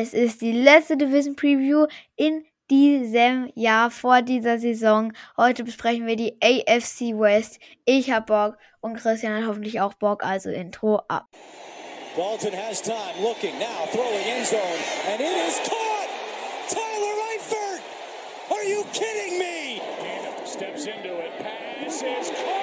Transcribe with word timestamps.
Es 0.00 0.14
ist 0.14 0.42
die 0.42 0.52
letzte 0.52 0.96
Division 0.96 1.34
Preview 1.34 1.88
in 2.14 2.44
diesem 2.70 3.50
Jahr 3.56 3.90
vor 3.90 4.22
dieser 4.22 4.60
Saison. 4.60 5.12
Heute 5.36 5.64
besprechen 5.64 6.06
wir 6.06 6.14
die 6.14 6.36
AFC 6.40 7.18
West. 7.18 7.58
Ich 7.84 8.08
hab 8.12 8.26
Bock 8.26 8.58
und 8.80 8.94
Christian 8.94 9.34
hat 9.34 9.48
hoffentlich 9.48 9.80
auch 9.80 9.94
Bock, 9.94 10.24
also 10.24 10.50
Intro 10.50 11.02
ab. 11.08 11.26
Walton 12.16 12.52
has 12.52 12.80
time, 12.80 12.96
looking 13.20 13.58
now, 13.58 13.88
throwing 13.90 14.24
end 14.24 14.46
zone, 14.46 14.60
and 15.10 15.20
it 15.20 15.36
is 15.48 15.58
caught! 15.68 16.08
Tyler 16.68 17.16
Eifert! 17.34 17.82
Are 18.52 18.64
you 18.64 18.84
kidding 18.92 19.36
me? 19.36 19.82
steps 20.44 20.86
into 20.86 21.18
it, 21.18 21.32
pass 21.40 22.02
is 22.02 22.30
caught! 22.30 22.57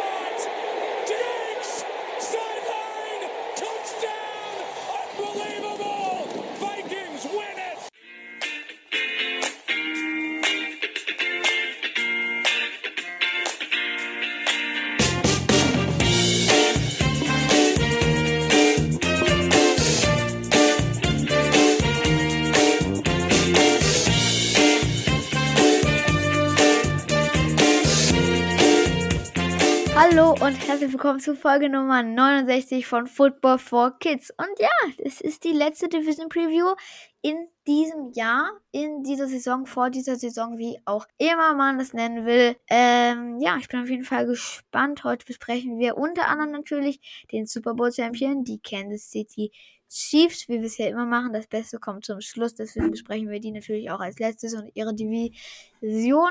Hallo 30.08 30.34
und 30.34 30.56
herzlich 30.68 30.92
willkommen 30.92 31.20
zu 31.20 31.36
Folge 31.36 31.68
Nummer 31.68 32.04
69 32.04 32.86
von 32.86 33.08
Football 33.08 33.58
for 33.58 33.98
Kids. 33.98 34.30
Und 34.38 34.60
ja, 34.60 34.70
es 35.00 35.20
ist 35.20 35.44
die 35.44 35.52
letzte 35.52 35.90
Division 35.90 36.30
Preview 36.30 36.76
in 37.24 37.48
diesem 37.66 38.12
Jahr, 38.14 38.52
in 38.72 39.02
dieser 39.02 39.28
Saison, 39.28 39.66
vor 39.66 39.90
dieser 39.90 40.16
Saison, 40.16 40.60
wie 40.60 40.80
auch 40.86 41.08
immer 41.18 41.56
man 41.56 41.80
das 41.80 41.94
nennen 41.94 42.24
will. 42.28 42.56
Ähm, 42.70 43.40
ja, 43.40 43.58
ich 43.60 43.68
bin 43.68 43.82
auf 43.82 43.90
jeden 43.90 44.04
Fall 44.04 44.28
gespannt. 44.28 45.04
Heute 45.04 45.26
besprechen 45.26 45.80
wir 45.80 45.98
unter 45.98 46.28
anderem 46.28 46.52
natürlich 46.52 47.00
den 47.32 47.48
Super 47.48 47.74
Bowl 47.74 47.92
Champion, 47.92 48.44
die 48.44 48.60
Kansas 48.60 49.10
City 49.10 49.52
Chiefs, 49.90 50.48
wie 50.48 50.60
wir 50.60 50.68
es 50.68 50.78
ja 50.78 50.88
immer 50.88 51.08
machen. 51.08 51.34
Das 51.34 51.48
Beste 51.48 51.80
kommt 51.80 52.06
zum 52.06 52.22
Schluss, 52.22 52.54
deswegen 52.54 52.92
besprechen 52.92 53.32
wir 53.32 53.40
die 53.40 53.52
natürlich 53.52 53.90
auch 53.90 54.02
als 54.02 54.20
letztes 54.20 54.54
und 54.54 54.70
ihre 54.76 54.94
Division. 54.94 56.30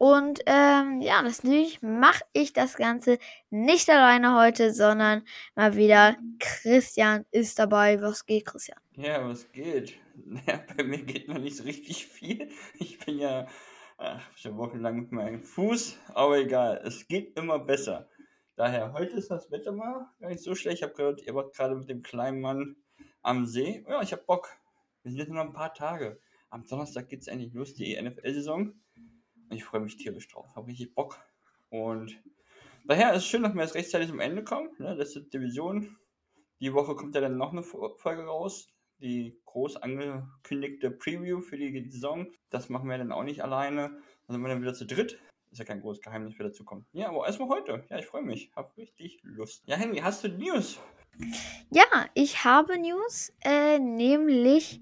Und 0.00 0.40
ähm, 0.46 1.02
ja, 1.02 1.20
natürlich 1.20 1.82
mache 1.82 2.24
ich 2.32 2.54
das 2.54 2.76
Ganze 2.76 3.18
nicht 3.50 3.90
alleine 3.90 4.34
heute, 4.34 4.72
sondern 4.72 5.24
mal 5.54 5.76
wieder 5.76 6.16
Christian 6.38 7.26
ist 7.32 7.58
dabei. 7.58 8.00
Was 8.00 8.24
geht, 8.24 8.46
Christian? 8.46 8.78
Ja, 8.96 9.22
was 9.28 9.52
geht? 9.52 9.92
Naja, 10.24 10.64
bei 10.74 10.84
mir 10.84 11.02
geht 11.02 11.28
noch 11.28 11.38
nicht 11.38 11.56
so 11.56 11.64
richtig 11.64 12.06
viel. 12.06 12.48
Ich 12.78 12.98
bin 12.98 13.18
ja 13.18 13.46
ach, 13.98 14.22
schon 14.36 14.56
wochenlang 14.56 15.00
mit 15.00 15.12
meinem 15.12 15.42
Fuß, 15.42 15.98
aber 16.14 16.38
egal, 16.38 16.80
es 16.82 17.06
geht 17.06 17.38
immer 17.38 17.58
besser. 17.58 18.08
Daher, 18.56 18.94
heute 18.94 19.16
ist 19.16 19.30
das 19.30 19.50
Wetter 19.50 19.72
mal 19.72 20.08
gar 20.18 20.28
nicht 20.30 20.42
so 20.42 20.54
schlecht. 20.54 20.78
Ich 20.78 20.82
habe 20.82 20.94
gehört, 20.94 21.20
ihr 21.26 21.34
wart 21.34 21.54
gerade 21.54 21.74
mit 21.74 21.90
dem 21.90 22.02
kleinen 22.02 22.40
Mann 22.40 22.76
am 23.20 23.44
See. 23.44 23.84
Ja, 23.86 24.00
ich 24.00 24.12
habe 24.12 24.22
Bock. 24.26 24.48
Wir 25.02 25.10
sind 25.10 25.18
jetzt 25.18 25.30
noch 25.30 25.44
ein 25.44 25.52
paar 25.52 25.74
Tage. 25.74 26.18
Am 26.48 26.66
Donnerstag 26.66 27.08
geht 27.10 27.20
es 27.20 27.26
endlich 27.26 27.52
los, 27.52 27.74
die 27.74 28.00
NFL-Saison. 28.00 28.72
Ich 29.50 29.64
freue 29.64 29.80
mich 29.80 29.96
tierisch 29.96 30.28
drauf. 30.28 30.54
Habe 30.54 30.68
richtig 30.68 30.94
Bock. 30.94 31.18
Und 31.70 32.16
daher 32.84 33.12
ist 33.12 33.24
es 33.24 33.26
schön, 33.26 33.42
dass 33.42 33.54
wir 33.54 33.62
jetzt 33.62 33.74
rechtzeitig 33.74 34.08
zum 34.08 34.20
Ende 34.20 34.44
kommen. 34.44 34.70
Ne? 34.78 34.94
Letzte 34.94 35.22
Division. 35.22 35.96
Die 36.60 36.72
Woche 36.72 36.94
kommt 36.94 37.14
ja 37.14 37.20
dann 37.20 37.36
noch 37.36 37.52
eine 37.52 37.62
Folge 37.62 38.24
raus. 38.24 38.68
Die 39.00 39.40
groß 39.46 39.76
angekündigte 39.78 40.90
Preview 40.90 41.40
für 41.40 41.56
die 41.56 41.90
Saison. 41.90 42.26
Das 42.50 42.68
machen 42.68 42.88
wir 42.88 42.98
dann 42.98 43.12
auch 43.12 43.24
nicht 43.24 43.42
alleine. 43.42 43.88
Dann 44.26 44.34
sind 44.34 44.42
wir 44.42 44.48
dann 44.48 44.62
wieder 44.62 44.74
zu 44.74 44.86
dritt. 44.86 45.18
Ist 45.50 45.58
ja 45.58 45.64
kein 45.64 45.80
großes 45.80 46.02
Geheimnis, 46.02 46.34
wer 46.36 46.46
dazu 46.46 46.64
kommt. 46.64 46.86
Ja, 46.92 47.08
aber 47.08 47.26
erstmal 47.26 47.48
heute. 47.48 47.84
Ja, 47.90 47.98
ich 47.98 48.06
freue 48.06 48.22
mich. 48.22 48.52
Hab 48.54 48.76
richtig 48.76 49.18
Lust. 49.24 49.64
Ja, 49.66 49.76
Henry, 49.76 49.98
hast 49.98 50.22
du 50.22 50.28
News? 50.28 50.78
Ja, 51.70 51.84
ich 52.14 52.44
habe 52.44 52.78
News. 52.78 53.32
Äh, 53.40 53.80
nämlich, 53.80 54.80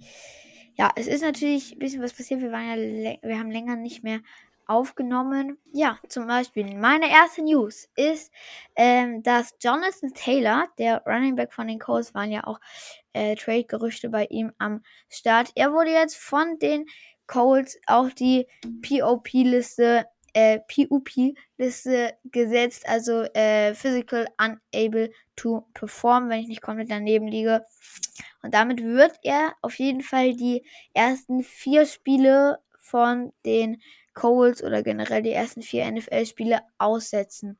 ja, 0.75 0.91
es 0.95 1.07
ist 1.07 1.23
natürlich 1.23 1.73
ein 1.73 1.79
bisschen 1.79 2.03
was 2.03 2.13
passiert. 2.13 2.41
Wir 2.41 2.53
waren 2.53 3.03
ja, 3.03 3.17
wir 3.23 3.39
haben 3.39 3.51
länger 3.51 3.77
nicht 3.77 4.05
mehr 4.05 4.21
aufgenommen. 4.69 5.59
Ja, 5.73 5.99
zum 6.09 6.27
Beispiel 6.27 6.77
meine 6.77 7.11
erste 7.11 7.43
News 7.43 7.89
ist, 7.97 8.33
ähm, 8.77 9.23
dass 9.23 9.55
Jonathan 9.61 10.13
Taylor, 10.15 10.69
der 10.79 11.03
Running 11.07 11.37
Back 11.37 11.53
von 11.53 11.67
den 11.67 11.79
Colts, 11.79 12.15
waren 12.15 12.31
ja 12.31 12.45
auch 12.45 12.61
äh, 13.13 13.35
Trade-Gerüchte 13.35 14.11
bei 14.11 14.27
ihm 14.27 14.53
am 14.59 14.83
Start. 15.09 15.51
Er 15.55 15.73
wurde 15.73 15.91
jetzt 15.91 16.17
von 16.17 16.59
den 16.59 16.87
Colts 17.27 17.79
auf 17.87 18.15
die 18.15 18.47
POP-Liste 18.83 20.07
äh, 20.35 20.61
PUP-Liste 20.61 22.15
gesetzt, 22.25 22.89
also 22.89 23.23
äh, 23.35 23.75
Physical 23.75 24.29
Unable 24.39 25.11
to 25.37 25.67
Perform, 25.75 26.29
wenn 26.29 26.41
ich 26.41 26.49
nicht 26.49 26.63
komplett 26.63 26.91
daneben 26.91 27.27
liege. 27.27 27.65
Und 28.43 28.55
damit 28.55 28.83
wird 28.83 29.19
er 29.23 29.55
auf 29.63 29.75
jeden 29.79 30.03
Fall 30.03 30.35
die 30.35 30.65
ersten 30.95 31.43
vier 31.43 31.87
Spiele 31.87 32.59
von 32.79 33.33
den 33.45 33.83
Colts 34.19 34.65
oder 34.65 34.83
generell 34.83 35.23
die 35.23 35.31
ersten 35.31 35.63
vier 35.63 35.89
NFL-Spiele 35.89 36.61
aussetzen. 36.77 37.57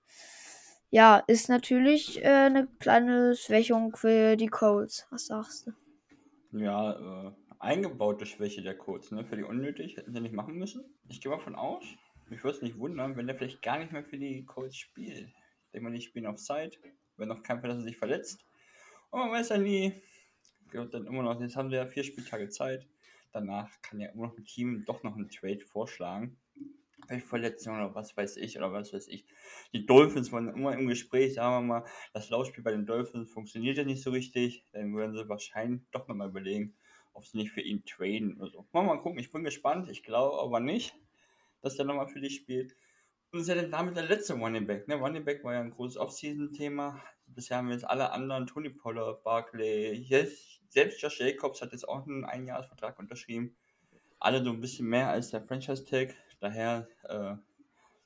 Ja, 0.91 1.23
ist 1.29 1.49
natürlich 1.49 2.25
äh, 2.25 2.29
eine 2.29 2.67
kleine 2.81 3.37
Schwächung 3.37 3.95
für 3.95 4.35
die 4.35 4.49
Colts. 4.49 5.07
Was 5.11 5.27
sagst 5.27 5.69
du? 5.69 6.59
Ja, 6.59 7.29
äh, 7.29 7.33
eingebaute 7.61 8.27
Schwäche 8.27 8.63
der 8.63 8.77
Colts, 8.77 9.13
ne? 9.13 9.25
Für 9.25 9.37
die 9.37 9.45
unnötig, 9.45 9.97
hätten 9.97 10.13
sie 10.13 10.21
nicht 10.21 10.35
machen 10.35 10.57
müssen. 10.57 10.85
Ich 11.09 11.21
gehe 11.21 11.31
mal 11.31 11.39
von 11.39 11.55
aus. 11.55 11.85
Mich 12.29 12.43
würde 12.43 12.57
es 12.57 12.63
nicht 12.63 12.79
wundern, 12.79 13.17
wenn 13.17 13.29
der 13.29 13.37
vielleicht 13.37 13.63
gar 13.63 13.79
nicht 13.79 13.93
mehr 13.93 14.03
für 14.03 14.19
die 14.19 14.45
Colts 14.45 14.77
spielt. 14.77 15.29
Ich 15.29 15.71
denke 15.73 15.89
mal, 15.89 15.95
die 15.95 16.03
spielen 16.03 16.27
auf 16.27 16.37
Zeit, 16.39 16.81
wenn 17.17 17.29
noch 17.29 17.45
kein 17.45 17.61
Verletzter 17.61 17.85
sich 17.85 17.97
verletzt. 17.97 18.45
Und 19.11 19.21
man 19.21 19.31
weiß 19.31 19.51
ja 19.51 19.59
nie. 19.59 19.93
Ich 20.65 20.71
glaube 20.73 20.91
dann 20.91 21.07
immer 21.07 21.23
noch, 21.23 21.41
jetzt 21.41 21.55
haben 21.55 21.71
sie 21.71 21.77
ja 21.77 21.87
vier 21.87 22.03
Spieltage 22.03 22.49
Zeit. 22.49 22.85
Danach 23.33 23.71
kann 23.83 24.01
ja 24.01 24.09
immer 24.09 24.27
noch 24.27 24.37
ein 24.37 24.45
Team 24.45 24.85
doch 24.87 25.05
noch 25.05 25.15
einen 25.15 25.31
Trade 25.31 25.65
vorschlagen. 25.65 26.37
Verletzung 27.21 27.77
oder 27.77 27.95
was 27.95 28.17
weiß 28.17 28.37
ich 28.37 28.57
oder 28.59 28.73
was 28.73 28.93
weiß 28.93 29.09
ich. 29.09 29.25
Die 29.73 29.87
Dolphins 29.87 30.31
waren 30.33 30.49
immer 30.49 30.77
im 30.77 30.89
Gespräch, 30.89 31.35
sagen 31.35 31.67
wir 31.67 31.81
mal, 31.81 31.89
das 32.13 32.31
Laufspiel 32.31 32.63
bei 32.63 32.73
den 32.73 32.87
Dolphins 32.87 33.31
funktioniert 33.31 33.79
ja 33.79 33.85
nicht 33.85 34.03
so 34.03 34.11
richtig. 34.11 34.65
Dann 34.73 34.95
würden 34.95 35.17
sie 35.17 35.29
wahrscheinlich 35.29 35.83
doch 35.91 36.07
nochmal 36.09 36.29
überlegen, 36.29 36.75
ob 37.13 37.27
sie 37.27 37.39
nicht 37.39 37.51
für 37.51 37.63
ihn 37.63 37.85
traden 37.85 38.41
oder 38.41 38.51
so. 38.51 38.69
Mal, 38.73 38.83
mal 38.85 39.01
gucken, 39.01 39.19
ich 39.19 39.33
bin 39.33 39.45
gespannt. 39.45 39.89
Ich 39.91 40.03
glaube 40.03 40.39
aber 40.41 40.61
nicht, 40.61 40.95
dass 41.63 41.77
der 41.77 41.85
nochmal 41.85 42.09
für 42.09 42.21
dich 42.21 42.37
spielt. 42.37 42.77
Und 43.31 43.41
ist 43.41 43.49
ja 43.49 43.55
dann 43.55 43.71
damit 43.71 43.97
der 43.97 44.07
letzte 44.07 44.35
Running 44.35 44.67
Back. 44.67 44.89
Ne? 44.89 44.95
Running 44.95 45.25
Back 45.25 45.45
war 45.45 45.53
ja 45.53 45.61
ein 45.61 45.71
großes 45.71 45.99
Offseason-Thema. 45.99 47.03
Bisher 47.27 47.59
haben 47.59 47.69
wir 47.69 47.75
jetzt 47.75 47.85
alle 47.85 48.13
anderen, 48.13 48.47
Tony 48.47 48.71
Pollard, 48.71 49.23
Barkley, 49.23 50.03
selbst 50.71 51.03
Josh 51.03 51.21
Jacobs 51.21 51.61
hat 51.61 51.73
jetzt 51.73 51.87
auch 51.89 52.07
einen 52.07 52.25
Einjahresvertrag 52.25 52.99
unterschrieben. 52.99 53.57
Alle 54.19 54.43
so 54.43 54.51
ein 54.51 54.61
bisschen 54.61 54.89
mehr 54.89 55.11
als 55.11 55.31
der 55.31 55.43
Franchise-Tag. 55.43 56.15
Daher 56.41 56.89
äh, 57.05 57.35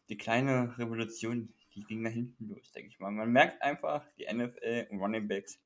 die 0.09 0.17
kleine 0.17 0.77
Revolution, 0.79 1.53
die 1.75 1.85
ging 1.85 2.03
nach 2.03 2.11
hinten 2.11 2.49
los, 2.49 2.73
denke 2.73 2.89
ich 2.89 3.01
mal. 3.01 3.11
Man 3.11 3.31
merkt 3.31 3.63
einfach, 3.63 4.05
die 4.19 4.27
NFL 4.33 4.89
und 4.91 5.01
Running 5.01 5.29
Backs, 5.29 5.61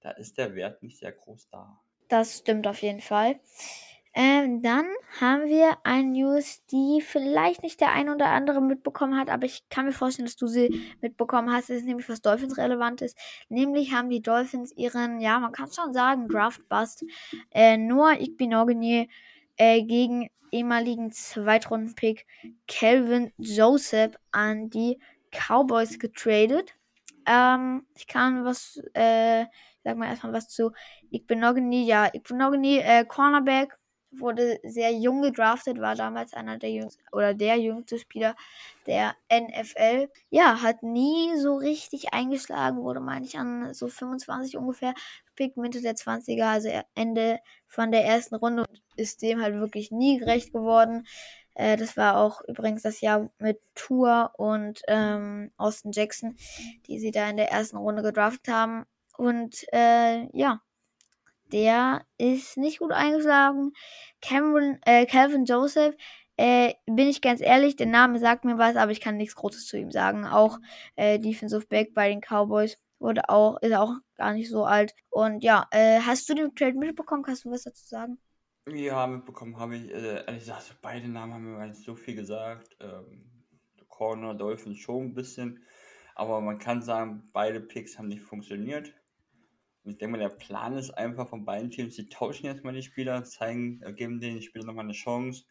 da 0.00 0.10
ist 0.12 0.38
der 0.38 0.54
Wert 0.54 0.82
nicht 0.82 0.98
sehr 0.98 1.12
groß 1.12 1.48
da. 1.50 1.80
Das 2.08 2.38
stimmt 2.38 2.66
auf 2.66 2.82
jeden 2.82 3.00
Fall. 3.00 3.38
Ähm, 4.12 4.60
dann 4.60 4.86
haben 5.20 5.44
wir 5.46 5.78
eine 5.84 6.08
News, 6.08 6.64
die 6.66 7.00
vielleicht 7.00 7.62
nicht 7.62 7.80
der 7.80 7.92
ein 7.92 8.08
oder 8.08 8.26
andere 8.26 8.60
mitbekommen 8.60 9.16
hat, 9.16 9.30
aber 9.30 9.46
ich 9.46 9.68
kann 9.68 9.86
mir 9.86 9.92
vorstellen, 9.92 10.26
dass 10.26 10.34
du 10.34 10.48
sie 10.48 10.82
mitbekommen 11.00 11.52
hast. 11.52 11.70
Das 11.70 11.76
ist 11.76 11.84
nämlich 11.84 12.08
was 12.08 12.20
Dolphins 12.20 12.58
relevant 12.58 13.02
ist. 13.02 13.16
Nämlich 13.48 13.92
haben 13.92 14.10
die 14.10 14.20
Dolphins 14.20 14.72
ihren, 14.72 15.20
ja, 15.20 15.38
man 15.38 15.52
kann 15.52 15.70
schon 15.72 15.94
sagen, 15.94 16.26
Draft 16.26 16.68
Bust 16.68 17.04
äh, 17.52 17.76
Noah 17.76 18.20
Igbinoghene 18.20 19.06
äh, 19.60 19.82
gegen 19.82 20.30
ehemaligen 20.50 21.12
Zweitrunden-Pick 21.12 22.26
Calvin 22.66 23.30
Joseph 23.36 24.16
an 24.32 24.70
die 24.70 24.98
Cowboys 25.30 25.98
getradet. 25.98 26.74
Ähm, 27.26 27.86
ich 27.94 28.06
kann 28.06 28.44
was, 28.44 28.80
äh, 28.94 29.44
sag 29.84 29.98
mal 29.98 30.08
erstmal 30.08 30.32
was 30.32 30.48
zu 30.48 30.72
Igbinoghene. 31.10 31.84
Ja, 31.84 32.08
Igbinoghene, 32.12 32.82
äh, 32.82 33.04
Cornerback, 33.04 33.76
wurde 34.12 34.58
sehr 34.64 34.92
jung 34.92 35.22
gedraftet, 35.22 35.78
war 35.78 35.94
damals 35.94 36.34
einer 36.34 36.58
der 36.58 36.70
jüngsten 36.70 37.02
oder 37.12 37.34
der 37.34 37.56
jüngste 37.58 37.98
Spieler 37.98 38.34
der 38.86 39.14
NFL. 39.28 40.08
Ja, 40.30 40.62
hat 40.62 40.82
nie 40.82 41.36
so 41.36 41.56
richtig 41.56 42.12
eingeschlagen, 42.12 42.78
wurde, 42.78 43.00
meine 43.00 43.24
ich, 43.26 43.38
an 43.38 43.72
so 43.72 43.88
25 43.88 44.56
ungefähr 44.56 44.94
gepickt, 45.40 45.56
Mitte 45.56 45.80
der 45.80 45.94
20er, 45.94 46.44
also 46.44 46.68
Ende 46.94 47.40
von 47.66 47.90
der 47.90 48.04
ersten 48.04 48.34
Runde 48.34 48.66
und 48.68 48.82
ist 48.96 49.22
dem 49.22 49.40
halt 49.40 49.54
wirklich 49.54 49.90
nie 49.90 50.18
gerecht 50.18 50.52
geworden. 50.52 51.06
Äh, 51.54 51.76
das 51.76 51.96
war 51.96 52.18
auch 52.18 52.42
übrigens 52.46 52.82
das 52.82 53.00
Jahr 53.00 53.30
mit 53.38 53.60
Tour 53.74 54.32
und 54.36 54.82
ähm, 54.86 55.50
Austin 55.56 55.92
Jackson, 55.92 56.36
die 56.86 56.98
sie 56.98 57.10
da 57.10 57.28
in 57.30 57.36
der 57.36 57.50
ersten 57.50 57.78
Runde 57.78 58.02
gedraftet 58.02 58.52
haben. 58.52 58.84
Und 59.16 59.64
äh, 59.72 60.28
ja, 60.36 60.60
der 61.52 62.04
ist 62.18 62.56
nicht 62.56 62.78
gut 62.78 62.92
eingeschlagen. 62.92 63.72
Cameron, 64.20 64.78
äh, 64.84 65.06
Calvin 65.06 65.44
Joseph, 65.44 65.96
äh, 66.36 66.74
bin 66.86 67.08
ich 67.08 67.20
ganz 67.20 67.40
ehrlich, 67.40 67.76
der 67.76 67.86
Name 67.86 68.18
sagt 68.18 68.44
mir 68.44 68.56
was, 68.58 68.76
aber 68.76 68.92
ich 68.92 69.00
kann 69.00 69.16
nichts 69.16 69.34
Großes 69.36 69.66
zu 69.66 69.76
ihm 69.78 69.90
sagen. 69.90 70.26
Auch 70.26 70.58
äh, 70.96 71.18
Defensive 71.18 71.66
Back 71.66 71.92
bei 71.94 72.08
den 72.08 72.20
Cowboys 72.20 72.78
wurde 73.00 73.28
auch, 73.28 73.60
ist 73.62 73.74
auch 73.74 73.94
gar 74.16 74.32
nicht 74.34 74.50
so 74.50 74.64
alt. 74.64 74.94
Und 75.08 75.42
ja, 75.42 75.66
äh, 75.70 76.00
hast 76.00 76.28
du 76.28 76.34
den 76.34 76.54
Trade 76.54 76.78
mitbekommen? 76.78 77.22
Kannst 77.22 77.44
du 77.44 77.50
was 77.50 77.64
dazu 77.64 77.84
sagen? 77.84 78.18
Ja, 78.68 79.06
mitbekommen 79.06 79.58
habe 79.58 79.76
ich, 79.76 79.90
äh, 79.90 80.24
ehrlich 80.26 80.40
gesagt, 80.40 80.76
beide 80.82 81.08
Namen 81.08 81.32
haben 81.32 81.58
mir 81.58 81.66
nicht 81.66 81.82
so 81.82 81.94
viel 81.94 82.14
gesagt. 82.14 82.76
Ähm, 82.80 83.30
Corner, 83.88 84.34
Dolphins 84.34 84.78
schon 84.78 85.06
ein 85.06 85.14
bisschen. 85.14 85.64
Aber 86.14 86.40
man 86.40 86.58
kann 86.58 86.82
sagen, 86.82 87.28
beide 87.32 87.60
Picks 87.60 87.98
haben 87.98 88.08
nicht 88.08 88.22
funktioniert. 88.22 88.92
Und 89.82 89.92
ich 89.92 89.98
denke 89.98 90.18
mal, 90.18 90.18
der 90.18 90.34
Plan 90.34 90.76
ist 90.76 90.90
einfach 90.90 91.28
von 91.28 91.44
beiden 91.44 91.70
Teams, 91.70 91.96
die 91.96 92.08
tauschen 92.08 92.46
jetzt 92.46 92.64
mal 92.64 92.74
die 92.74 92.82
Spieler, 92.82 93.24
zeigen, 93.24 93.80
äh, 93.82 93.92
geben 93.92 94.20
den 94.20 94.42
Spielern 94.42 94.66
nochmal 94.66 94.84
eine 94.84 94.92
Chance 94.92 95.44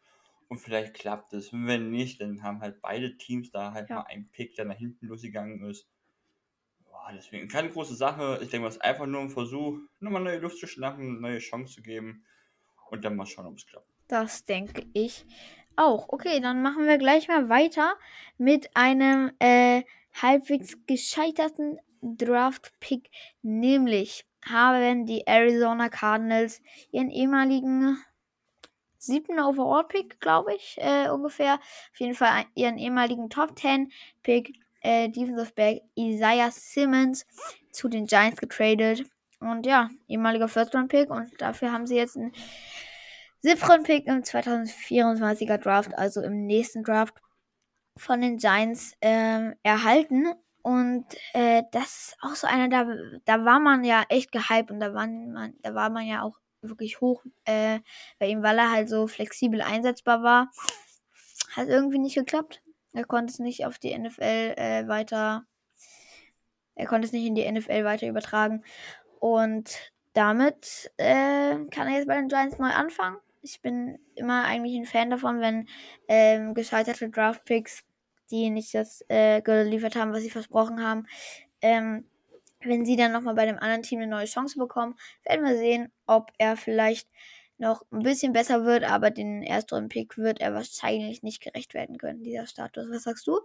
und 0.48 0.60
vielleicht 0.60 0.94
klappt 0.94 1.34
es. 1.34 1.52
Und 1.52 1.68
wenn 1.68 1.90
nicht, 1.90 2.22
dann 2.22 2.44
haben 2.44 2.62
halt 2.62 2.81
beide 2.81 3.18
Teams 3.18 3.52
da 3.52 3.74
halt 3.74 3.90
ja. 3.90 3.98
mal 3.98 4.04
einen 4.04 4.30
Pick, 4.30 4.56
der 4.56 4.66
nach 4.66 4.78
hinten 4.78 5.07
losgegangen 5.07 5.63
ist. 5.69 5.88
Boah, 7.09 7.15
deswegen 7.15 7.47
keine 7.47 7.69
große 7.69 7.95
Sache. 7.95 8.39
Ich 8.41 8.50
denke 8.50 8.67
es 8.67 8.75
ist 8.75 8.81
einfach 8.83 9.07
nur 9.07 9.21
ein 9.21 9.31
Versuch, 9.31 9.79
nochmal 10.00 10.21
neue 10.21 10.38
Luft 10.38 10.59
zu 10.59 10.67
schnappen, 10.67 11.19
neue 11.21 11.39
Chance 11.39 11.73
zu 11.73 11.81
geben 11.81 12.23
und 12.91 13.03
dann 13.03 13.15
mal 13.15 13.25
schauen, 13.25 13.47
ob 13.47 13.57
es 13.57 13.65
klappt. 13.65 13.88
Das 14.07 14.45
denke 14.45 14.85
ich 14.94 15.25
auch. 15.75 16.09
Okay, 16.09 16.39
dann 16.39 16.61
machen 16.61 16.85
wir 16.85 16.97
gleich 17.00 17.27
mal 17.27 17.50
weiter 17.50 17.95
mit 18.38 18.75
einem 18.75 19.31
äh, 19.39 19.83
halbwegs 20.21 20.77
gescheiterten 20.85 21.79
Draft-Pick, 22.01 23.09
nämlich 23.41 24.25
haben 24.45 25.06
die 25.06 25.25
Arizona 25.25 25.89
Cardinals 25.89 26.61
ihren 26.91 27.09
ehemaligen 27.09 27.97
siebten 29.00 29.39
Overall-Pick, 29.39 30.19
glaube 30.19 30.53
ich, 30.53 30.77
äh, 30.79 31.09
ungefähr. 31.09 31.56
Auf 31.56 32.00
jeden 32.00 32.13
Fall 32.13 32.45
ihren 32.53 32.77
ehemaligen 32.77 33.29
Top 33.29 33.57
10 33.57 33.91
Pick, 34.21 34.59
äh, 34.81 35.10
Defensive 35.10 35.54
Back 35.54 35.81
Isaiah 35.96 36.52
Simmons, 36.52 37.26
zu 37.72 37.88
den 37.88 38.06
Giants 38.06 38.40
getradet. 38.40 39.06
Und 39.40 39.66
ja, 39.66 39.90
ehemaliger 40.08 40.48
First-Round-Pick. 40.48 41.10
Und 41.10 41.42
dafür 41.42 41.72
haben 41.72 41.88
sie 41.88 41.96
jetzt 41.96 42.18
einen 42.18 42.34
siebten 43.42 43.84
Pick 43.84 44.06
im 44.08 44.22
2024er 44.22 45.58
Draft, 45.58 45.98
also 45.98 46.22
im 46.22 46.46
nächsten 46.46 46.84
Draft 46.84 47.16
von 47.98 48.22
den 48.22 48.38
Giants 48.38 48.94
äh, 49.02 49.52
erhalten. 49.64 50.28
Und 50.62 51.06
äh, 51.34 51.64
das 51.72 51.84
ist 51.84 52.18
auch 52.22 52.36
so 52.36 52.48
einer, 52.48 52.68
da, 52.68 52.86
da 53.26 53.46
war 53.46 53.60
man 53.60 53.84
ja 53.84 54.04
echt 54.10 54.31
gehypt 54.31 54.72
und 54.72 54.80
da, 54.80 54.94
waren 54.94 55.31
man, 55.31 55.54
da 55.62 55.74
war 55.74 55.90
man 55.90 56.06
ja 56.06 56.22
auch 56.22 56.38
wirklich 56.62 57.00
hoch 57.00 57.24
äh, 57.46 57.80
bei 58.20 58.28
ihm, 58.28 58.44
weil 58.44 58.58
er 58.58 58.72
halt 58.72 58.90
so 58.90 59.08
flexibel 59.08 59.62
einsetzbar 59.62 60.22
war. 60.22 60.52
Hat 61.56 61.70
irgendwie 61.70 62.00
nicht 62.00 62.16
geklappt. 62.16 62.62
Er 62.94 63.06
konnte 63.06 63.31
es 63.31 63.39
nicht 63.39 63.65
auf 63.65 63.80
die 63.80 63.97
NFL 63.97 64.53
äh, 64.57 64.88
weiter. 64.88 65.45
Er 66.75 66.88
konnte 66.88 67.06
es 67.06 67.13
nicht 67.13 67.25
in 67.25 67.36
die 67.36 67.50
NFL 67.50 67.83
weiter 67.83 68.07
übertragen. 68.07 68.63
Und 69.19 69.94
damit 70.13 70.91
äh, 70.97 71.56
kann 71.71 71.88
er 71.88 71.97
jetzt 71.97 72.07
bei 72.07 72.15
den 72.15 72.30
Giants 72.30 72.57
neu 72.57 72.69
anfangen. 72.69 73.18
Ich 73.41 73.62
bin 73.62 74.00
immer 74.15 74.44
eigentlich 74.44 74.75
ein 74.75 74.86
Fan 74.86 75.09
davon, 75.09 75.39
wenn 75.39 75.68
ähm, 76.07 76.53
gescheiterte 76.53 77.09
Draftpicks, 77.09 77.83
die 78.31 78.50
nicht 78.50 78.74
das 78.74 79.03
äh, 79.07 79.42
geliefert 79.42 79.95
haben, 79.95 80.12
was 80.12 80.21
sie 80.21 80.30
versprochen 80.30 80.83
haben, 80.83 81.07
ähm, 81.62 82.06
wenn 82.62 82.85
sie 82.85 82.97
dann 82.97 83.13
nochmal 83.13 83.35
bei 83.35 83.45
dem 83.45 83.57
anderen 83.57 83.83
Team 83.83 84.00
eine 84.00 84.12
neue 84.12 84.25
Chance 84.25 84.57
bekommen, 84.59 84.95
werden 85.24 85.45
wir 85.45 85.57
sehen, 85.57 85.92
ob 86.06 86.31
er 86.38 86.57
vielleicht 86.57 87.07
noch 87.59 87.83
ein 87.91 88.03
bisschen 88.03 88.33
besser 88.33 88.65
wird, 88.65 88.83
aber 88.83 89.11
den 89.11 89.44
ersten 89.44 89.89
Pick 89.89 90.17
wird 90.17 90.41
er 90.41 90.53
wahrscheinlich 90.53 91.23
nicht 91.23 91.41
gerecht 91.41 91.73
werden 91.73 91.97
können, 91.97 92.23
dieser 92.23 92.47
Status. 92.47 92.88
Was 92.89 93.03
sagst 93.03 93.27
du? 93.27 93.39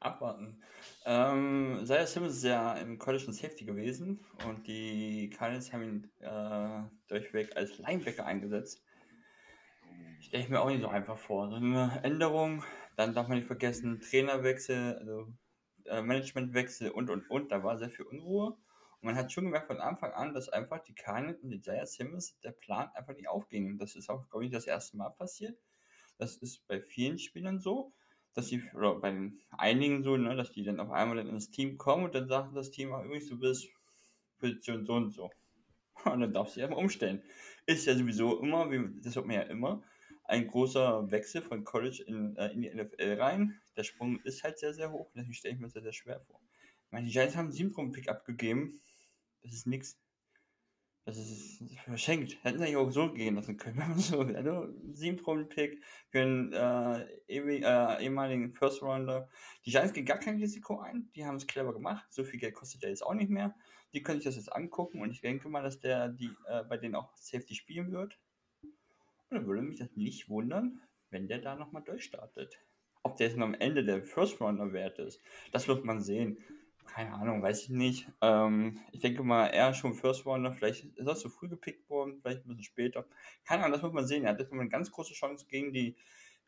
Abwarten. 0.00 0.62
Ähm, 1.04 1.82
Zaya 1.84 2.06
Simmons 2.06 2.36
ist 2.36 2.44
ja 2.44 2.74
im 2.74 2.98
College 2.98 3.24
ein 3.28 3.32
Safety 3.34 3.64
gewesen 3.64 4.24
und 4.46 4.66
die 4.66 5.28
Cardinals 5.30 5.72
haben 5.72 5.82
ihn 5.82 6.10
äh, 6.20 6.82
durchweg 7.08 7.54
als 7.56 7.76
Linebacker 7.78 8.24
eingesetzt. 8.24 8.82
Stelle 10.20 10.42
ich 10.42 10.48
mir 10.48 10.60
auch 10.60 10.68
nicht 10.68 10.80
so 10.80 10.88
einfach 10.88 11.18
vor. 11.18 11.50
So 11.50 11.56
eine 11.56 12.00
Änderung, 12.02 12.64
dann 12.96 13.14
darf 13.14 13.28
man 13.28 13.38
nicht 13.38 13.46
vergessen, 13.46 14.00
Trainerwechsel, 14.00 14.96
also 14.98 15.26
äh, 15.84 16.00
Managementwechsel 16.00 16.90
und 16.90 17.10
und 17.10 17.28
und, 17.30 17.52
da 17.52 17.62
war 17.62 17.76
sehr 17.76 17.90
viel 17.90 18.06
Unruhe. 18.06 18.56
Und 19.00 19.06
man 19.06 19.16
hat 19.16 19.32
schon 19.32 19.44
gemerkt 19.44 19.68
von 19.68 19.80
Anfang 19.80 20.12
an, 20.12 20.34
dass 20.34 20.48
einfach 20.48 20.80
die 20.80 20.94
Cardinals 20.94 21.42
und 21.42 21.50
die 21.50 21.60
Giants 21.60 21.94
Simmons 21.94 22.38
der 22.40 22.52
Plan 22.52 22.90
einfach 22.94 23.14
nicht 23.14 23.28
aufging. 23.28 23.78
Das 23.78 23.96
ist 23.96 24.10
auch, 24.10 24.28
glaube 24.28 24.44
ich, 24.44 24.50
das 24.50 24.66
erste 24.66 24.96
Mal 24.96 25.10
passiert. 25.10 25.58
Das 26.18 26.36
ist 26.36 26.66
bei 26.66 26.80
vielen 26.80 27.18
Spielern 27.18 27.60
so, 27.60 27.94
dass 28.34 28.48
sie, 28.48 28.62
oder 28.74 28.96
bei 28.96 29.32
einigen 29.50 30.02
so, 30.02 30.16
ne, 30.16 30.36
dass 30.36 30.52
die 30.52 30.64
dann 30.64 30.80
auf 30.80 30.90
einmal 30.90 31.16
dann 31.16 31.28
ins 31.28 31.50
Team 31.50 31.78
kommen 31.78 32.04
und 32.04 32.14
dann 32.14 32.28
sagt 32.28 32.54
das 32.54 32.70
Team 32.70 32.92
auch 32.92 33.02
übrigens, 33.02 33.28
du 33.28 33.38
bist 33.38 33.68
Position 34.38 34.84
so 34.84 34.94
und 34.94 35.10
so. 35.10 35.30
Und 36.04 36.20
dann 36.20 36.32
darfst 36.32 36.56
du 36.56 36.60
dich 36.60 36.64
einfach 36.64 36.80
umstellen. 36.80 37.22
Ist 37.66 37.84
ja 37.86 37.94
sowieso 37.94 38.40
immer, 38.40 38.70
wie, 38.70 39.00
das 39.02 39.16
hört 39.16 39.26
man 39.26 39.36
ja 39.36 39.42
immer, 39.42 39.82
ein 40.24 40.46
großer 40.46 41.10
Wechsel 41.10 41.42
von 41.42 41.64
College 41.64 42.04
in, 42.06 42.36
äh, 42.36 42.52
in 42.52 42.62
die 42.62 42.70
NFL 42.70 43.20
rein. 43.20 43.60
Der 43.76 43.82
Sprung 43.82 44.18
ist 44.20 44.42
halt 44.42 44.58
sehr, 44.58 44.72
sehr 44.72 44.92
hoch. 44.92 45.10
Deswegen 45.14 45.34
stelle 45.34 45.54
ich 45.54 45.60
mir 45.60 45.68
sehr, 45.68 45.82
sehr 45.82 45.92
schwer 45.92 46.20
vor. 46.20 46.40
Ich 46.86 46.92
meine, 46.92 47.06
die 47.06 47.12
Giants 47.12 47.36
haben 47.36 47.46
einen 47.46 47.52
7 47.52 47.92
Pick 47.92 48.08
abgegeben. 48.08 48.80
Das 49.42 49.52
ist 49.52 49.66
nichts. 49.66 49.98
Das 51.06 51.16
ist, 51.16 51.62
verschenkt. 51.84 52.36
Hätten 52.44 52.58
sie 52.58 52.64
eigentlich 52.64 52.76
auch 52.76 52.90
so 52.90 53.12
gehen 53.12 53.34
lassen 53.34 53.56
können. 53.56 53.76
Wenn 53.78 53.88
man 53.88 53.98
so, 53.98 54.20
also 54.20 54.68
7 54.92 55.48
Pick 55.48 55.82
für 56.10 56.20
einen 56.20 56.52
äh, 56.52 57.06
äh, 57.26 58.04
ehemaligen 58.04 58.52
First 58.52 58.82
Rounder. 58.82 59.28
Die 59.64 59.70
Giants 59.70 59.92
gehen 59.92 60.04
gar 60.04 60.18
kein 60.18 60.36
Risiko 60.36 60.78
ein. 60.78 61.10
Die 61.14 61.24
haben 61.24 61.36
es 61.36 61.46
clever 61.46 61.72
gemacht. 61.72 62.06
So 62.10 62.22
viel 62.22 62.38
Geld 62.38 62.54
kostet 62.54 62.82
der 62.82 62.90
jetzt 62.90 63.02
auch 63.02 63.14
nicht 63.14 63.30
mehr. 63.30 63.54
Die 63.92 64.02
können 64.02 64.20
sich 64.20 64.26
das 64.26 64.36
jetzt 64.36 64.52
angucken 64.52 65.00
und 65.00 65.10
ich 65.10 65.20
denke 65.20 65.48
mal, 65.48 65.62
dass 65.62 65.80
der 65.80 66.10
die 66.10 66.30
äh, 66.46 66.62
bei 66.62 66.76
denen 66.76 66.94
auch 66.94 67.16
Safety 67.16 67.54
spielen 67.54 67.90
wird. 67.90 68.20
Und 68.62 69.36
dann 69.36 69.46
würde 69.46 69.62
mich 69.62 69.78
das 69.78 69.96
nicht 69.96 70.28
wundern, 70.28 70.80
wenn 71.10 71.28
der 71.28 71.38
da 71.38 71.56
nochmal 71.56 71.82
durchstartet. 71.82 72.60
Ob 73.02 73.16
der 73.16 73.28
jetzt 73.28 73.38
am 73.38 73.54
Ende 73.54 73.84
der 73.84 74.04
First 74.04 74.40
Runner 74.40 74.72
wert 74.72 74.98
ist, 74.98 75.20
das 75.50 75.66
wird 75.66 75.84
man 75.84 76.00
sehen. 76.00 76.38
Keine 76.92 77.14
Ahnung, 77.14 77.42
weiß 77.42 77.62
ich 77.62 77.68
nicht. 77.70 78.08
Ähm, 78.20 78.80
ich 78.92 79.00
denke 79.00 79.22
mal, 79.22 79.46
er 79.46 79.74
schon 79.74 79.94
First 79.94 80.26
Runner, 80.26 80.52
vielleicht 80.52 80.84
ist 80.84 81.06
er 81.06 81.16
zu 81.16 81.28
früh 81.28 81.48
gepickt 81.48 81.88
worden, 81.88 82.18
vielleicht 82.20 82.44
ein 82.44 82.48
bisschen 82.48 82.64
später. 82.64 83.06
Keine 83.44 83.62
Ahnung, 83.62 83.74
das 83.74 83.82
wird 83.82 83.94
man 83.94 84.06
sehen. 84.06 84.24
Er 84.24 84.32
hat 84.32 84.40
jetzt 84.40 84.52
mal 84.52 84.60
eine 84.60 84.70
ganz 84.70 84.90
große 84.90 85.14
Chance 85.14 85.46
gegen 85.48 85.72
die 85.72 85.96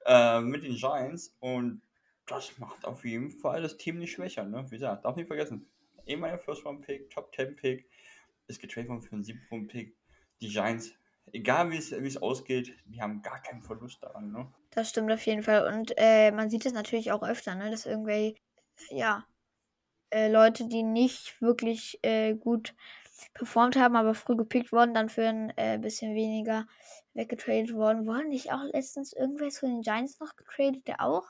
äh, 0.06 0.40
mit 0.40 0.64
den 0.64 0.74
Giants 0.74 1.36
und 1.40 1.82
das 2.26 2.58
macht 2.58 2.84
auf 2.84 3.04
jeden 3.04 3.30
Fall 3.30 3.62
das 3.62 3.76
Team 3.76 3.98
nicht 3.98 4.12
schwächer. 4.12 4.44
Ne? 4.44 4.64
Wie 4.68 4.76
gesagt, 4.76 5.04
darf 5.04 5.16
nicht 5.16 5.26
vergessen. 5.26 5.66
Ehemaliger 6.06 6.38
First 6.38 6.64
Round 6.64 6.84
Pick, 6.84 7.10
Top 7.10 7.34
10 7.34 7.56
Pick, 7.56 7.88
ist 8.48 8.60
getradet 8.60 8.88
worden 8.88 9.02
für 9.02 9.12
einen 9.12 9.24
7 9.24 9.68
Pick. 9.68 9.96
Die 10.40 10.48
Giants 10.48 10.92
egal 11.32 11.70
wie 11.70 11.76
es, 11.76 12.16
ausgeht, 12.16 12.76
die 12.86 13.00
haben 13.00 13.22
gar 13.22 13.40
keinen 13.42 13.62
Verlust 13.62 14.02
daran. 14.02 14.32
Ne? 14.32 14.52
Das 14.70 14.90
stimmt 14.90 15.12
auf 15.12 15.24
jeden 15.26 15.42
Fall. 15.42 15.72
Und 15.72 15.92
äh, 15.96 16.30
man 16.32 16.50
sieht 16.50 16.66
es 16.66 16.72
natürlich 16.72 17.12
auch 17.12 17.22
öfter, 17.22 17.54
ne? 17.54 17.70
dass 17.70 17.86
irgendwie, 17.86 18.36
ja, 18.90 19.24
äh, 20.12 20.30
Leute, 20.30 20.68
die 20.68 20.82
nicht 20.82 21.40
wirklich 21.40 21.98
äh, 22.02 22.34
gut 22.34 22.74
performt 23.34 23.76
haben, 23.76 23.96
aber 23.96 24.14
früh 24.14 24.36
gepickt 24.36 24.72
worden, 24.72 24.94
dann 24.94 25.08
für 25.08 25.26
ein 25.26 25.52
äh, 25.56 25.78
bisschen 25.78 26.14
weniger 26.14 26.66
weggetradet 27.14 27.74
worden. 27.74 28.06
Wurden 28.06 28.28
nicht 28.28 28.52
auch 28.52 28.62
letztens 28.72 29.12
irgendwer 29.12 29.48
zu 29.48 29.66
den 29.66 29.82
Giants 29.82 30.20
noch 30.20 30.36
getradet, 30.36 30.86
der 30.86 31.00
auch 31.00 31.26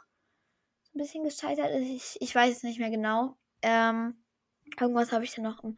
ein 0.95 0.99
bisschen 0.99 1.25
gescheitert 1.25 1.71
ist? 1.71 1.89
Ich, 1.89 2.17
ich 2.21 2.35
weiß 2.35 2.57
es 2.57 2.63
nicht 2.63 2.81
mehr 2.81 2.91
genau. 2.91 3.37
Ähm, 3.63 4.25
irgendwas 4.81 5.13
habe 5.13 5.25
ich 5.25 5.35
da 5.35 5.43
noch 5.43 5.63
im 5.63 5.77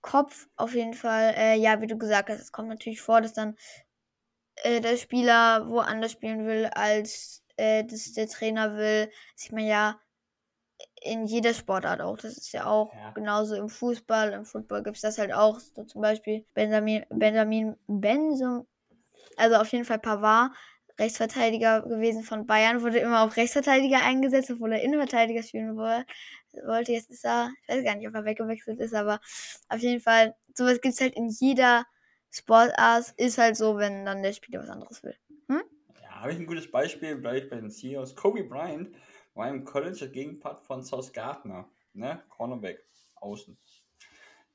Kopf 0.00 0.48
auf 0.56 0.74
jeden 0.74 0.94
Fall. 0.94 1.34
Äh, 1.36 1.56
ja, 1.56 1.80
wie 1.80 1.86
du 1.86 1.98
gesagt 1.98 2.28
hast, 2.28 2.40
es 2.40 2.52
kommt 2.52 2.68
natürlich 2.68 3.00
vor, 3.00 3.20
dass 3.20 3.32
dann 3.32 3.56
äh, 4.56 4.80
der 4.80 4.96
Spieler 4.96 5.68
woanders 5.68 6.12
spielen 6.12 6.46
will, 6.46 6.66
als 6.66 7.42
äh, 7.56 7.84
das 7.84 8.12
der 8.12 8.28
Trainer 8.28 8.76
will. 8.76 9.10
Sieht 9.34 9.52
man 9.52 9.66
ja 9.66 10.00
in 11.06 11.26
jeder 11.26 11.54
Sportart 11.54 12.00
auch. 12.00 12.18
Das 12.18 12.36
ist 12.36 12.52
ja 12.52 12.66
auch 12.66 12.92
ja. 12.92 13.10
genauso 13.12 13.54
im 13.54 13.68
Fußball, 13.68 14.32
im 14.32 14.44
Football 14.44 14.82
gibt 14.82 14.96
es 14.96 15.02
das 15.02 15.18
halt 15.18 15.32
auch. 15.32 15.58
So 15.58 15.84
zum 15.84 16.02
Beispiel 16.02 16.44
Benjamin, 16.54 17.04
Benjamin 17.10 17.76
Benzum, 17.86 18.66
also 19.36 19.56
auf 19.56 19.68
jeden 19.68 19.84
Fall 19.84 19.98
Pavard, 19.98 20.52
Rechtsverteidiger 20.98 21.82
gewesen 21.82 22.22
von 22.22 22.46
Bayern, 22.46 22.82
wurde 22.82 22.98
immer 22.98 23.22
auf 23.22 23.36
Rechtsverteidiger 23.36 24.02
eingesetzt, 24.02 24.50
obwohl 24.50 24.72
er 24.72 24.82
Innenverteidiger 24.82 25.42
spielen 25.42 25.76
wollte 25.76 26.06
wollte. 26.64 26.92
Jetzt 26.92 27.10
ist 27.10 27.24
er, 27.24 27.52
ich 27.62 27.68
weiß 27.68 27.84
gar 27.84 27.96
nicht, 27.96 28.08
ob 28.08 28.14
er 28.14 28.24
weggewechselt 28.24 28.80
ist, 28.80 28.94
aber 28.94 29.20
auf 29.68 29.78
jeden 29.80 30.00
Fall, 30.00 30.34
sowas 30.54 30.80
gibt 30.80 30.94
es 30.94 31.00
halt 31.00 31.14
in 31.14 31.28
jeder 31.28 31.84
Sportart. 32.30 33.12
Ist 33.16 33.38
halt 33.38 33.56
so, 33.56 33.76
wenn 33.76 34.04
dann 34.04 34.22
der 34.22 34.32
Spieler 34.32 34.60
was 34.60 34.70
anderes 34.70 35.02
will. 35.02 35.16
Hm? 35.48 35.62
Ja, 36.02 36.20
habe 36.20 36.32
ich 36.32 36.38
ein 36.38 36.46
gutes 36.46 36.70
Beispiel, 36.70 37.16
bleibe 37.16 37.46
bei 37.46 37.56
den 37.56 37.70
Seahawks. 37.70 38.14
Kobe 38.14 38.44
Bryant 38.44 38.94
war 39.36 39.48
im 39.48 39.64
College 39.64 39.98
der 39.98 40.08
Gegenpart 40.08 40.60
von 40.60 40.82
South 40.82 41.12
Gardner, 41.12 41.68
ne? 41.92 42.22
Cornerback, 42.30 42.84
außen. 43.16 43.56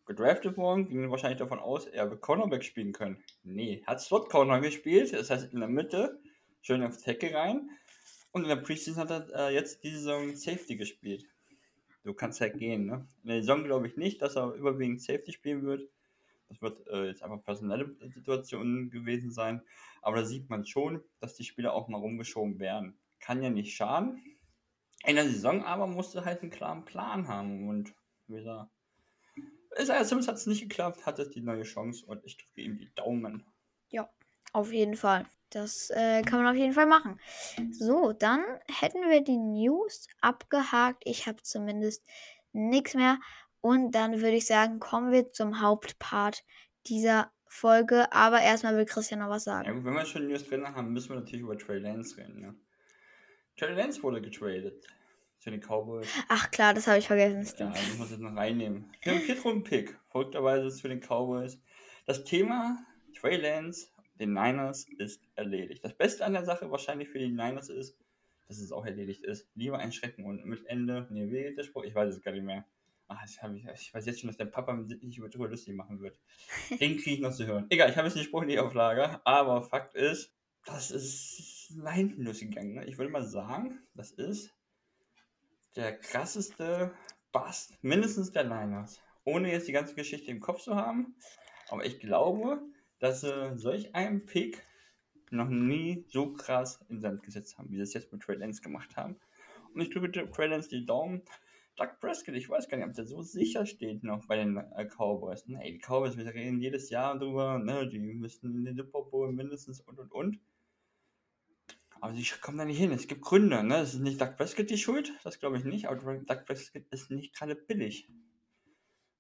gedraftet 0.05 0.57
worden, 0.57 0.89
ging 0.89 1.09
wahrscheinlich 1.09 1.39
davon 1.39 1.59
aus, 1.59 1.85
er 1.85 2.09
wird 2.09 2.21
Cornerback 2.21 2.63
spielen 2.63 2.91
können. 2.91 3.23
Nee, 3.43 3.83
hat 3.85 4.01
Slot 4.01 4.29
Corner 4.29 4.59
gespielt, 4.59 5.13
das 5.13 5.29
heißt 5.29 5.53
in 5.53 5.59
der 5.59 5.69
Mitte, 5.69 6.19
schön 6.61 6.83
auf 6.83 6.97
Tackle 7.01 7.33
rein. 7.33 7.69
Und 8.31 8.43
in 8.43 8.50
der 8.50 8.55
Preseason 8.57 8.97
hat 8.97 9.11
er 9.11 9.50
äh, 9.50 9.53
jetzt 9.53 9.83
diese 9.83 10.00
Saison 10.00 10.35
Safety 10.35 10.75
gespielt. 10.75 11.25
So 12.03 12.13
kann 12.13 12.31
es 12.31 12.41
halt 12.41 12.57
gehen, 12.57 12.85
ne? 12.88 13.07
In 13.23 13.29
der 13.29 13.41
Saison 13.41 13.63
glaube 13.63 13.88
ich 13.88 13.97
nicht, 13.97 14.21
dass 14.21 14.35
er 14.35 14.53
überwiegend 14.53 15.01
Safety 15.01 15.31
spielen 15.31 15.63
wird. 15.63 15.88
Das 16.50 16.61
wird 16.61 16.88
äh, 16.88 17.05
jetzt 17.05 17.21
einfach 17.23 17.43
personelle 17.43 17.95
Situation 18.13 18.89
gewesen 18.89 19.31
sein. 19.31 19.61
Aber 20.01 20.17
da 20.17 20.25
sieht 20.25 20.50
man 20.50 20.65
schon, 20.65 21.03
dass 21.19 21.35
die 21.35 21.43
Spieler 21.43 21.73
auch 21.73 21.88
mal 21.88 22.00
rumgeschoben 22.00 22.59
werden. 22.59 22.97
Kann 23.19 23.43
ja 23.43 23.50
nicht 23.50 23.75
schaden. 23.75 24.21
In 25.05 25.15
der 25.15 25.25
Saison 25.25 25.63
aber 25.63 25.88
musste 25.88 26.25
halt 26.25 26.41
einen 26.41 26.51
klaren 26.51 26.86
Plan 26.86 27.27
haben. 27.27 27.67
Und 27.67 27.93
wie 28.27 28.36
gesagt, 28.36 28.70
Isaiah 29.79 30.03
Simmons 30.03 30.27
hat 30.27 30.36
es 30.36 30.48
nicht 30.48 30.62
geklappt, 30.62 31.05
hat 31.05 31.20
jetzt 31.20 31.36
die 31.36 31.41
neue 31.41 31.63
Chance 31.63 32.05
und 32.05 32.24
ich 32.25 32.38
drücke 32.38 32.62
ihm 32.62 32.77
die 32.77 32.93
Daumen. 32.96 33.46
Ja, 33.89 34.10
auf 34.53 34.72
jeden 34.72 34.96
Fall. 34.96 35.25
Das 35.50 35.89
äh, 35.91 36.22
kann 36.22 36.41
man 36.41 36.53
auf 36.53 36.60
jeden 36.60 36.74
Fall 36.74 36.86
machen. 36.86 37.20
So, 37.72 38.13
dann 38.13 38.43
hätten 38.67 39.10
wir 39.10 39.22
die 39.22 39.38
News 39.38 40.08
abgehakt. 40.22 41.03
Ich 41.05 41.27
habe 41.27 41.41
zumindest 41.41 42.05
nichts 42.53 42.93
mehr. 42.93 43.20
Und 43.60 43.91
dann 43.91 44.22
würde 44.22 44.38
ich 44.38 44.46
sagen, 44.46 44.79
kommen 44.79 45.12
wir 45.12 45.31
zum 45.31 45.62
Hauptpart 45.62 46.43
dieser 46.88 47.31
Folge. 47.48 48.12
Aber 48.13 48.41
erstmal 48.41 48.77
will 48.77 48.86
Christian 48.86 49.20
noch 49.20 49.29
was 49.29 49.43
sagen. 49.43 49.67
Ja, 49.67 49.74
gut, 49.74 49.84
wenn 49.84 49.93
wir 49.93 50.05
schon 50.05 50.27
News 50.27 50.48
drin 50.48 50.65
haben, 50.65 50.93
müssen 50.93 51.10
wir 51.10 51.17
natürlich 51.17 51.41
über 51.41 51.58
Trey 51.58 51.79
Lance 51.79 52.17
reden. 52.17 52.39
Ne? 52.39 52.55
Trey 53.62 53.75
Lance 53.75 54.01
wurde 54.01 54.24
getradet 54.24 54.84
zu 55.38 55.51
den 55.51 55.60
Cowboys. 55.62 56.08
Ach 56.30 56.50
klar, 56.50 56.74
das 56.74 56.88
habe 56.88 56.98
ich 56.98 57.06
vergessen. 57.06 57.46
Ja, 57.60 57.72
ich 57.72 57.96
muss 58.00 58.10
jetzt 58.10 58.20
noch 58.20 58.36
reinnehmen. 58.36 58.91
Viertrunden-Pick, 59.01 60.00
folgterweise 60.10 60.72
für 60.72 60.89
den 60.89 61.00
Cowboys. 61.00 61.62
Das 62.08 62.24
Thema 62.24 62.84
Trey 63.13 63.38
Lance, 63.38 63.89
den 64.15 64.34
Niners, 64.34 64.88
ist 64.98 65.22
erledigt. 65.36 65.86
Das 65.86 65.94
Beste 65.94 66.25
an 66.25 66.34
der 66.34 66.44
Sache 66.44 66.72
wahrscheinlich 66.72 67.10
für 67.10 67.20
die 67.20 67.27
Niners 67.27 67.70
ist, 67.70 67.96
dass 68.48 68.58
es 68.58 68.72
auch 68.72 68.84
erledigt 68.84 69.24
ist. 69.25 69.48
Lieber 69.53 69.77
einschrecken 69.77 70.25
und 70.25 70.44
mit 70.44 70.65
Ende. 70.65 71.06
Nee, 71.12 71.30
wie 71.30 71.56
der 71.56 71.62
Spruch? 71.62 71.84
Ich 71.84 71.94
weiß 71.94 72.15
es 72.15 72.24
gar 72.24 72.32
nicht 72.32 72.44
mehr. 72.44 72.65
Ach, 73.10 73.22
hab 73.44 73.53
ich, 73.53 73.63
ich 73.63 73.94
weiß 73.94 74.08
jetzt 74.08 74.22
schon, 74.22 74.27
dass 74.30 74.38
der 74.38 74.46
Papa 74.46 74.75
sich 74.86 75.20
über 75.20 75.30
drüber 75.30 75.50
lustig 75.50 75.75
machen 75.75 76.01
wird. 76.01 76.20
Den 76.80 76.98
kriege 76.98 77.12
ich 77.12 77.20
noch 77.20 77.32
zu 77.32 77.46
hören. 77.46 77.68
Egal, 77.70 77.91
ich 77.91 77.96
habe 77.96 78.08
jetzt 78.08 78.18
den 78.18 78.24
Spruch 78.24 78.44
nicht 78.44 78.58
auf 78.58 78.74
Lager, 78.74 79.22
aber 79.24 79.62
Fakt 79.62 79.94
ist, 79.94 80.34
das 80.65 80.91
ist 80.91 81.72
nach 81.75 81.94
hinten 81.94 82.24
losgegangen. 82.24 82.74
Ne? 82.74 82.86
Ich 82.86 82.98
würde 82.98 83.12
mal 83.12 83.24
sagen, 83.24 83.80
das 83.96 84.12
ist 84.12 84.53
der 85.75 85.98
krasseste 85.98 86.94
Bust, 87.32 87.77
mindestens 87.82 88.32
der 88.32 88.44
Niners. 88.44 89.00
Ohne 89.24 89.51
jetzt 89.51 89.68
die 89.68 89.72
ganze 89.72 89.96
Geschichte 89.96 90.32
im 90.32 90.39
Kopf 90.39 90.62
zu 90.62 90.75
haben. 90.75 91.15
Aber 91.70 91.86
ich 91.86 92.00
glaube, 92.00 92.62
dass 93.00 93.22
sie 93.22 93.58
solch 93.58 93.96
einen 93.96 94.25
Pick 94.25 94.65
noch 95.32 95.48
nie 95.48 96.06
so 96.10 96.34
krass 96.34 96.84
in 96.89 97.00
Sand 97.00 97.24
gesetzt 97.24 97.58
haben, 97.58 97.70
wie 97.72 97.77
sie 97.77 97.84
es 97.84 97.94
jetzt 97.94 98.12
mit 98.12 98.22
Trey 98.22 98.36
Lance 98.36 98.62
gemacht 98.62 98.98
haben. 98.98 99.18
Und 99.74 99.82
ich 99.82 99.89
drücke 99.89 100.12
Trey 100.12 100.48
Lance 100.48 100.70
die 100.70 100.86
Daumen. 100.86 101.22
Doug 101.77 102.00
Prescott, 102.01 102.36
ich 102.36 102.50
weiß 102.50 102.68
gar 102.68 102.77
nicht, 102.77 102.88
ob 102.88 102.94
der 102.94 103.06
so 103.06 103.22
sicher 103.22 103.65
steht 103.65 104.03
noch 104.03 104.27
bei 104.27 104.36
den 104.36 104.58
äh, 104.58 104.86
Cowboys. 104.86 105.48
Nee, 105.48 105.72
die 105.72 105.80
Cowboys, 105.80 106.18
wir 106.18 106.25
reden 106.25 106.60
jedes 106.60 106.89
Jahr 106.89 107.18
drüber, 107.18 107.60
ne, 107.60 107.88
die 107.88 108.00
müssen 108.00 108.53
in 108.53 108.65
den 108.65 108.75
Super 108.75 109.03
Bowl 109.03 109.32
mindestens 109.32 109.80
und 109.80 109.98
und 109.98 110.12
und. 110.12 110.39
Aber 112.01 112.15
sie 112.15 112.25
kommen 112.41 112.58
da 112.58 112.65
nicht 112.65 112.79
hin. 112.79 112.91
Es 112.91 113.08
gibt 113.08 113.22
Gründe, 113.22 113.63
ne? 113.63 113.77
Es 113.77 113.93
ist 113.93 114.00
nicht 114.00 114.20
Doug 114.20 114.36
Prescott 114.36 114.70
die 114.72 114.77
Schuld, 114.77 115.13
das 115.24 115.39
glaube 115.39 115.58
ich 115.58 115.63
nicht, 115.63 115.88
aber 115.88 116.15
Doug 116.15 116.46
Prescott 116.46 116.84
ist 116.89 117.12
nicht 117.12 117.36
gerade 117.36 117.55
billig. 117.55 118.10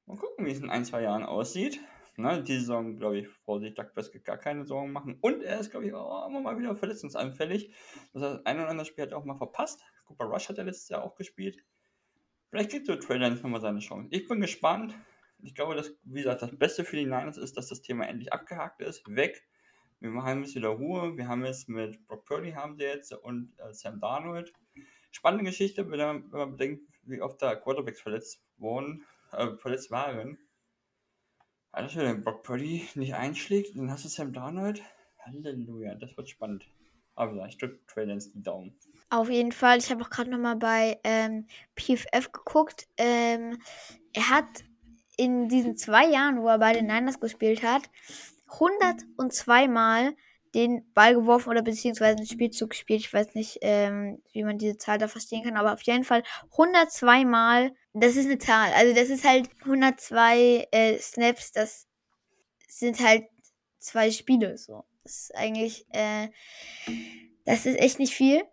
Mal 0.07 0.17
gucken, 0.17 0.45
wie 0.45 0.51
es 0.51 0.59
in 0.59 0.71
ein, 0.71 0.83
zwei 0.83 1.03
Jahren 1.03 1.23
aussieht. 1.23 1.79
Ne, 2.17 2.43
die 2.43 2.59
Saison, 2.59 2.97
glaube 2.97 3.19
ich, 3.19 3.27
braucht 3.45 3.61
sich 3.61 3.73
Doug 3.73 3.93
Prescott 3.93 4.25
gar 4.25 4.37
keine 4.37 4.65
Sorgen 4.65 4.91
machen. 4.91 5.17
Und 5.21 5.43
er 5.43 5.59
ist, 5.59 5.69
glaube 5.69 5.85
ich, 5.85 5.93
auch 5.93 6.27
immer 6.27 6.41
mal 6.41 6.57
wieder 6.57 6.75
verletzungsanfällig. 6.75 7.73
Das 8.13 8.23
heißt, 8.23 8.47
ein 8.47 8.59
oder 8.59 8.69
andere 8.69 8.85
Spiel 8.85 9.03
hat 9.03 9.11
er 9.11 9.17
auch 9.17 9.25
mal 9.25 9.37
verpasst. 9.37 9.81
Cooper 10.05 10.25
Rush 10.25 10.49
hat 10.49 10.57
er 10.57 10.65
letztes 10.65 10.89
Jahr 10.89 11.03
auch 11.03 11.15
gespielt. 11.15 11.57
Vielleicht 12.49 12.71
kriegt 12.71 12.87
so 12.87 12.95
Trey 12.95 13.17
Lance 13.17 13.43
nochmal 13.43 13.61
seine 13.61 13.79
Chance. 13.79 14.09
Ich 14.11 14.27
bin 14.27 14.41
gespannt. 14.41 14.93
Ich 15.43 15.55
glaube, 15.55 15.75
dass, 15.75 15.93
wie 16.03 16.21
gesagt, 16.23 16.41
das 16.41 16.57
Beste 16.57 16.83
für 16.83 16.97
die 16.97 17.05
Niners 17.05 17.37
ist, 17.37 17.55
dass 17.55 17.67
das 17.67 17.81
Thema 17.81 18.07
endlich 18.07 18.33
abgehakt 18.33 18.81
ist. 18.81 19.07
Weg. 19.07 19.47
Wir 20.01 20.11
haben 20.23 20.41
jetzt 20.41 20.55
wieder 20.55 20.69
Ruhe. 20.69 21.15
Wir 21.15 21.27
haben 21.27 21.45
jetzt 21.45 21.69
mit 21.69 22.07
Brock 22.07 22.25
Purdy 22.25 22.53
haben 22.53 22.75
sie 22.75 22.83
jetzt 22.83 23.13
und 23.13 23.53
äh, 23.59 23.71
Sam 23.71 23.99
Darnold. 23.99 24.51
Spannende 25.11 25.45
Geschichte, 25.45 25.89
wenn 25.91 25.99
man, 25.99 26.31
wenn 26.31 26.39
man 26.39 26.51
bedenkt, 26.53 26.83
wie 27.03 27.21
oft 27.21 27.39
da 27.39 27.55
Quarterbacks 27.55 28.01
verletzt 28.01 28.41
wurden, 28.57 29.05
äh, 29.31 29.55
verletzt 29.57 29.91
waren. 29.91 30.39
Alter, 31.71 32.03
wenn 32.03 32.23
Brock 32.23 32.41
Purdy 32.41 32.89
nicht 32.95 33.13
einschlägt, 33.13 33.77
dann 33.77 33.91
hast 33.91 34.03
du 34.03 34.09
Sam 34.09 34.33
Darnold. 34.33 34.81
Halleluja, 35.19 35.93
das 35.95 36.17
wird 36.17 36.29
spannend. 36.29 36.65
Aber 37.13 37.45
ich 37.45 37.59
drücke 37.59 37.85
Trey 37.85 38.07
die 38.07 38.41
Daumen. 38.41 38.75
Auf 39.11 39.29
jeden 39.29 39.51
Fall. 39.51 39.77
Ich 39.77 39.91
habe 39.91 40.03
auch 40.03 40.09
gerade 40.09 40.31
nochmal 40.31 40.55
bei 40.55 40.99
ähm, 41.03 41.45
PFF 41.75 42.31
geguckt. 42.31 42.87
Ähm, 42.97 43.61
er 44.13 44.29
hat 44.29 44.63
in 45.15 45.47
diesen 45.47 45.77
zwei 45.77 46.07
Jahren, 46.07 46.41
wo 46.41 46.47
er 46.47 46.57
bei 46.57 46.73
den 46.73 46.87
Niners 46.87 47.19
gespielt 47.19 47.61
hat, 47.61 47.83
102 48.51 49.67
Mal 49.67 50.15
den 50.53 50.91
Ball 50.93 51.15
geworfen 51.15 51.49
oder 51.49 51.61
beziehungsweise 51.61 52.17
einen 52.17 52.27
Spielzug 52.27 52.71
gespielt. 52.71 53.01
Ich 53.01 53.13
weiß 53.13 53.35
nicht, 53.35 53.59
ähm, 53.61 54.21
wie 54.33 54.43
man 54.43 54.57
diese 54.57 54.77
Zahl 54.77 54.97
da 54.97 55.07
verstehen 55.07 55.43
kann, 55.43 55.55
aber 55.55 55.73
auf 55.73 55.81
jeden 55.83 56.03
Fall 56.03 56.23
102 56.51 57.25
Mal. 57.25 57.71
Das 57.93 58.15
ist 58.15 58.25
eine 58.25 58.37
Zahl. 58.37 58.71
Also 58.73 58.93
das 58.93 59.09
ist 59.09 59.23
halt 59.23 59.49
102 59.61 60.67
äh, 60.71 60.97
Snaps. 60.97 61.51
Das 61.53 61.87
sind 62.67 62.99
halt 62.99 63.25
zwei 63.79 64.11
Spiele. 64.11 64.57
So, 64.57 64.83
das 65.03 65.21
ist 65.21 65.35
eigentlich, 65.35 65.85
äh, 65.89 66.29
das 67.45 67.65
ist 67.65 67.79
echt 67.79 67.99
nicht 67.99 68.13
viel. 68.13 68.43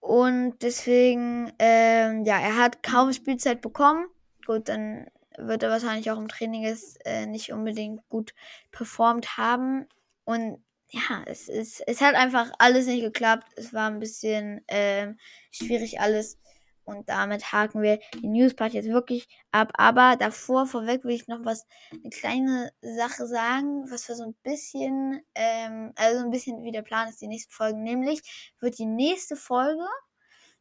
Und 0.00 0.58
deswegen, 0.62 1.52
ähm, 1.58 2.24
ja, 2.24 2.38
er 2.38 2.56
hat 2.56 2.82
kaum 2.82 3.12
Spielzeit 3.12 3.60
bekommen. 3.60 4.06
Gut, 4.46 4.68
dann 4.68 5.06
wird 5.38 5.62
er 5.62 5.70
wahrscheinlich 5.70 6.10
auch 6.10 6.18
im 6.18 6.28
Training 6.28 6.62
jetzt 6.62 6.98
äh, 7.04 7.26
nicht 7.26 7.52
unbedingt 7.52 8.06
gut 8.08 8.34
performt 8.72 9.36
haben. 9.36 9.86
Und 10.24 10.62
ja, 10.90 11.22
es, 11.26 11.48
ist, 11.48 11.82
es 11.86 12.00
hat 12.00 12.14
einfach 12.14 12.50
alles 12.58 12.86
nicht 12.86 13.02
geklappt. 13.02 13.46
Es 13.56 13.72
war 13.72 13.88
ein 13.88 13.98
bisschen 13.98 14.62
ähm, 14.68 15.18
schwierig 15.50 16.00
alles. 16.00 16.38
Und 16.84 17.10
damit 17.10 17.52
haken 17.52 17.82
wir 17.82 17.98
die 18.14 18.28
Newspart 18.28 18.72
jetzt 18.72 18.88
wirklich 18.88 19.28
ab. 19.52 19.72
Aber 19.74 20.16
davor, 20.16 20.66
vorweg, 20.66 21.04
will 21.04 21.14
ich 21.14 21.28
noch 21.28 21.44
was, 21.44 21.66
eine 21.92 22.08
kleine 22.08 22.72
Sache 22.80 23.26
sagen, 23.26 23.90
was 23.90 24.08
wir 24.08 24.16
so 24.16 24.24
ein 24.24 24.34
bisschen, 24.42 25.20
ähm, 25.34 25.92
also 25.96 26.24
ein 26.24 26.30
bisschen 26.30 26.62
wie 26.62 26.72
der 26.72 26.80
Plan 26.80 27.08
ist, 27.08 27.20
die 27.20 27.28
nächsten 27.28 27.52
Folgen. 27.52 27.82
Nämlich 27.82 28.22
wird 28.60 28.78
die 28.78 28.86
nächste 28.86 29.36
Folge, 29.36 29.86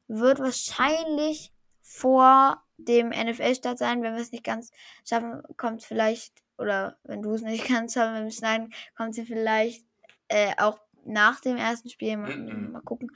wird 0.08 0.40
wahrscheinlich 0.40 1.54
vor 1.88 2.62
dem 2.78 3.10
NFL-Start 3.10 3.80
sein. 3.80 4.04
Wenn 4.04 4.14
wir 4.14 4.22
es 4.22 4.32
nicht 4.32 4.44
ganz 4.44 4.72
schaffen, 5.08 5.42
kommt 5.56 5.84
vielleicht, 5.84 6.44
oder 6.58 6.98
wenn 7.04 7.22
du 7.22 7.34
es 7.34 7.42
nicht 7.42 7.68
ganz 7.70 7.94
schaffen, 7.94 8.16
wir 8.16 8.28
es 8.28 8.38
schneiden, 8.38 8.74
kommt 8.96 9.16
sie 9.16 9.26
vielleicht 9.26 9.86
äh, 10.28 10.52
auch 10.58 10.80
nach 11.06 11.40
dem 11.40 11.56
ersten 11.56 11.90
Spiel. 11.90 12.18
Mal, 12.18 12.36
Mm 12.36 12.50
-mm. 12.50 12.70
mal 12.72 12.82
gucken. 12.82 13.12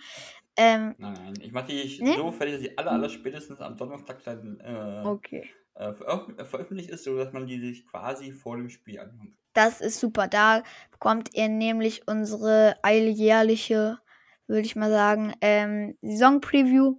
Ähm, 0.57 0.95
Nein, 0.97 1.13
nein, 1.13 1.33
ich 1.41 1.51
mache 1.51 1.67
die 1.67 1.99
Nee? 2.01 2.15
so 2.15 2.31
fertig, 2.31 2.55
dass 2.55 2.63
die 2.63 2.77
aller, 2.77 2.91
aller 2.91 3.09
spätestens 3.09 3.61
am 3.61 3.77
Donnerstag 3.77 4.23
dann 4.23 4.59
äh, 4.59 5.07
okay. 5.07 5.49
äh, 5.75 5.93
veröf 5.93 6.49
veröffentlicht 6.49 6.89
ist, 6.89 7.03
sodass 7.03 7.31
man 7.31 7.47
die 7.47 7.59
sich 7.59 7.85
quasi 7.87 8.31
vor 8.31 8.57
dem 8.57 8.69
Spiel 8.69 8.97
kann. 8.97 9.35
Das 9.53 9.81
ist 9.81 9.99
super. 9.99 10.27
Da 10.27 10.63
bekommt 10.91 11.33
ihr 11.33 11.49
nämlich 11.49 12.07
unsere 12.07 12.75
alljährliche, 12.83 13.99
würde 14.47 14.65
ich 14.65 14.75
mal 14.75 14.91
sagen, 14.91 15.33
ähm, 15.41 15.97
Saison-Preview. 16.01 16.97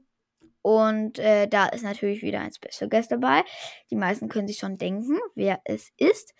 Und 0.62 1.18
äh, 1.18 1.48
da 1.48 1.66
ist 1.66 1.82
natürlich 1.82 2.22
wieder 2.22 2.40
ein 2.40 2.52
Special 2.52 2.88
Guest 2.88 3.10
dabei. 3.10 3.44
Die 3.90 3.96
meisten 3.96 4.28
können 4.28 4.48
sich 4.48 4.58
schon 4.58 4.78
denken, 4.78 5.18
wer 5.34 5.60
es 5.64 5.92
ist. 5.96 6.34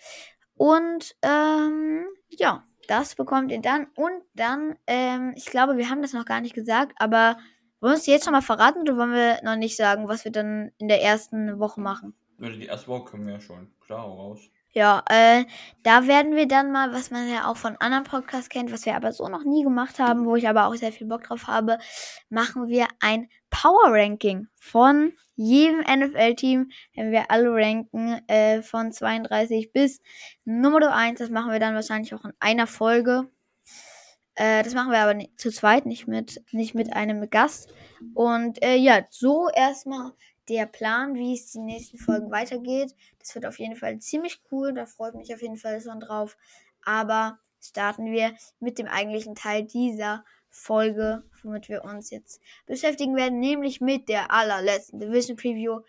Und 0.55 1.17
ähm, 1.23 2.07
ja, 2.29 2.64
das 2.88 3.14
bekommt 3.14 3.50
ihr 3.50 3.61
dann. 3.61 3.88
Und 3.95 4.23
dann, 4.35 4.76
ähm, 4.87 5.33
ich 5.37 5.47
glaube, 5.47 5.76
wir 5.76 5.91
haben 5.91 6.02
das 6.02 6.12
noch 6.12 6.25
gar 6.25 6.41
nicht 6.41 6.55
gesagt, 6.55 6.95
aber 6.99 7.37
wollen 7.81 7.95
wir 7.95 7.99
es 7.99 8.07
jetzt 8.07 8.25
schon 8.25 8.33
mal 8.33 8.43
verraten 8.43 8.83
oder 8.83 8.97
wollen 8.97 9.12
wir 9.12 9.41
noch 9.43 9.57
nicht 9.57 9.76
sagen, 9.76 10.07
was 10.07 10.25
wir 10.25 10.31
dann 10.31 10.71
in 10.79 10.88
der 10.88 11.02
ersten 11.02 11.59
Woche 11.59 11.81
machen? 11.81 12.14
Die 12.38 12.67
erste 12.67 12.88
Woche 12.88 13.11
können 13.11 13.26
wir 13.26 13.35
ja 13.35 13.41
schon. 13.41 13.73
Klar, 13.81 14.05
raus. 14.05 14.41
Ja, 14.75 15.02
äh, 15.11 15.45
da 15.83 16.07
werden 16.07 16.35
wir 16.35 16.49
dann 16.49 16.73
mal, 16.73 16.95
was 16.95 17.11
man 17.11 17.29
ja 17.31 17.47
auch 17.50 17.59
von 17.59 17.76
anderen 17.79 18.05
Podcasts 18.05 18.49
kennt, 18.49 18.73
was 18.73 18.87
wir 18.87 18.97
aber 18.97 19.12
so 19.12 19.29
noch 19.29 19.45
nie 19.45 19.62
gemacht 19.64 19.99
haben, 19.99 20.25
wo 20.25 20.35
ich 20.35 20.49
aber 20.49 20.67
auch 20.67 20.75
sehr 20.75 20.93
viel 20.93 21.07
Bock 21.07 21.25
drauf 21.25 21.47
habe, 21.47 21.79
machen 22.31 22.69
wir 22.69 22.88
ein 23.00 23.29
Power 23.50 23.93
Ranking 23.93 24.49
von 24.59 25.12
jedem 25.37 25.81
NFL-Team, 25.81 26.71
wenn 26.95 27.11
wir 27.11 27.31
alle 27.31 27.52
ranken, 27.52 28.21
äh, 28.29 28.62
von 28.62 28.93
32 28.93 29.73
bis 29.73 30.00
Nummer 30.45 30.95
1. 30.95 31.19
Das 31.19 31.29
machen 31.29 31.52
wir 31.52 31.61
dann 31.61 31.75
wahrscheinlich 31.75 32.14
auch 32.14 32.25
in 32.25 32.33
einer 32.41 32.67
Folge. 32.67 33.29
Äh, 34.35 34.62
das 34.62 34.75
machen 34.75 34.91
wir 34.91 35.00
aber 35.00 35.14
nicht, 35.14 35.38
zu 35.38 35.50
zweit, 35.50 35.85
nicht 35.85 36.09
mit, 36.09 36.43
nicht 36.52 36.75
mit 36.75 36.95
einem 36.95 37.29
Gast. 37.29 37.75
Und 38.14 38.62
äh, 38.62 38.76
ja, 38.76 39.05
so 39.11 39.49
erstmal 39.55 40.12
der 40.49 40.66
Plan, 40.66 41.14
wie 41.14 41.34
es 41.34 41.52
die 41.52 41.61
nächsten 41.61 41.99
Folgen 41.99 42.30
weitergeht. 42.30 42.94
Das 43.18 43.34
wird 43.34 43.46
auf 43.46 43.58
jeden 43.58 43.76
Fall 43.76 43.99
ziemlich 43.99 44.40
cool. 44.50 44.72
Da 44.72 44.87
freut 44.87 45.14
mich 45.14 45.32
auf 45.34 45.42
jeden 45.42 45.56
Fall 45.56 45.80
schon 45.80 46.00
drauf. 46.00 46.37
Aber 46.84 47.38
starten 47.61 48.06
wir 48.06 48.34
mit 48.61 48.78
dem 48.78 48.87
eigentlichen 48.87 49.34
Teil 49.34 49.64
dieser 49.64 50.25
Folge, 50.50 51.22
womit 51.42 51.68
wir 51.68 51.84
uns 51.84 52.11
jetzt 52.11 52.40
beschäftigen 52.66 53.16
werden, 53.16 53.40
nämlich 53.40 53.80
mit 53.80 54.08
der 54.08 54.30
allerletzten 54.30 55.00
Division 55.00 55.37
Preview. 55.37 55.80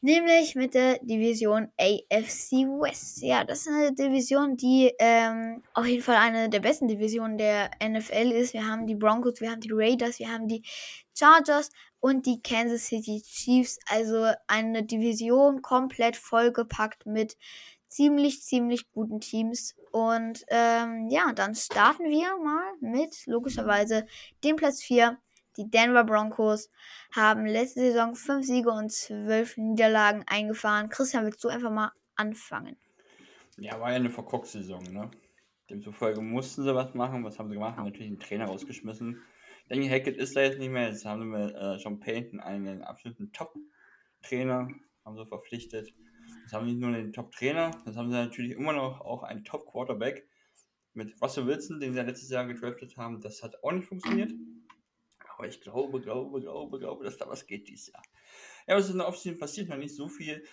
Nämlich 0.00 0.54
mit 0.54 0.74
der 0.74 0.98
Division 0.98 1.72
AFC 1.78 2.68
West. 2.68 3.22
Ja, 3.22 3.42
das 3.42 3.60
ist 3.60 3.68
eine 3.68 3.94
Division, 3.94 4.54
die 4.54 4.92
ähm, 4.98 5.62
auf 5.72 5.86
jeden 5.86 6.02
Fall 6.02 6.16
eine 6.16 6.50
der 6.50 6.60
besten 6.60 6.88
Divisionen 6.88 7.38
der 7.38 7.70
NFL 7.82 8.30
ist. 8.32 8.52
Wir 8.52 8.66
haben 8.66 8.86
die 8.86 8.94
Broncos, 8.94 9.40
wir 9.40 9.50
haben 9.50 9.62
die 9.62 9.72
Raiders, 9.72 10.18
wir 10.18 10.30
haben 10.30 10.46
die 10.46 10.62
Chargers 11.14 11.70
und 12.00 12.26
die 12.26 12.42
Kansas 12.42 12.86
City 12.86 13.22
Chiefs. 13.22 13.78
Also 13.88 14.32
eine 14.46 14.84
Division 14.84 15.62
komplett 15.62 16.16
vollgepackt 16.16 17.06
mit 17.06 17.36
ziemlich, 17.88 18.42
ziemlich 18.42 18.90
guten 18.90 19.20
Teams. 19.20 19.74
Und 19.92 20.44
ähm, 20.48 21.08
ja, 21.10 21.32
dann 21.32 21.54
starten 21.54 22.04
wir 22.04 22.36
mal 22.38 22.72
mit 22.80 23.26
logischerweise 23.26 24.06
dem 24.42 24.56
Platz 24.56 24.82
4 24.82 25.18
die 25.56 25.70
Denver 25.70 26.04
Broncos 26.04 26.68
haben 27.12 27.46
letzte 27.46 27.80
Saison 27.80 28.16
fünf 28.16 28.44
Siege 28.44 28.70
und 28.70 28.90
zwölf 28.90 29.56
Niederlagen 29.56 30.24
eingefahren. 30.26 30.88
Christian, 30.88 31.24
willst 31.24 31.44
du 31.44 31.48
einfach 31.48 31.70
mal 31.70 31.92
anfangen? 32.16 32.76
Ja, 33.56 33.78
war 33.80 33.90
ja 33.90 33.96
eine 33.96 34.10
Verkock-Saison, 34.10 34.82
ne? 34.92 35.10
Demzufolge 35.70 36.20
mussten 36.20 36.64
sie 36.64 36.74
was 36.74 36.94
machen. 36.94 37.24
Was 37.24 37.38
haben 37.38 37.48
sie 37.48 37.54
gemacht? 37.54 37.76
Haben 37.76 37.86
natürlich 37.86 38.08
den 38.08 38.18
Trainer 38.18 38.46
rausgeschmissen. 38.46 39.22
Danny 39.68 39.88
Hackett 39.88 40.16
ist 40.16 40.36
da 40.36 40.42
jetzt 40.42 40.58
nicht 40.58 40.70
mehr. 40.70 40.88
Jetzt 40.88 41.04
haben 41.04 41.30
mit 41.30 41.54
äh, 41.54 41.76
John 41.76 42.00
Payton 42.00 42.40
einen 42.40 42.82
absoluten 42.82 43.32
Top-Trainer 43.32 44.68
haben 45.04 45.16
sie 45.16 45.26
verpflichtet. 45.26 45.92
Jetzt 46.42 46.52
haben 46.52 46.66
sie 46.66 46.72
nicht 46.72 46.80
nur 46.80 46.92
den 46.92 47.12
Top-Trainer, 47.12 47.70
jetzt 47.86 47.96
haben 47.96 48.10
sie 48.10 48.16
natürlich 48.16 48.52
immer 48.52 48.72
noch 48.72 49.00
auch 49.00 49.22
einen 49.22 49.44
Top-Quarterback 49.44 50.26
mit 50.92 51.20
Russell 51.20 51.46
Wilson, 51.46 51.80
den 51.80 51.94
sie 51.94 52.00
letztes 52.00 52.30
Jahr 52.30 52.46
gedraftet 52.46 52.96
haben. 52.96 53.20
Das 53.20 53.42
hat 53.42 53.62
auch 53.62 53.72
nicht 53.72 53.86
funktioniert. 53.86 54.32
Aber 55.36 55.48
ich 55.48 55.60
glaube, 55.60 56.00
glaube, 56.00 56.40
glaube, 56.40 56.78
glaube, 56.78 57.04
dass 57.04 57.16
da 57.16 57.28
was 57.28 57.46
geht 57.46 57.68
dieses 57.68 57.88
Jahr. 57.88 58.02
Ja, 58.66 58.76
was 58.76 58.86
ist 58.86 58.92
in 58.92 58.98
der 58.98 59.08
Offseason 59.08 59.38
passiert? 59.38 59.68
Noch 59.68 59.76
nicht 59.76 59.94
so 59.94 60.08
viel. 60.08 60.44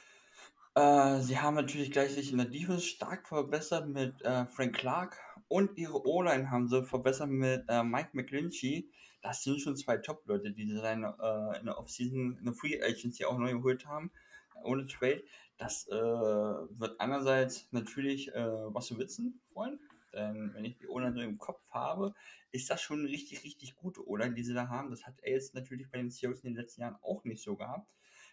Äh, 0.74 1.20
sie 1.20 1.38
haben 1.38 1.56
natürlich 1.56 1.92
gleich 1.92 2.14
sich 2.14 2.32
in 2.32 2.38
der 2.38 2.48
Defense 2.48 2.86
stark 2.86 3.28
verbessert 3.28 3.88
mit 3.88 4.22
äh, 4.24 4.46
Frank 4.48 4.76
Clark 4.76 5.20
und 5.52 5.78
ihre 5.78 6.08
O-Line 6.08 6.50
haben 6.50 6.70
sie 6.70 6.86
verbessert 6.86 7.30
mit 7.30 7.66
äh, 7.68 7.84
Mike 7.84 8.12
McGlinchey. 8.14 8.90
Das 9.22 9.44
sind 9.44 9.60
schon 9.60 9.76
zwei 9.76 9.98
Top-Leute, 9.98 10.54
die 10.54 10.66
sie 10.66 10.82
dann 10.82 11.04
äh, 11.04 11.60
in 11.60 11.66
der 11.66 11.78
Offseason, 11.78 12.38
in 12.38 12.46
der 12.46 12.54
Free 12.54 12.82
Agency 12.82 13.26
auch 13.26 13.38
neu 13.38 13.52
geholt 13.52 13.86
haben, 13.86 14.12
ohne 14.64 14.88
Trade. 14.88 15.22
Das 15.58 15.90
äh, 15.90 15.92
wird 15.92 17.00
einerseits 17.02 17.68
natürlich 17.72 18.30
äh, 18.30 18.40
Russell 18.42 18.98
Wilson 18.98 19.42
freuen, 19.52 19.78
denn 20.14 20.54
wenn 20.54 20.64
ich 20.64 20.78
die 20.78 20.88
O-Line 20.88 21.14
so 21.14 21.20
im 21.20 21.38
Kopf 21.38 21.62
habe, 21.70 22.14
ist 22.52 22.70
das 22.70 22.82
schon 22.82 23.00
eine 23.00 23.10
richtig, 23.10 23.44
richtig 23.44 23.76
gute 23.76 24.08
O-Line, 24.08 24.34
die 24.34 24.44
sie 24.44 24.54
da 24.54 24.70
haben. 24.70 24.90
Das 24.90 25.06
hat 25.06 25.20
er 25.22 25.34
jetzt 25.34 25.54
natürlich 25.54 25.92
bei 25.92 25.98
den 25.98 26.10
Seahawks 26.10 26.46
in 26.46 26.54
den 26.54 26.62
letzten 26.62 26.82
Jahren 26.82 26.96
auch 27.02 27.26
nicht 27.26 27.44
so 27.44 27.58
gehabt. 27.58 27.92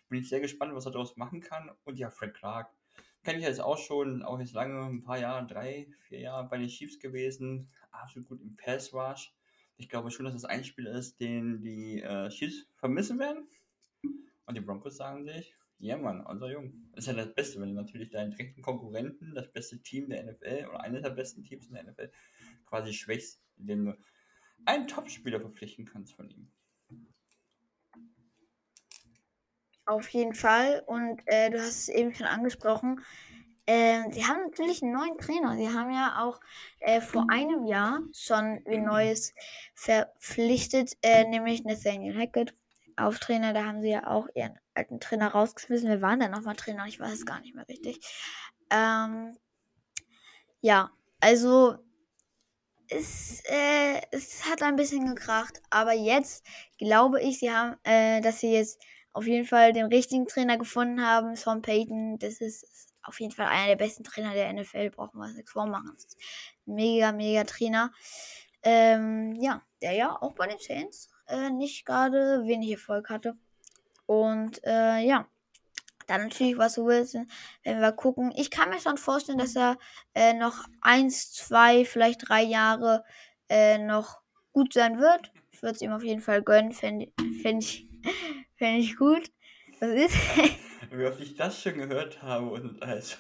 Bin 0.09 0.21
ich 0.21 0.29
sehr 0.29 0.41
gespannt, 0.41 0.73
was 0.73 0.87
er 0.87 0.93
daraus 0.93 1.17
machen 1.17 1.41
kann. 1.41 1.69
Und 1.83 1.99
ja, 1.99 2.11
Frank 2.11 2.35
Clark 2.35 2.71
kenne 3.29 3.41
ich 3.41 3.45
jetzt 3.45 3.61
auch 3.61 3.77
schon, 3.77 4.23
auch 4.23 4.41
jetzt 4.41 4.55
lange, 4.55 4.87
ein 4.87 5.03
paar 5.03 5.19
Jahre, 5.19 5.47
drei, 5.47 5.87
vier 6.09 6.21
Jahre 6.21 6.49
bei 6.49 6.57
den 6.57 6.69
Chiefs 6.69 6.99
gewesen. 6.99 7.69
Absolut 7.91 8.27
gut 8.27 8.41
im 8.41 8.57
Pass 8.57 8.95
Rush. 8.95 9.35
Ich 9.77 9.91
glaube 9.91 10.11
schon, 10.11 10.25
dass 10.25 10.33
das 10.33 10.47
ein 10.47 10.65
Spieler 10.65 10.93
ist, 10.93 11.21
den 11.21 11.61
die 11.61 12.01
äh, 12.01 12.31
Chiefs 12.31 12.67
vermissen 12.77 13.19
werden. 13.19 13.47
Und 14.47 14.57
die 14.57 14.63
Broncos 14.63 14.97
sagen 14.97 15.27
sich, 15.27 15.55
ja 15.79 15.99
Mann, 15.99 16.25
unser 16.25 16.51
Jung. 16.51 16.73
Das 16.95 17.07
ist 17.07 17.15
ja 17.15 17.23
das 17.23 17.35
Beste, 17.35 17.61
wenn 17.61 17.69
du 17.69 17.75
natürlich 17.75 18.09
deinen 18.09 18.31
direkten 18.31 18.63
Konkurrenten, 18.63 19.35
das 19.35 19.53
beste 19.53 19.79
Team 19.83 20.09
der 20.09 20.25
NFL 20.25 20.69
oder 20.71 20.81
eines 20.81 21.03
der 21.03 21.11
besten 21.11 21.45
Teams 21.45 21.67
in 21.67 21.75
der 21.75 21.85
NFL 21.85 22.11
quasi 22.65 22.95
schwächst, 22.95 23.43
indem 23.59 23.85
du 23.85 23.99
einen 24.65 24.89
Topspieler 24.89 25.41
verpflichten 25.41 25.85
kannst 25.85 26.15
von 26.15 26.31
ihm. 26.31 26.51
Auf 29.89 30.11
jeden 30.11 30.35
Fall. 30.35 30.83
Und 30.85 31.23
äh, 31.25 31.49
du 31.49 31.59
hast 31.59 31.69
es 31.69 31.89
eben 31.89 32.15
schon 32.15 32.27
angesprochen. 32.27 33.01
Äh, 33.65 34.03
sie 34.13 34.27
haben 34.27 34.43
natürlich 34.43 34.83
einen 34.83 34.93
neuen 34.93 35.17
Trainer. 35.17 35.57
Sie 35.57 35.71
haben 35.71 35.91
ja 35.91 36.23
auch 36.23 36.41
äh, 36.81 37.01
vor 37.01 37.25
einem 37.31 37.65
Jahr 37.65 38.01
schon 38.13 38.61
ein 38.67 38.85
Neues 38.85 39.33
verpflichtet, 39.75 40.93
äh, 41.01 41.25
nämlich 41.25 41.65
Nathaniel 41.65 42.15
Hackett. 42.19 42.55
Auf 42.99 43.19
Trainer, 43.19 43.55
da 43.55 43.65
haben 43.65 43.81
sie 43.81 43.89
ja 43.89 44.07
auch 44.09 44.29
ihren 44.35 44.59
alten 44.75 45.01
Trainer 45.01 45.29
rausgeschmissen. 45.29 45.89
Wir 45.89 46.03
waren 46.03 46.21
dann 46.21 46.33
nochmal 46.33 46.57
Trainer? 46.57 46.85
Ich 46.87 47.01
weiß 47.01 47.13
es 47.15 47.25
gar 47.25 47.41
nicht 47.41 47.55
mehr 47.55 47.67
richtig. 47.67 47.99
Ähm, 48.71 49.39
ja, 50.61 50.91
also 51.21 51.79
es, 52.91 53.43
äh, 53.47 54.03
es 54.11 54.45
hat 54.45 54.63
ein 54.63 54.77
bisschen 54.77 55.07
gekracht, 55.07 55.63
aber 55.71 55.95
jetzt 55.95 56.45
glaube 56.77 57.23
ich, 57.23 57.39
sie 57.39 57.51
haben, 57.51 57.77
äh, 57.85 58.21
dass 58.21 58.41
sie 58.41 58.53
jetzt 58.53 58.83
auf 59.19 59.27
jeden 59.27 59.47
Fall 59.47 59.73
den 59.73 59.87
richtigen 59.87 60.29
Trainer 60.29 60.59
gefunden 60.59 61.05
haben. 61.05 61.35
Sean 61.35 61.61
Payton, 61.61 62.21
das 62.21 62.41
ist 62.41 62.95
auf 63.03 63.19
jeden 63.19 63.33
Fall 63.33 63.47
einer 63.47 63.67
der 63.67 63.77
besten 63.77 64.05
Trainer 64.05 64.33
der 64.33 64.53
NFL, 64.53 64.91
brauchen 64.91 65.19
wir 65.19 65.27
uns 65.27 65.35
nichts 65.35 65.51
vormachen. 65.51 65.97
Mega, 66.67 67.11
mega 67.11 67.43
Trainer. 67.43 67.91
Ähm, 68.63 69.35
ja, 69.41 69.63
der 69.83 69.93
ja 69.95 70.17
auch 70.23 70.35
bei 70.35 70.47
den 70.47 70.61
Saints 70.61 71.11
äh, 71.27 71.51
nicht 71.51 71.85
gerade 71.85 72.45
wenig 72.45 72.71
Erfolg 72.71 73.11
hatte. 73.11 73.37
Und 74.07 74.65
äh, 74.65 75.01
ja, 75.01 75.27
dann 76.07 76.29
natürlich 76.29 76.57
Russell 76.57 76.85
Wilson, 76.85 77.29
wenn 77.65 77.81
wir 77.81 77.91
gucken. 77.91 78.33
Ich 78.37 78.53
kann 78.53 78.71
mir 78.71 78.81
schon 78.81 78.99
vorstellen, 78.99 79.39
dass 79.39 79.57
er 79.57 79.79
äh, 80.15 80.33
noch 80.33 80.65
eins, 80.81 81.33
zwei, 81.33 81.85
vielleicht 81.85 82.29
drei 82.29 82.43
Jahre 82.43 83.05
äh, 83.49 83.79
noch 83.79 84.21
gut 84.53 84.75
sein 84.75 85.01
wird. 85.01 85.33
Ich 85.51 85.63
würde 85.63 85.75
es 85.75 85.83
ihm 85.83 85.93
auf 85.93 86.05
jeden 86.05 86.21
Fall 86.21 86.41
gönnen, 86.43 86.71
fände 86.71 87.13
fänd 87.43 87.65
ich, 87.65 87.88
fänd 88.57 88.85
ich 88.85 88.97
gut. 88.97 89.31
Was 89.81 89.91
ist? 89.91 90.17
Wie 90.91 91.05
oft 91.05 91.21
ich 91.21 91.35
das 91.37 91.63
schon 91.63 91.75
gehört 91.75 92.23
habe 92.23 92.51
und 92.51 92.83
also, 92.83 93.17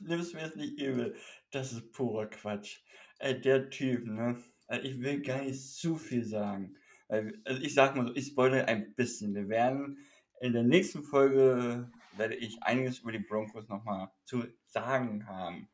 nimmst 0.00 0.34
mir 0.34 0.42
jetzt 0.42 0.56
nicht 0.56 0.78
übel. 0.80 1.16
Das 1.50 1.72
ist 1.72 1.92
purer 1.92 2.26
Quatsch. 2.26 2.80
Ey, 3.18 3.40
der 3.40 3.70
Typ, 3.70 4.06
ne? 4.06 4.42
Also 4.66 4.86
ich 4.86 5.00
will 5.00 5.20
gar 5.20 5.42
nicht 5.42 5.60
zu 5.60 5.96
viel 5.96 6.24
sagen. 6.24 6.76
Also 7.08 7.60
ich 7.60 7.74
sag 7.74 7.96
mal 7.96 8.06
so, 8.06 8.14
ich 8.14 8.28
spoilere 8.28 8.66
ein 8.66 8.94
bisschen. 8.94 9.34
Wir 9.34 9.48
werden 9.48 9.98
in 10.40 10.52
der 10.52 10.62
nächsten 10.62 11.02
Folge 11.02 11.90
werde 12.16 12.34
ich 12.34 12.62
einiges 12.62 13.00
über 13.00 13.12
die 13.12 13.18
Broncos 13.18 13.68
nochmal 13.68 14.10
zu 14.24 14.44
sagen 14.66 15.26
haben. 15.26 15.68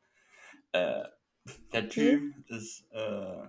Äh, 0.71 1.05
der 1.71 1.89
Typ 1.89 2.33
ist, 2.49 2.85
äh, 2.91 3.47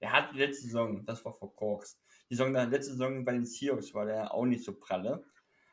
er 0.00 0.12
hat 0.12 0.32
die 0.32 0.38
letzte 0.38 0.66
Saison, 0.66 1.04
das 1.04 1.24
war 1.24 1.34
vor 1.34 1.54
Corks, 1.54 2.00
die 2.30 2.36
Saison, 2.36 2.54
die 2.54 2.60
letzte 2.60 2.92
Saison 2.92 3.24
bei 3.24 3.32
den 3.32 3.44
Seahawks 3.44 3.92
war 3.92 4.06
der 4.06 4.32
auch 4.32 4.46
nicht 4.46 4.64
so 4.64 4.72
pralle. 4.72 5.24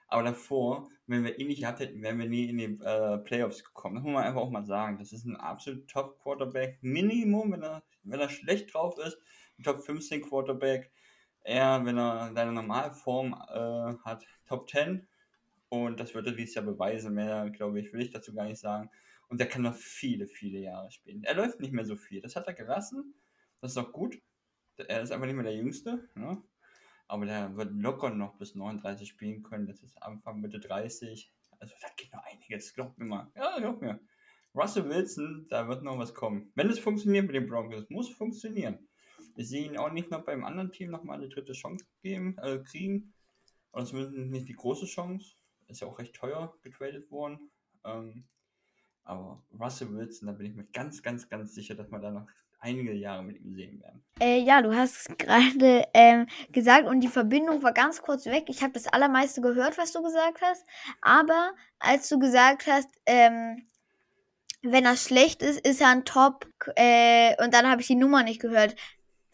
Aber 0.07 0.23
davor, 0.23 0.89
wenn 1.05 1.23
wir 1.23 1.37
ihn 1.37 1.47
nicht 1.47 1.61
gehabt 1.61 1.79
hätten, 1.79 2.01
wären 2.01 2.17
wir 2.17 2.27
nie 2.27 2.49
in 2.49 2.57
die 2.57 2.83
äh, 2.83 3.17
Playoffs 3.19 3.63
gekommen. 3.63 3.95
Das 3.95 4.03
muss 4.03 4.13
man 4.13 4.23
einfach 4.23 4.41
auch 4.41 4.49
mal 4.49 4.65
sagen. 4.65 4.97
Das 4.99 5.11
ist 5.11 5.25
ein 5.25 5.35
absolut 5.35 5.87
Top-Quarterback. 5.87 6.77
Minimum, 6.81 7.51
wenn 7.51 7.63
er, 7.63 7.83
wenn 8.03 8.19
er 8.19 8.29
schlecht 8.29 8.73
drauf 8.73 8.97
ist, 8.97 9.17
ein 9.59 9.63
Top 9.63 9.81
15 9.81 10.21
Quarterback. 10.21 10.91
Er, 11.43 11.85
wenn 11.85 11.97
er 11.97 12.31
seine 12.33 12.53
Normalform 12.53 13.33
äh, 13.33 13.95
hat, 14.05 14.25
Top 14.47 14.69
10. 14.69 15.07
Und 15.69 15.99
das 15.99 16.15
wird 16.15 16.25
er 16.25 16.33
dieses 16.33 16.55
Jahr 16.55 16.65
beweisen. 16.65 17.13
Mehr, 17.13 17.49
glaube 17.49 17.79
ich, 17.79 17.91
will 17.91 18.01
ich 18.01 18.11
dazu 18.11 18.33
gar 18.33 18.45
nicht 18.45 18.59
sagen. 18.59 18.89
Und 19.27 19.39
der 19.39 19.47
kann 19.47 19.61
noch 19.61 19.75
viele, 19.75 20.25
viele 20.27 20.59
Jahre 20.59 20.89
spielen. 20.89 21.23
Er 21.23 21.35
läuft 21.35 21.59
nicht 21.59 21.73
mehr 21.73 21.85
so 21.85 21.97
viel. 21.97 22.21
Das 22.21 22.37
hat 22.37 22.47
er 22.47 22.53
gelassen. 22.53 23.13
Das 23.59 23.71
ist 23.71 23.77
auch 23.77 23.91
gut. 23.91 24.17
Er 24.77 25.01
ist 25.01 25.11
einfach 25.11 25.25
nicht 25.25 25.35
mehr 25.35 25.43
der 25.43 25.55
Jüngste. 25.55 26.09
Ne? 26.15 26.41
Aber 27.07 27.25
der 27.25 27.55
wird 27.55 27.71
locker 27.73 28.09
noch 28.09 28.37
bis 28.37 28.55
39 28.55 29.07
spielen 29.07 29.43
können. 29.43 29.67
Das 29.67 29.81
ist 29.81 30.01
Anfang, 30.01 30.41
Mitte 30.41 30.59
30. 30.59 31.31
Also 31.59 31.73
da 31.81 31.87
geht 31.95 32.13
noch 32.13 32.23
einiges. 32.23 32.73
Glaubt 32.73 32.97
mir 32.97 33.05
mal. 33.05 33.31
Ja, 33.35 33.57
glaubt 33.59 33.81
mir. 33.81 33.99
Russell 34.53 34.89
Wilson, 34.89 35.45
da 35.49 35.67
wird 35.67 35.83
noch 35.83 35.97
was 35.97 36.13
kommen. 36.13 36.51
Wenn 36.55 36.69
es 36.69 36.79
funktioniert 36.79 37.25
mit 37.25 37.35
den 37.35 37.47
Broncos, 37.47 37.89
muss 37.89 38.09
funktionieren. 38.09 38.87
Ich 39.35 39.49
sehe 39.49 39.65
ihn 39.65 39.77
auch 39.77 39.91
nicht 39.91 40.09
noch 40.09 40.25
beim 40.25 40.43
anderen 40.43 40.71
Team 40.71 40.89
nochmal 40.89 41.17
eine 41.17 41.29
dritte 41.29 41.53
Chance 41.53 41.85
geben, 42.01 42.37
äh, 42.39 42.57
kriegen. 42.59 43.13
Oder 43.71 43.85
zumindest 43.85 44.17
nicht 44.17 44.49
die 44.49 44.55
große 44.55 44.87
Chance 44.87 45.35
ist 45.67 45.81
ja 45.81 45.87
auch 45.87 45.99
recht 45.99 46.15
teuer 46.15 46.57
getradet 46.63 47.11
worden. 47.11 47.51
Ähm, 47.83 48.25
aber 49.03 49.43
Russell 49.51 49.93
Wilson, 49.93 50.27
da 50.27 50.33
bin 50.33 50.47
ich 50.47 50.55
mir 50.55 50.65
ganz, 50.65 51.03
ganz, 51.03 51.29
ganz 51.29 51.53
sicher, 51.53 51.75
dass 51.75 51.91
wir 51.91 51.99
da 51.99 52.11
noch 52.11 52.27
einige 52.59 52.93
Jahre 52.93 53.23
mit 53.23 53.39
ihm 53.39 53.55
sehen 53.55 53.81
werden. 53.81 54.03
Äh, 54.19 54.39
ja, 54.39 54.61
du 54.61 54.75
hast 54.75 55.07
gerade 55.19 55.85
ähm, 55.93 56.27
gesagt 56.51 56.87
und 56.87 57.01
die 57.01 57.07
Verbindung 57.07 57.63
war 57.63 57.73
ganz 57.73 58.01
kurz 58.01 58.25
weg. 58.25 58.45
Ich 58.47 58.61
habe 58.63 58.73
das 58.73 58.87
allermeiste 58.87 59.41
gehört, 59.41 59.77
was 59.77 59.91
du 59.91 60.01
gesagt 60.01 60.41
hast. 60.41 60.65
Aber 61.01 61.51
als 61.79 62.09
du 62.09 62.19
gesagt 62.19 62.67
hast, 62.67 62.89
ähm, 63.05 63.67
wenn 64.63 64.85
er 64.85 64.97
schlecht 64.97 65.43
ist, 65.43 65.65
ist 65.65 65.81
er 65.81 65.89
ein 65.89 66.05
Top. 66.05 66.47
Äh, 66.75 67.41
und 67.43 67.53
dann 67.53 67.69
habe 67.69 67.81
ich 67.81 67.87
die 67.87 67.95
Nummer 67.95 68.23
nicht 68.23 68.41
gehört. 68.41 68.75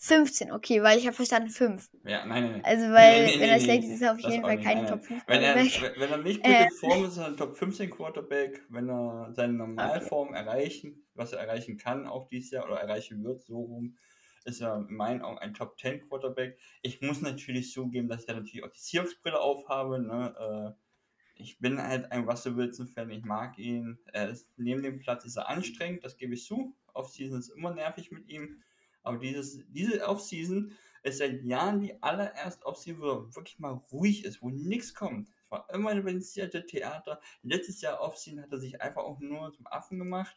15, 0.05 0.51
okay, 0.51 0.83
weil 0.83 0.99
ich 0.99 1.05
habe 1.05 1.15
verstanden 1.15 1.49
5. 1.49 1.89
Ja, 2.03 2.25
nein, 2.25 2.51
nein. 2.51 2.65
Also, 2.65 2.91
weil, 2.91 3.25
Nee, 3.25 3.35
nee, 3.35 3.39
wenn 3.41 3.49
er 3.49 3.55
nee, 3.57 3.63
schlecht 3.63 3.83
ist, 3.85 3.89
ist 3.91 4.01
er 4.01 4.11
auf 4.11 4.19
jeden 4.19 4.41
Fall 4.41 4.59
kein 4.59 4.85
Top 4.85 4.99
nein. 4.99 5.21
5 5.21 5.23
Wenn 5.27 5.41
er, 5.41 5.55
wenn 5.55 6.11
er 6.11 6.17
nicht 6.17 6.45
Äh. 6.45 6.65
gut 6.65 6.71
in 6.73 6.77
Form 6.77 7.03
ist, 7.05 7.11
ist 7.11 7.17
er 7.19 7.25
ein 7.27 7.37
Top 7.37 7.55
15 7.55 7.89
Quarterback. 7.89 8.65
Wenn 8.67 8.89
er 8.89 9.31
seine 9.33 9.53
Normalform 9.53 10.33
erreichen, 10.33 11.05
was 11.13 11.31
er 11.31 11.39
erreichen 11.39 11.77
kann, 11.77 12.05
auch 12.05 12.27
dieses 12.27 12.51
Jahr, 12.51 12.65
oder 12.65 12.81
erreichen 12.81 13.23
wird, 13.23 13.43
so 13.43 13.61
rum, 13.61 13.95
ist 14.43 14.59
er 14.59 14.75
in 14.75 14.93
meinen 14.93 15.21
Augen 15.21 15.37
ein 15.39 15.53
Top 15.53 15.79
10 15.79 16.01
Quarterback. 16.09 16.59
Ich 16.81 16.99
muss 16.99 17.21
natürlich 17.21 17.71
zugeben, 17.71 18.09
dass 18.09 18.21
ich 18.21 18.25
da 18.27 18.33
natürlich 18.33 18.65
auch 18.65 18.71
die 18.71 18.81
Seahawks-Brille 18.81 19.39
aufhabe. 19.39 19.99
Ne? 19.99 20.75
Äh, 20.75 21.41
ich 21.41 21.59
bin 21.59 21.81
halt 21.81 22.11
ein 22.11 22.27
Russell 22.27 22.57
Wilson-Fan, 22.57 23.09
ich 23.09 23.23
mag 23.23 23.57
ihn. 23.57 23.97
Er 24.11 24.27
ist, 24.27 24.49
neben 24.57 24.83
dem 24.83 24.99
Platz 24.99 25.23
ist 25.23 25.37
er 25.37 25.47
anstrengend, 25.47 26.03
das 26.03 26.17
gebe 26.17 26.33
ich 26.33 26.43
zu. 26.43 26.75
Offseason 26.93 27.39
ist 27.39 27.49
immer 27.55 27.73
nervig 27.73 28.11
mit 28.11 28.27
ihm. 28.27 28.61
Aber 29.03 29.17
dieses, 29.17 29.63
diese 29.69 30.07
Offseason 30.07 30.73
ist 31.03 31.17
seit 31.17 31.43
Jahren 31.43 31.81
die 31.81 32.01
allererste 32.01 32.65
Offseason, 32.65 33.01
wo 33.01 33.35
wirklich 33.35 33.59
mal 33.59 33.81
ruhig 33.91 34.23
ist, 34.25 34.41
wo 34.41 34.49
nichts 34.49 34.95
kommt. 34.95 35.29
Es 35.29 35.51
war 35.51 35.67
immer 35.73 35.89
ein 35.89 35.97
organisierte 35.97 36.65
Theater. 36.65 37.19
Letztes 37.41 37.81
Jahr 37.81 38.01
Offseason 38.01 38.41
hat 38.41 38.51
er 38.51 38.59
sich 38.59 38.81
einfach 38.81 39.03
auch 39.03 39.19
nur 39.19 39.53
zum 39.53 39.67
Affen 39.67 39.99
gemacht. 39.99 40.35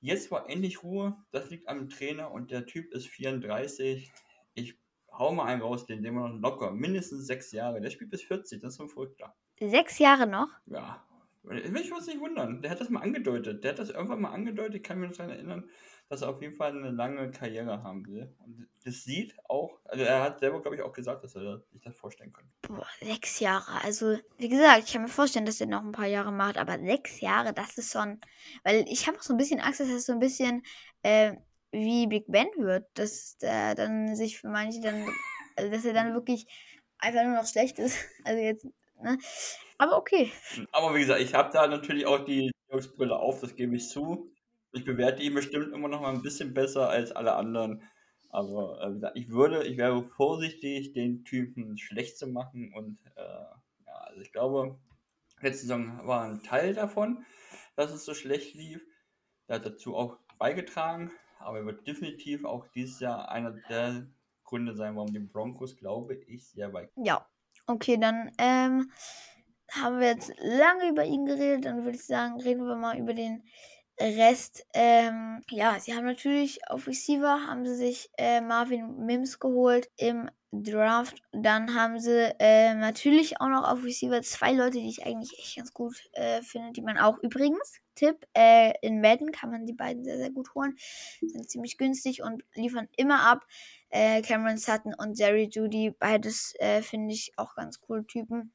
Jetzt 0.00 0.30
war 0.30 0.50
endlich 0.50 0.82
Ruhe. 0.82 1.16
Das 1.30 1.50
liegt 1.50 1.68
am 1.68 1.88
Trainer 1.88 2.30
und 2.30 2.50
der 2.50 2.66
Typ 2.66 2.92
ist 2.92 3.06
34. 3.06 4.12
Ich 4.54 4.78
hau 5.10 5.32
mal 5.32 5.46
einen 5.46 5.62
raus, 5.62 5.86
den 5.86 6.00
nehmen 6.00 6.18
wir 6.18 6.28
noch 6.28 6.40
locker. 6.40 6.72
Mindestens 6.72 7.26
sechs 7.26 7.52
Jahre. 7.52 7.80
Der 7.80 7.90
spielt 7.90 8.10
bis 8.10 8.22
40, 8.22 8.60
das 8.60 8.74
ist 8.74 8.80
ein 8.80 8.88
Verrückter. 8.88 9.34
Sechs 9.58 9.98
Jahre 9.98 10.26
noch? 10.26 10.48
Ja. 10.66 11.02
Ich 11.50 11.90
muss 11.90 12.06
nicht 12.06 12.18
wundern. 12.18 12.60
Der 12.60 12.72
hat 12.72 12.80
das 12.80 12.90
mal 12.90 13.02
angedeutet. 13.02 13.62
Der 13.62 13.70
hat 13.70 13.78
das 13.78 13.90
irgendwann 13.90 14.20
mal 14.20 14.32
angedeutet. 14.32 14.76
Ich 14.76 14.82
kann 14.82 14.98
mich 14.98 15.10
noch 15.10 15.16
daran 15.16 15.30
erinnern, 15.32 15.70
dass 16.08 16.22
er 16.22 16.28
auf 16.28 16.40
jeden 16.40 16.54
Fall 16.54 16.70
eine 16.70 16.90
lange 16.90 17.30
Karriere 17.30 17.82
haben 17.82 18.06
will. 18.06 18.32
Und 18.38 18.68
das 18.84 19.02
sieht 19.02 19.34
auch, 19.48 19.80
also 19.84 20.04
er 20.04 20.22
hat 20.22 20.38
selber, 20.38 20.60
glaube 20.62 20.76
ich, 20.76 20.82
auch 20.82 20.92
gesagt, 20.92 21.24
dass 21.24 21.34
er 21.34 21.62
sich 21.72 21.82
das 21.82 21.96
vorstellen 21.96 22.32
kann. 22.32 22.48
Boah, 22.62 22.86
sechs 23.00 23.40
Jahre. 23.40 23.82
Also, 23.82 24.16
wie 24.38 24.48
gesagt, 24.48 24.84
ich 24.84 24.92
kann 24.92 25.02
mir 25.02 25.08
vorstellen, 25.08 25.46
dass 25.46 25.60
er 25.60 25.66
noch 25.66 25.82
ein 25.82 25.92
paar 25.92 26.06
Jahre 26.06 26.32
macht, 26.32 26.58
aber 26.58 26.78
sechs 26.78 27.20
Jahre, 27.20 27.52
das 27.52 27.76
ist 27.76 27.92
schon. 27.92 28.20
Weil 28.62 28.84
ich 28.88 29.06
habe 29.06 29.18
auch 29.18 29.22
so 29.22 29.34
ein 29.34 29.36
bisschen 29.36 29.60
Angst, 29.60 29.80
dass 29.80 29.88
es 29.88 30.06
so 30.06 30.12
ein 30.12 30.20
bisschen 30.20 30.62
äh, 31.02 31.34
wie 31.72 32.06
Big 32.06 32.26
Ben 32.28 32.48
wird, 32.56 32.86
dass 32.94 33.36
der 33.38 33.74
dann 33.74 34.14
sich 34.14 34.38
für 34.38 34.48
manche 34.48 34.80
dann, 34.80 35.08
also 35.56 35.70
dass 35.70 35.84
er 35.84 35.92
dann 35.92 36.14
wirklich 36.14 36.46
einfach 36.98 37.24
nur 37.24 37.34
noch 37.34 37.46
schlecht 37.46 37.78
ist. 37.78 37.96
Also 38.24 38.40
jetzt, 38.40 38.66
ne? 39.02 39.18
Aber 39.78 39.98
okay. 39.98 40.32
Aber 40.72 40.94
wie 40.94 41.00
gesagt, 41.00 41.20
ich 41.20 41.34
habe 41.34 41.52
da 41.52 41.66
natürlich 41.66 42.06
auch 42.06 42.24
die 42.24 42.50
Brille 42.96 43.16
auf, 43.16 43.40
das 43.40 43.54
gebe 43.54 43.76
ich 43.76 43.88
zu. 43.88 44.32
Ich 44.76 44.84
bewerte 44.84 45.22
ihn 45.22 45.34
bestimmt 45.34 45.72
immer 45.72 45.88
noch 45.88 46.02
mal 46.02 46.12
ein 46.12 46.22
bisschen 46.22 46.52
besser 46.52 46.88
als 46.90 47.10
alle 47.12 47.34
anderen. 47.34 47.82
Aber 48.28 48.82
äh, 48.82 48.90
wie 48.90 48.94
gesagt, 48.94 49.16
ich 49.16 49.30
würde, 49.30 49.66
ich 49.66 49.78
wäre 49.78 50.04
vorsichtig, 50.04 50.92
den 50.92 51.24
Typen 51.24 51.78
schlecht 51.78 52.18
zu 52.18 52.26
machen. 52.26 52.72
Und 52.74 52.98
äh, 53.16 53.22
ja, 53.86 53.94
also 53.94 54.20
ich 54.20 54.32
glaube, 54.32 54.78
letzte 55.40 55.62
Saison 55.62 56.06
war 56.06 56.24
ein 56.24 56.42
Teil 56.42 56.74
davon, 56.74 57.24
dass 57.76 57.92
es 57.92 58.04
so 58.04 58.12
schlecht 58.12 58.54
lief. 58.54 58.82
Der 59.48 59.56
hat 59.56 59.66
dazu 59.66 59.96
auch 59.96 60.18
beigetragen. 60.38 61.10
Aber 61.38 61.58
er 61.58 61.66
wird 61.66 61.86
definitiv 61.86 62.44
auch 62.44 62.66
dieses 62.74 63.00
Jahr 63.00 63.30
einer 63.30 63.52
der 63.70 64.06
Gründe 64.44 64.74
sein, 64.74 64.96
warum 64.96 65.12
die 65.12 65.18
Broncos, 65.18 65.76
glaube 65.76 66.14
ich, 66.14 66.48
sehr 66.48 66.72
weit. 66.72 66.90
Ja. 66.96 67.26
Okay, 67.66 67.96
dann 67.98 68.30
ähm, 68.38 68.90
haben 69.72 69.98
wir 69.98 70.08
jetzt 70.08 70.32
lange 70.38 70.90
über 70.90 71.04
ihn 71.04 71.26
geredet. 71.26 71.64
Dann 71.64 71.84
würde 71.84 71.96
ich 71.96 72.04
sagen, 72.04 72.40
reden 72.40 72.66
wir 72.66 72.76
mal 72.76 72.98
über 72.98 73.12
den 73.12 73.42
Rest. 73.98 74.66
Ähm, 74.74 75.42
ja, 75.50 75.78
sie 75.80 75.94
haben 75.94 76.04
natürlich 76.04 76.68
auf 76.68 76.86
Receiver 76.86 77.46
haben 77.46 77.64
sie 77.64 77.74
sich 77.74 78.10
äh, 78.18 78.40
Marvin 78.40 79.04
Mims 79.06 79.38
geholt 79.38 79.88
im 79.96 80.30
Draft. 80.52 81.22
Dann 81.32 81.74
haben 81.74 81.98
sie 81.98 82.34
äh, 82.38 82.74
natürlich 82.74 83.40
auch 83.40 83.48
noch 83.48 83.68
auf 83.68 83.84
Receiver 83.84 84.22
zwei 84.22 84.52
Leute, 84.52 84.78
die 84.78 84.88
ich 84.88 85.06
eigentlich 85.06 85.38
echt 85.38 85.56
ganz 85.56 85.72
gut 85.72 85.96
äh, 86.12 86.42
finde, 86.42 86.72
die 86.72 86.82
man 86.82 86.98
auch 86.98 87.18
übrigens, 87.22 87.80
Tipp, 87.94 88.26
äh, 88.34 88.74
in 88.82 89.00
Madden 89.00 89.32
kann 89.32 89.50
man 89.50 89.66
die 89.66 89.72
beiden 89.72 90.04
sehr, 90.04 90.18
sehr 90.18 90.30
gut 90.30 90.54
holen. 90.54 90.76
Sind 91.20 91.50
ziemlich 91.50 91.78
günstig 91.78 92.22
und 92.22 92.44
liefern 92.54 92.88
immer 92.96 93.20
ab. 93.20 93.46
Äh, 93.88 94.20
Cameron 94.22 94.58
Sutton 94.58 94.94
und 94.94 95.18
Jerry 95.18 95.48
Judy, 95.50 95.94
beides 95.98 96.54
äh, 96.58 96.82
finde 96.82 97.14
ich 97.14 97.32
auch 97.36 97.54
ganz 97.54 97.80
coole 97.80 98.06
Typen. 98.06 98.52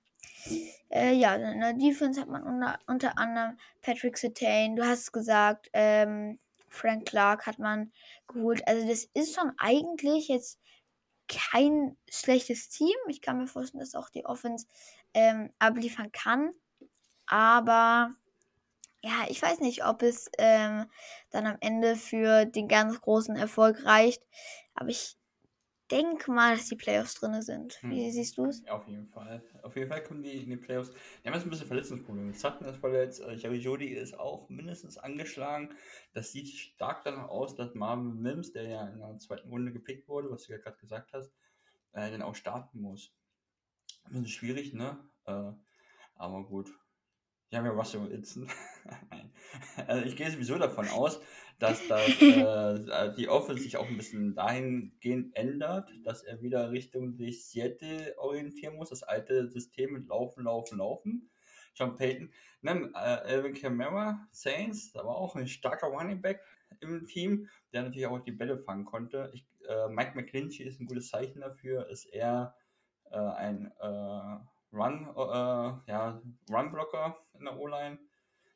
Äh, 0.89 1.13
ja, 1.13 1.35
in 1.35 1.61
der 1.61 1.73
Defense 1.73 2.19
hat 2.19 2.27
man 2.27 2.43
unter, 2.43 2.79
unter 2.87 3.17
anderem 3.17 3.57
Patrick 3.81 4.17
Sertain, 4.17 4.75
du 4.75 4.85
hast 4.85 4.99
es 4.99 5.11
gesagt, 5.11 5.69
ähm, 5.73 6.39
Frank 6.67 7.05
Clark 7.05 7.45
hat 7.45 7.59
man 7.59 7.91
geholt. 8.27 8.65
Also 8.67 8.87
das 8.87 9.05
ist 9.13 9.35
schon 9.35 9.51
eigentlich 9.57 10.29
jetzt 10.29 10.59
kein 11.27 11.97
schlechtes 12.09 12.69
Team. 12.69 12.95
Ich 13.07 13.21
kann 13.21 13.37
mir 13.37 13.47
vorstellen, 13.47 13.79
dass 13.79 13.95
auch 13.95 14.09
die 14.09 14.25
Offense 14.25 14.67
ähm, 15.13 15.51
abliefern 15.59 16.11
kann. 16.11 16.51
Aber 17.25 18.13
ja, 19.03 19.25
ich 19.29 19.41
weiß 19.41 19.59
nicht, 19.59 19.85
ob 19.85 20.03
es 20.03 20.29
ähm, 20.37 20.85
dann 21.29 21.47
am 21.47 21.57
Ende 21.61 21.95
für 21.95 22.45
den 22.45 22.67
ganz 22.67 22.99
großen 23.01 23.35
Erfolg 23.35 23.85
reicht. 23.85 24.23
Aber 24.75 24.89
ich 24.89 25.17
denke 25.91 26.31
mal, 26.31 26.55
dass 26.55 26.67
die 26.67 26.75
Playoffs 26.75 27.15
drin 27.15 27.41
sind. 27.41 27.79
Wie 27.83 28.05
Hm. 28.05 28.11
siehst 28.11 28.37
du 28.37 28.45
es? 28.45 28.63
Ja, 28.65 28.73
auf 28.73 28.87
jeden 28.87 29.07
Fall. 29.07 29.43
Auf 29.63 29.75
jeden 29.75 29.89
Fall 29.89 30.03
kommen 30.03 30.23
die 30.23 30.43
in 30.43 30.49
die 30.49 30.57
Playoffs. 30.57 30.91
Die 30.91 31.27
haben 31.27 31.33
jetzt 31.35 31.43
ein 31.45 31.49
bisschen 31.49 31.67
Verletzungsprobleme. 31.67 32.33
Sutton 32.33 32.67
ist 32.67 32.77
verletzt, 32.79 33.21
äh, 33.21 33.33
Jerry 33.33 33.57
Jody 33.57 33.87
ist 33.87 34.17
auch 34.19 34.49
mindestens 34.49 34.97
angeschlagen. 34.97 35.69
Das 36.13 36.31
sieht 36.31 36.47
stark 36.49 37.03
danach 37.03 37.29
aus, 37.29 37.55
dass 37.55 37.73
Marvin 37.75 38.21
Mims, 38.21 38.51
der 38.51 38.63
ja 38.67 38.87
in 38.87 38.99
der 38.99 39.17
zweiten 39.19 39.49
Runde 39.49 39.71
gepickt 39.71 40.07
wurde, 40.07 40.31
was 40.31 40.43
du 40.45 40.53
ja 40.53 40.59
gerade 40.59 40.77
gesagt 40.77 41.13
hast, 41.13 41.33
äh, 41.93 42.09
dann 42.11 42.21
auch 42.21 42.35
starten 42.35 42.81
muss. 42.81 43.13
Das 44.09 44.21
ist 44.21 44.31
schwierig, 44.31 44.73
ne? 44.73 44.97
Äh, 45.25 45.51
aber 46.15 46.43
gut. 46.45 46.71
Die 47.51 47.57
haben 47.57 47.65
ja 47.65 47.71
Russell 47.71 48.09
Wilson. 48.09 48.47
Nein. 49.09 49.31
Also 49.87 50.05
ich 50.05 50.15
gehe 50.15 50.31
sowieso 50.31 50.57
davon 50.57 50.87
aus, 50.89 51.19
dass 51.59 51.85
das, 51.87 52.07
äh, 52.21 53.15
die 53.15 53.27
Offense 53.27 53.63
sich 53.63 53.77
auch 53.77 53.87
ein 53.87 53.97
bisschen 53.97 54.33
dahingehend 54.35 55.35
ändert, 55.35 55.91
dass 56.03 56.23
er 56.23 56.41
wieder 56.41 56.71
Richtung 56.71 57.11
sich 57.11 57.45
Seattle 57.45 58.15
orientieren 58.17 58.75
muss. 58.75 58.89
Das 58.89 59.03
alte 59.03 59.49
System 59.49 59.93
mit 59.93 60.07
Laufen, 60.07 60.45
Laufen, 60.45 60.77
Laufen. 60.77 61.29
John 61.75 61.95
Payton. 61.95 62.31
Ne, 62.61 62.91
äh, 62.95 63.27
Elvin 63.29 63.53
Kamara, 63.53 64.27
Saints, 64.31 64.91
da 64.91 65.05
war 65.05 65.15
auch 65.15 65.35
ein 65.35 65.47
starker 65.47 65.87
Running 65.87 66.21
Back 66.21 66.41
im 66.79 67.05
Team, 67.05 67.49
der 67.73 67.83
natürlich 67.83 68.07
auch 68.07 68.19
die 68.19 68.31
Bälle 68.31 68.57
fangen 68.57 68.85
konnte. 68.85 69.31
Ich, 69.33 69.47
äh, 69.67 69.87
Mike 69.89 70.11
McClinchy 70.15 70.63
ist 70.63 70.79
ein 70.79 70.85
gutes 70.85 71.09
Zeichen 71.09 71.41
dafür, 71.41 71.87
ist 71.87 72.05
er 72.05 72.55
äh, 73.09 73.17
ein 73.17 73.71
äh, 73.79 74.37
Run, 74.73 75.07
äh, 75.15 75.91
ja, 75.91 76.21
Run-Blocker 76.49 77.17
in 77.33 77.45
der 77.45 77.57
O-Line. 77.57 77.99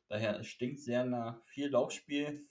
Daher 0.08 0.42
stinkt 0.44 0.80
sehr 0.80 1.04
nach 1.04 1.42
viel 1.44 1.68
Laufspiel. 1.68 2.46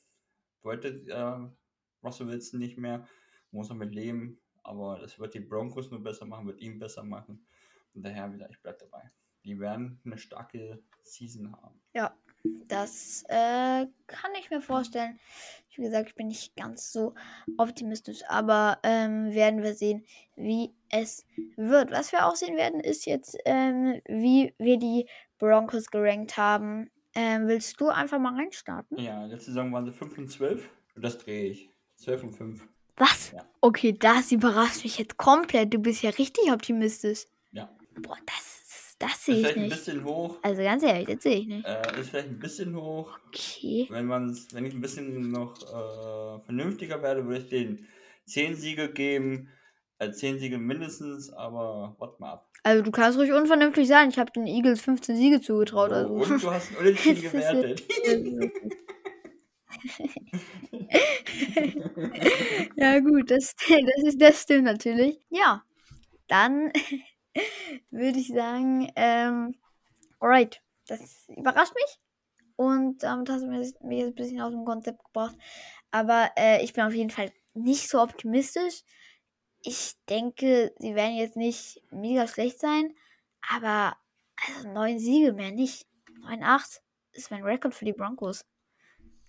Wollte 0.62 0.90
äh, 1.08 2.06
Russell 2.06 2.28
Wilson 2.28 2.60
nicht 2.60 2.78
mehr. 2.78 3.08
Muss 3.52 3.70
er 3.70 3.76
mit 3.76 3.94
leben. 3.94 4.40
Aber 4.64 5.00
das 5.00 5.20
wird 5.20 5.34
die 5.34 5.40
Broncos 5.40 5.92
nur 5.92 6.02
besser 6.02 6.26
machen, 6.26 6.48
wird 6.48 6.60
ihn 6.60 6.80
besser 6.80 7.04
machen. 7.04 7.46
Und 7.94 8.04
daher 8.04 8.34
wieder, 8.34 8.50
ich 8.50 8.62
bleibe 8.62 8.80
dabei. 8.80 9.12
Die 9.44 9.60
werden 9.60 10.02
eine 10.04 10.18
starke 10.18 10.84
Season 11.04 11.52
haben. 11.56 11.80
Ja, 11.94 12.18
das 12.68 13.24
äh, 13.28 13.86
kann 14.08 14.32
ich 14.40 14.50
mir 14.50 14.62
vorstellen. 14.62 15.20
Wie 15.76 15.82
gesagt, 15.82 16.10
ich 16.10 16.16
bin 16.16 16.28
nicht 16.28 16.56
ganz 16.56 16.94
so 16.94 17.14
optimistisch, 17.58 18.22
aber 18.30 18.80
ähm, 18.84 19.34
werden 19.34 19.62
wir 19.62 19.74
sehen, 19.74 20.06
wie 20.38 20.74
es 20.90 21.26
wird. 21.58 21.92
Was 21.92 22.14
wir 22.14 22.26
auch 22.26 22.36
sehen 22.36 22.56
werden, 22.56 22.80
ist 22.80 23.06
jetzt, 23.06 23.38
ähm, 23.44 24.02
wie 24.08 24.54
wir 24.58 24.78
die 24.78 25.08
Broncos 25.38 25.88
gerankt 25.88 26.38
haben. 26.38 26.90
Ähm, 27.14 27.48
willst 27.48 27.80
du 27.80 27.90
einfach 27.90 28.20
mal 28.20 28.36
reinstarten? 28.36 28.98
Ja, 28.98 29.26
letzte 29.26 29.52
Saison 29.52 29.72
waren 29.74 29.86
sie 29.86 29.92
5 29.92 30.18
und 30.18 30.30
12. 30.30 30.70
Und 30.96 31.04
das 31.04 31.18
drehe 31.18 31.46
ich. 31.46 31.70
12 31.96 32.24
und 32.24 32.32
5. 32.32 32.68
Was? 32.98 33.32
Ja. 33.32 33.46
Okay, 33.62 33.94
das 33.94 34.32
überrascht 34.32 34.84
mich 34.84 34.98
jetzt 34.98 35.18
komplett. 35.18 35.74
Du 35.74 35.80
bist 35.80 36.02
ja 36.04 36.12
richtig 36.12 36.52
optimistisch. 36.52 37.26
Ja. 37.52 37.70
Boah, 38.02 38.18
das, 38.26 38.55
das 39.00 39.26
sehe 39.26 39.36
ich 39.36 39.42
vielleicht 39.42 39.58
ein 39.58 39.64
nicht. 39.64 39.76
bisschen 39.76 40.04
hoch. 40.04 40.38
Also 40.42 40.62
ganz 40.62 40.84
ehrlich, 40.84 41.08
das 41.08 41.24
sehe 41.24 41.38
ich 41.40 41.48
nicht. 41.48 41.66
Äh, 41.66 42.00
ist 42.00 42.10
vielleicht 42.10 42.30
ein 42.30 42.40
bisschen 42.40 42.76
hoch. 42.76 43.18
Okay. 43.28 43.88
Wenn 43.90 44.06
man's, 44.06 44.48
wenn 44.54 44.66
ich 44.66 44.74
ein 44.74 44.82
bisschen 44.82 45.32
noch 45.32 45.56
äh, 45.62 46.40
vernünftiger 46.46 47.02
werde, 47.02 47.26
würde 47.26 47.42
ich 47.42 47.50
den 47.50 47.88
10 48.26 48.56
Siege 48.56 48.92
geben. 48.92 49.50
Äh, 50.00 50.12
10 50.12 50.40
Siege 50.40 50.58
mindestens, 50.58 51.32
aber 51.32 51.96
warte 52.00 52.22
mal 52.22 52.34
ab. 52.34 52.50
Also 52.64 52.84
du 52.84 52.92
kannst 52.92 53.18
ruhig 53.18 53.32
unvernünftig 53.32 53.88
sein. 53.88 54.10
Ich 54.10 54.18
habe 54.18 54.32
den 54.32 54.48
Eagles 54.48 54.82
15 54.82 55.16
Siege 55.16 55.40
zugetraut. 55.40 55.92
Oh, 55.92 55.94
Also. 55.94 56.14
Und 56.16 56.44
du 56.44 56.52
hast 56.52 56.70
einen 56.70 56.78
Unentschieden 56.80 57.22
gewertet. 57.32 57.84
ja 62.76 63.00
gut, 63.00 63.30
das, 63.30 63.56
das, 63.56 64.04
ist, 64.04 64.22
das 64.22 64.42
stimmt 64.42 64.64
natürlich. 64.66 65.20
Ja, 65.30 65.64
dann 66.28 66.72
würde 67.92 68.20
ich 68.20 68.30
sagen, 68.30 68.92
ähm, 68.96 69.56
alright, 70.20 70.62
das 70.88 71.28
überrascht 71.30 71.74
mich. 71.74 72.00
Und 72.56 73.04
damit 73.04 73.30
hast 73.30 73.44
du 73.44 73.48
mir 73.48 73.60
jetzt 73.60 73.82
ein 73.82 74.16
bisschen 74.16 74.42
aus 74.42 74.52
dem 74.52 74.66
Konzept 74.66 75.04
gebracht. 75.04 75.36
Aber 75.92 76.32
äh, 76.38 76.64
ich 76.64 76.74
bin 76.74 76.84
auf 76.84 76.94
jeden 76.94 77.10
Fall 77.10 77.32
nicht 77.54 77.90
so 77.90 78.02
optimistisch. 78.02 78.84
ich 79.62 79.96
denke, 80.10 80.74
sie 80.78 80.94
werden 80.94 81.16
jetzt 81.16 81.36
nicht 81.36 81.82
mega 81.90 82.28
schlecht 82.28 82.60
sein, 82.60 82.94
aber 83.50 83.98
also 84.36 84.72
neun 84.72 85.00
Siege 85.00 85.34
mehr 85.34 85.52
nicht. 85.52 85.88
9-8 86.22 86.82
ist 87.14 87.32
mein 87.32 87.44
Rekord 87.44 87.74
für 87.74 87.86
die 87.86 87.94
Broncos. 87.94 88.46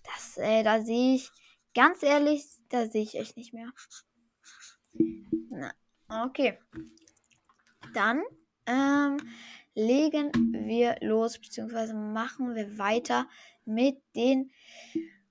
Das, 0.03 0.37
äh, 0.37 0.63
da 0.63 0.81
sehe 0.81 1.15
ich, 1.15 1.31
ganz 1.73 2.03
ehrlich, 2.03 2.45
da 2.69 2.87
sehe 2.87 3.03
ich 3.03 3.15
echt 3.15 3.37
nicht 3.37 3.53
mehr. 3.53 3.71
Na, 5.49 5.73
okay. 6.25 6.59
Dann 7.93 8.23
ähm, 8.65 9.17
legen 9.75 10.31
wir 10.51 10.97
los, 11.01 11.39
beziehungsweise 11.39 11.93
machen 11.93 12.55
wir 12.55 12.77
weiter 12.77 13.27
mit 13.65 13.97
den 14.15 14.51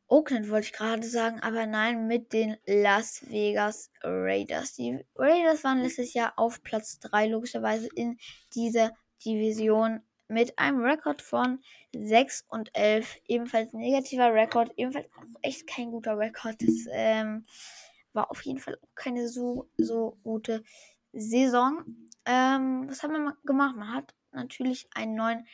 Oakland 0.08 0.48
wollte 0.50 0.66
ich 0.68 0.72
gerade 0.72 1.02
sagen, 1.02 1.40
aber 1.40 1.66
nein, 1.66 2.06
mit 2.06 2.32
den 2.32 2.56
Las 2.64 3.28
Vegas 3.28 3.90
Raiders. 4.02 4.74
Die 4.74 5.04
Raiders 5.16 5.64
waren 5.64 5.82
letztes 5.82 6.14
Jahr 6.14 6.34
auf 6.36 6.62
Platz 6.62 7.00
3, 7.00 7.26
logischerweise 7.26 7.88
in 7.92 8.16
dieser 8.54 8.92
Division 9.24 10.02
mit 10.28 10.60
einem 10.60 10.80
Rekord 10.80 11.22
von 11.22 11.58
6 11.92 12.44
und 12.48 12.70
11. 12.72 13.18
Ebenfalls 13.26 13.72
negativer 13.72 14.32
Rekord, 14.32 14.72
ebenfalls 14.76 15.08
auch 15.16 15.24
echt 15.42 15.66
kein 15.66 15.90
guter 15.90 16.16
Rekord. 16.16 16.54
Das 16.60 16.86
ähm, 16.92 17.44
war 18.12 18.30
auf 18.30 18.42
jeden 18.42 18.60
Fall 18.60 18.78
auch 18.80 18.94
keine 18.94 19.28
so, 19.28 19.68
so 19.76 20.18
gute 20.22 20.62
Saison. 21.16 21.84
Ähm, 22.24 22.88
was 22.88 23.02
haben 23.02 23.12
wir 23.12 23.36
gemacht? 23.44 23.76
Man 23.76 23.92
hat 23.92 24.14
natürlich 24.32 24.88
einen 24.94 25.14
neuen 25.14 25.46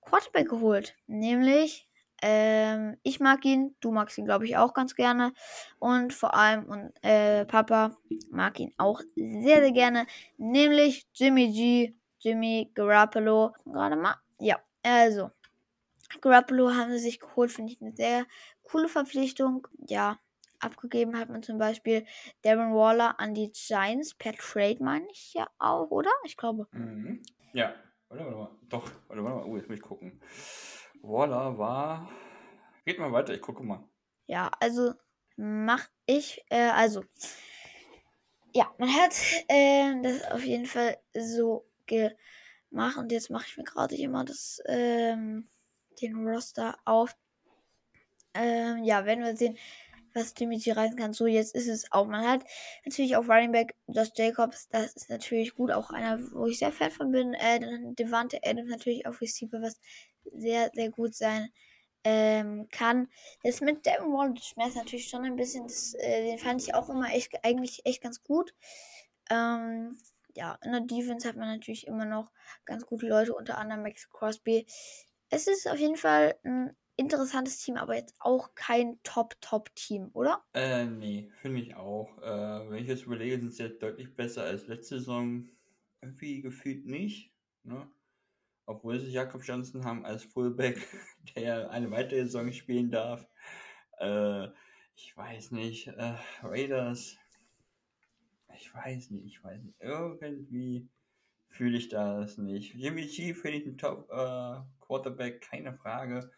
Quarterback 0.00 0.48
geholt, 0.48 0.96
nämlich 1.06 1.88
ähm, 2.26 2.96
ich 3.02 3.20
mag 3.20 3.44
ihn, 3.44 3.76
du 3.80 3.92
magst 3.92 4.16
ihn, 4.16 4.24
glaube 4.24 4.46
ich, 4.46 4.56
auch 4.56 4.72
ganz 4.72 4.94
gerne. 4.94 5.34
Und 5.78 6.14
vor 6.14 6.34
allem, 6.34 6.64
und 6.64 6.92
äh, 7.02 7.44
Papa 7.44 7.98
mag 8.30 8.58
ihn 8.60 8.72
auch 8.78 9.02
sehr, 9.14 9.60
sehr 9.60 9.72
gerne. 9.72 10.06
Nämlich 10.38 11.06
Jimmy 11.12 11.52
G, 11.52 11.94
Jimmy 12.20 12.70
Garoppolo. 12.74 13.52
Gerade 13.66 13.96
mal. 13.96 14.16
Ja, 14.38 14.58
also. 14.82 15.32
Garoppolo 16.22 16.70
haben 16.70 16.92
sie 16.92 16.98
sich 16.98 17.20
geholt, 17.20 17.52
finde 17.52 17.72
ich 17.72 17.82
eine 17.82 17.92
sehr 17.94 18.24
coole 18.62 18.88
Verpflichtung. 18.88 19.68
Ja, 19.86 20.18
abgegeben 20.60 21.18
hat 21.18 21.28
man 21.28 21.42
zum 21.42 21.58
Beispiel 21.58 22.06
Darren 22.42 22.74
Waller 22.74 23.18
an 23.20 23.34
die 23.34 23.52
Giants 23.52 24.14
per 24.14 24.34
Trade, 24.34 24.82
meine 24.82 25.06
ich 25.10 25.34
ja 25.34 25.48
auch, 25.58 25.90
oder? 25.90 26.10
Ich 26.24 26.36
glaube. 26.36 26.66
Mhm. 26.72 27.22
Ja, 27.52 27.74
warte, 28.08 28.24
warte 28.24 28.36
mal. 28.36 28.50
Doch, 28.68 28.90
warte, 29.08 29.22
warte 29.24 29.36
mal. 29.36 29.44
Oh, 29.44 29.56
jetzt 29.56 29.68
muss 29.68 29.78
ich 29.78 29.84
gucken. 29.84 30.20
Waller 31.02 31.58
war. 31.58 32.08
Geht 32.84 32.98
mal 32.98 33.12
weiter, 33.12 33.34
ich 33.34 33.40
gucke 33.40 33.62
mal. 33.62 33.82
Ja, 34.26 34.50
also 34.60 34.94
mach 35.36 35.88
ich, 36.06 36.44
äh, 36.50 36.70
also. 36.70 37.04
Ja, 38.52 38.72
man 38.78 38.88
hat 38.94 39.14
äh, 39.48 40.00
das 40.02 40.30
auf 40.30 40.44
jeden 40.44 40.66
Fall 40.66 40.96
so 41.12 41.66
gemacht 41.86 42.96
und 42.96 43.10
jetzt 43.10 43.30
mache 43.30 43.46
ich 43.48 43.56
mir 43.56 43.64
gerade 43.64 43.94
hier 43.96 44.08
mal 44.08 44.24
das, 44.24 44.62
ähm, 44.66 45.48
den 46.00 46.26
Roster 46.26 46.78
auf. 46.84 47.16
Ähm, 48.34 48.84
ja, 48.84 49.04
werden 49.04 49.24
wir 49.24 49.36
sehen, 49.36 49.56
was 50.14 50.34
G 50.34 50.46
reißen 50.72 50.96
kann. 50.96 51.12
So, 51.12 51.26
jetzt 51.26 51.54
ist 51.54 51.68
es 51.68 51.90
auch. 51.92 52.06
Man 52.06 52.26
hat 52.26 52.44
natürlich 52.84 53.16
auch 53.16 53.28
Running 53.28 53.52
Back 53.52 53.74
Josh 53.88 54.10
Jacobs. 54.14 54.68
Das 54.68 54.94
ist 54.94 55.10
natürlich 55.10 55.54
gut. 55.54 55.70
Auch 55.70 55.90
einer, 55.90 56.18
wo 56.32 56.46
ich 56.46 56.58
sehr 56.58 56.72
Fan 56.72 56.90
von 56.90 57.10
bin. 57.10 57.34
Äh, 57.34 57.60
Devante 57.98 58.40
Adams 58.42 58.70
natürlich 58.70 59.06
auf 59.06 59.20
Receiver, 59.20 59.60
was 59.60 59.80
sehr, 60.32 60.70
sehr 60.74 60.90
gut 60.90 61.14
sein 61.14 61.50
ähm, 62.04 62.68
kann. 62.70 63.08
Das 63.42 63.60
mit 63.60 63.84
Devin 63.86 64.12
Wall 64.12 64.34
schmerzt 64.36 64.76
natürlich 64.76 65.08
schon 65.08 65.24
ein 65.24 65.36
bisschen. 65.36 65.64
Das, 65.64 65.94
äh, 65.94 66.22
den 66.24 66.38
fand 66.38 66.62
ich 66.62 66.74
auch 66.74 66.88
immer 66.88 67.12
echt, 67.12 67.44
eigentlich 67.44 67.84
echt 67.84 68.02
ganz 68.02 68.22
gut. 68.22 68.54
Ähm, 69.30 69.98
ja, 70.36 70.58
in 70.62 70.72
der 70.72 70.80
Defense 70.82 71.26
hat 71.28 71.36
man 71.36 71.48
natürlich 71.48 71.86
immer 71.86 72.04
noch 72.04 72.30
ganz 72.64 72.86
gute 72.86 73.06
Leute, 73.06 73.34
unter 73.34 73.58
anderem 73.58 73.82
Max 73.82 74.08
Crosby. 74.10 74.66
Es 75.30 75.46
ist 75.46 75.68
auf 75.68 75.78
jeden 75.78 75.96
Fall 75.96 76.38
ein 76.44 76.76
interessantes 76.96 77.58
Team, 77.58 77.76
aber 77.76 77.96
jetzt 77.96 78.14
auch 78.18 78.54
kein 78.54 78.98
Top-Top-Team, 79.02 80.10
oder? 80.12 80.44
Äh, 80.54 80.86
nee, 80.86 81.30
finde 81.40 81.60
ich 81.60 81.74
auch. 81.76 82.16
Äh, 82.22 82.70
wenn 82.70 82.82
ich 82.82 82.88
jetzt 82.88 83.04
überlege, 83.04 83.38
sind 83.38 83.52
sie 83.52 83.64
jetzt 83.64 83.82
deutlich 83.82 84.14
besser 84.14 84.44
als 84.44 84.66
letzte 84.66 84.98
Saison. 84.98 85.48
Irgendwie 86.00 86.42
gefühlt 86.42 86.86
nicht. 86.86 87.32
Ne? 87.62 87.88
obwohl 88.66 88.98
sie 88.98 89.10
Jakob 89.10 89.42
Johnson 89.44 89.84
haben 89.84 90.04
als 90.04 90.24
Fullback, 90.24 90.76
der 91.36 91.70
eine 91.70 91.90
weitere 91.90 92.24
Saison 92.24 92.52
spielen 92.52 92.90
darf. 92.90 93.26
Äh, 93.98 94.48
ich 94.96 95.16
weiß 95.16 95.50
nicht, 95.52 95.88
äh, 95.88 96.14
Raiders, 96.42 97.16
ich 98.56 98.72
weiß 98.72 99.10
nicht, 99.10 99.26
ich 99.26 99.42
weiß 99.42 99.62
nicht, 99.62 99.76
irgendwie 99.80 100.88
fühle 101.48 101.78
ich 101.78 101.88
das 101.88 102.38
nicht. 102.38 102.74
Jimmy 102.74 103.06
G 103.06 103.34
finde 103.34 103.58
ich 103.58 103.66
ein 103.66 103.78
Top 103.78 104.08
äh, 104.10 105.30
keine 105.40 105.74
Frage. 105.74 106.30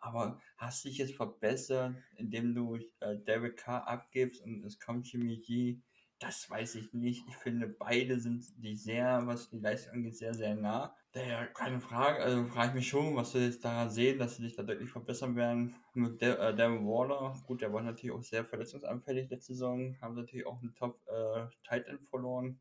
Aber 0.00 0.40
hast 0.56 0.84
du 0.84 0.88
dich 0.88 0.98
jetzt 0.98 1.14
verbessert, 1.14 1.94
indem 2.16 2.54
du 2.54 2.76
äh, 3.00 3.16
Derek 3.26 3.58
Carr 3.58 3.86
abgibst 3.86 4.42
und 4.42 4.64
es 4.64 4.78
kommt 4.78 5.10
Jimmy 5.12 5.38
G? 5.38 5.80
Das 6.18 6.50
weiß 6.50 6.74
ich 6.74 6.92
nicht. 6.92 7.26
Ich 7.28 7.36
finde, 7.36 7.66
beide 7.66 8.20
sind 8.20 8.44
die 8.58 8.76
sehr, 8.76 9.26
was 9.26 9.48
die 9.48 9.58
Leistung 9.58 9.94
angeht, 9.94 10.16
sehr, 10.16 10.34
sehr 10.34 10.54
nah. 10.54 10.94
Daher 11.12 11.46
keine 11.46 11.80
Frage, 11.80 12.22
also 12.22 12.44
frage 12.44 12.68
ich 12.68 12.74
mich 12.74 12.88
schon, 12.88 13.16
was 13.16 13.32
sie 13.32 13.46
jetzt 13.46 13.64
daran 13.64 13.90
sehen, 13.90 14.18
dass 14.18 14.36
sie 14.36 14.42
sich 14.42 14.54
da 14.54 14.62
deutlich 14.62 14.90
verbessern 14.90 15.34
werden. 15.34 15.74
Mit 15.94 16.20
der, 16.20 16.38
äh, 16.38 16.56
Waller, 16.58 17.34
gut, 17.46 17.62
der 17.62 17.72
war 17.72 17.82
natürlich 17.82 18.14
auch 18.14 18.22
sehr 18.22 18.44
verletzungsanfällig 18.44 19.30
letzte 19.30 19.54
Saison, 19.54 19.96
haben 20.00 20.14
natürlich 20.14 20.46
auch 20.46 20.60
einen 20.60 20.74
Top 20.74 21.00
äh, 21.08 21.90
verloren. 22.10 22.60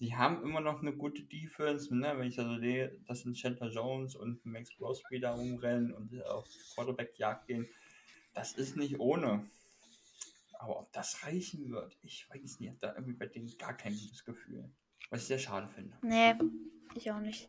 Die 0.00 0.14
haben 0.14 0.42
immer 0.42 0.60
noch 0.60 0.80
eine 0.80 0.92
gute 0.92 1.22
Defense, 1.22 1.94
ne? 1.94 2.14
wenn 2.16 2.28
ich 2.28 2.36
da 2.36 2.44
so 2.44 2.58
sehe, 2.58 3.00
dass 3.06 3.24
ein 3.24 3.34
Chandler 3.34 3.70
Jones 3.70 4.14
und 4.14 4.44
Max 4.46 4.70
Crosby 4.76 5.18
da 5.18 5.32
rumrennen 5.32 5.92
und 5.92 6.24
auf 6.26 6.48
Quarterback-Jagd 6.74 7.48
gehen. 7.48 7.66
Das 8.34 8.52
ist 8.52 8.76
nicht 8.76 9.00
ohne. 9.00 9.48
Aber 10.60 10.80
ob 10.80 10.92
das 10.92 11.24
reichen 11.24 11.70
wird, 11.70 11.96
ich 12.02 12.28
weiß 12.30 12.60
nicht. 12.60 12.82
Da 12.82 12.94
irgendwie 12.94 13.14
bei 13.14 13.26
denen 13.26 13.56
gar 13.58 13.76
kein 13.76 13.92
gutes 13.92 14.24
Gefühl. 14.24 14.70
Was 15.10 15.22
ich 15.22 15.26
sehr 15.26 15.38
schade 15.38 15.68
finde. 15.68 15.96
Nee, 16.02 16.34
ich 16.94 17.10
auch 17.10 17.20
nicht. 17.20 17.48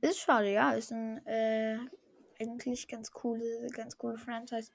Ist 0.00 0.20
schade, 0.20 0.50
ja. 0.50 0.72
Ist 0.72 0.92
ein 0.92 1.24
äh, 1.26 1.78
eigentlich 2.40 2.88
ganz 2.88 3.12
coole, 3.12 3.68
ganz 3.72 3.98
coole 3.98 4.18
Franchise. 4.18 4.72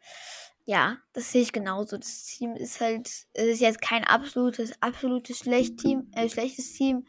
Ja, 0.69 0.97
das 1.13 1.31
sehe 1.31 1.43
ich 1.43 1.53
genauso. 1.53 1.97
Das 1.97 2.25
Team 2.25 2.57
ist 2.57 2.81
halt, 2.81 3.07
es 3.07 3.45
ist 3.45 3.61
jetzt 3.61 3.81
kein 3.81 4.03
absolutes, 4.03 4.73
absolutes 4.81 5.37
schlecht 5.37 5.77
Team, 5.77 6.11
äh, 6.13 6.27
schlechtes 6.27 6.73
Team, 6.73 7.07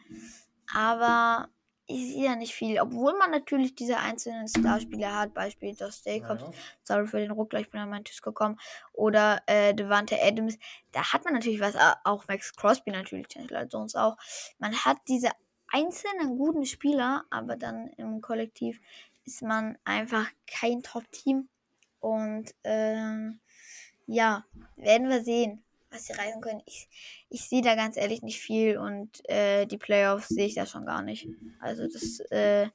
aber 0.72 1.48
ich 1.86 2.12
sehe 2.12 2.26
ja 2.26 2.36
nicht 2.36 2.54
viel. 2.54 2.78
Obwohl 2.78 3.18
man 3.18 3.32
natürlich 3.32 3.74
diese 3.74 3.96
einzelnen 3.96 4.46
Starspieler 4.46 5.12
hat, 5.12 5.34
Beispiel 5.34 5.74
Josh 5.76 6.04
Jacobs, 6.04 6.42
ja, 6.42 6.50
ja. 6.50 6.54
sorry 6.84 7.08
für 7.08 7.18
den 7.18 7.32
Ruck, 7.32 7.52
ich 7.54 7.68
bin 7.68 7.80
an 7.80 7.90
meinen 7.90 8.04
Tisch 8.04 8.22
gekommen, 8.22 8.60
oder 8.92 9.42
äh, 9.46 9.74
Devante 9.74 10.22
Adams, 10.22 10.56
da 10.92 11.12
hat 11.12 11.24
man 11.24 11.34
natürlich 11.34 11.60
was, 11.60 11.74
auch 12.04 12.28
Max 12.28 12.54
Crosby 12.54 12.92
natürlich, 12.92 13.26
Chandler 13.26 13.66
Jones 13.66 13.96
auch. 13.96 14.16
Man 14.60 14.72
hat 14.72 14.98
diese 15.08 15.30
einzelnen 15.66 16.38
guten 16.38 16.64
Spieler, 16.64 17.24
aber 17.30 17.56
dann 17.56 17.88
im 17.96 18.20
Kollektiv 18.20 18.80
ist 19.24 19.42
man 19.42 19.76
einfach 19.84 20.28
kein 20.46 20.84
Top-Team. 20.84 21.48
Und 22.00 22.54
ähm, 22.62 23.40
ja, 24.08 24.44
werden 24.76 25.08
wir 25.08 25.22
sehen, 25.22 25.62
was 25.90 26.06
sie 26.06 26.14
reisen 26.14 26.40
können. 26.40 26.62
Ich, 26.66 26.88
ich 27.28 27.48
sehe 27.48 27.62
da 27.62 27.74
ganz 27.74 27.96
ehrlich 27.96 28.22
nicht 28.22 28.40
viel 28.40 28.78
und 28.78 29.28
äh, 29.28 29.66
die 29.66 29.78
Playoffs 29.78 30.28
sehe 30.28 30.46
ich 30.46 30.54
da 30.54 30.66
schon 30.66 30.86
gar 30.86 31.02
nicht. 31.02 31.28
Also 31.60 31.86
das 31.86 32.20
äh, 32.30 32.68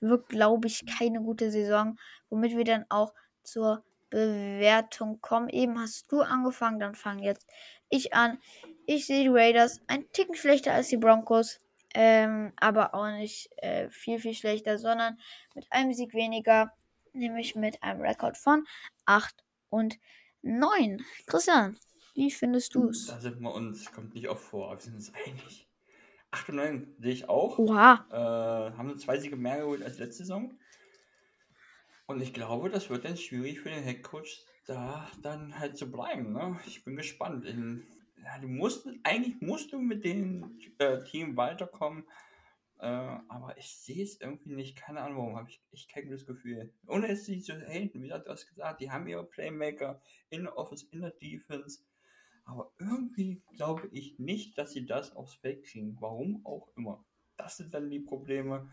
wird, 0.00 0.28
glaube 0.28 0.68
ich, 0.68 0.86
keine 0.86 1.20
gute 1.20 1.50
Saison, 1.50 1.98
womit 2.30 2.56
wir 2.56 2.64
dann 2.64 2.86
auch 2.88 3.12
zur 3.42 3.84
Bewertung 4.08 5.20
kommen. 5.20 5.48
Eben 5.48 5.78
hast 5.80 6.10
du 6.12 6.20
angefangen, 6.20 6.78
dann 6.78 6.94
fange 6.94 7.24
jetzt 7.24 7.46
ich 7.88 8.14
an. 8.14 8.38
Ich 8.86 9.06
sehe 9.06 9.24
die 9.24 9.28
Raiders 9.28 9.80
ein 9.88 10.10
Ticken 10.12 10.34
schlechter 10.34 10.72
als 10.72 10.88
die 10.88 10.96
Broncos. 10.96 11.58
Ähm, 11.94 12.52
aber 12.56 12.94
auch 12.94 13.10
nicht 13.10 13.50
äh, 13.58 13.90
viel, 13.90 14.18
viel 14.18 14.32
schlechter, 14.32 14.78
sondern 14.78 15.18
mit 15.54 15.66
einem 15.70 15.92
Sieg 15.92 16.14
weniger, 16.14 16.72
nämlich 17.12 17.54
mit 17.54 17.82
einem 17.82 18.00
Rekord 18.00 18.38
von 18.38 18.64
8 19.04 19.44
und 19.68 19.98
9. 20.42 21.04
Christian, 21.26 21.78
wie 22.14 22.30
findest 22.30 22.74
du 22.74 22.88
es? 22.88 23.06
Da 23.06 23.18
sind 23.20 23.40
wir 23.40 23.54
uns, 23.54 23.90
kommt 23.92 24.14
nicht 24.14 24.28
oft 24.28 24.44
vor, 24.44 24.66
aber 24.66 24.76
wir 24.76 24.82
sind 24.82 24.94
uns 24.94 25.12
einig. 25.14 25.66
8 26.30 26.48
und 26.48 26.56
9 26.56 26.94
sehe 26.98 27.12
ich 27.12 27.28
auch. 27.28 27.58
Oha. 27.58 28.06
Äh, 28.10 28.76
haben 28.76 28.98
zwei 28.98 29.18
Siege 29.18 29.36
mehr 29.36 29.58
geholt 29.58 29.82
als 29.82 29.98
letzte 29.98 30.18
Saison. 30.24 30.58
Und 32.06 32.20
ich 32.20 32.32
glaube, 32.32 32.70
das 32.70 32.90
wird 32.90 33.04
dann 33.04 33.16
schwierig 33.16 33.60
für 33.60 33.70
den 33.70 33.84
Headcoach, 33.84 34.44
da 34.66 35.08
dann 35.22 35.58
halt 35.58 35.76
zu 35.76 35.90
bleiben. 35.90 36.32
Ne? 36.32 36.58
Ich 36.66 36.84
bin 36.84 36.96
gespannt. 36.96 37.44
In, 37.44 37.86
ja, 38.22 38.38
du 38.38 38.48
musst, 38.48 38.88
eigentlich 39.02 39.40
musst 39.40 39.72
du 39.72 39.78
mit 39.78 40.04
dem 40.04 40.58
äh, 40.78 41.02
Team 41.04 41.36
weiterkommen. 41.36 42.04
Äh, 42.82 43.20
aber 43.28 43.56
ich 43.58 43.76
sehe 43.76 44.02
es 44.02 44.20
irgendwie 44.20 44.54
nicht. 44.54 44.76
Keine 44.76 45.02
Ahnung, 45.02 45.18
warum 45.18 45.36
habe 45.36 45.48
ich 45.48 45.62
echt 45.70 45.88
kein 45.88 46.06
gutes 46.06 46.26
Gefühl. 46.26 46.74
Ohne 46.88 47.06
es 47.06 47.24
sie 47.24 47.40
zu 47.40 47.54
haten, 47.54 48.02
wie 48.02 48.08
du 48.08 48.24
hast 48.26 48.48
gesagt, 48.48 48.80
die 48.80 48.90
haben 48.90 49.06
ihre 49.06 49.24
Playmaker 49.24 50.02
in 50.30 50.42
der 50.42 50.58
Office, 50.58 50.82
in 50.82 51.00
der 51.00 51.12
Defense. 51.12 51.84
Aber 52.44 52.72
irgendwie 52.80 53.40
glaube 53.54 53.88
ich 53.92 54.18
nicht, 54.18 54.58
dass 54.58 54.72
sie 54.72 54.84
das 54.84 55.14
aufs 55.14 55.36
Feld 55.36 55.64
kriegen. 55.64 55.96
Warum 56.00 56.44
auch 56.44 56.72
immer. 56.76 57.04
Das 57.36 57.56
sind 57.56 57.72
dann 57.72 57.88
die 57.88 58.00
Probleme. 58.00 58.68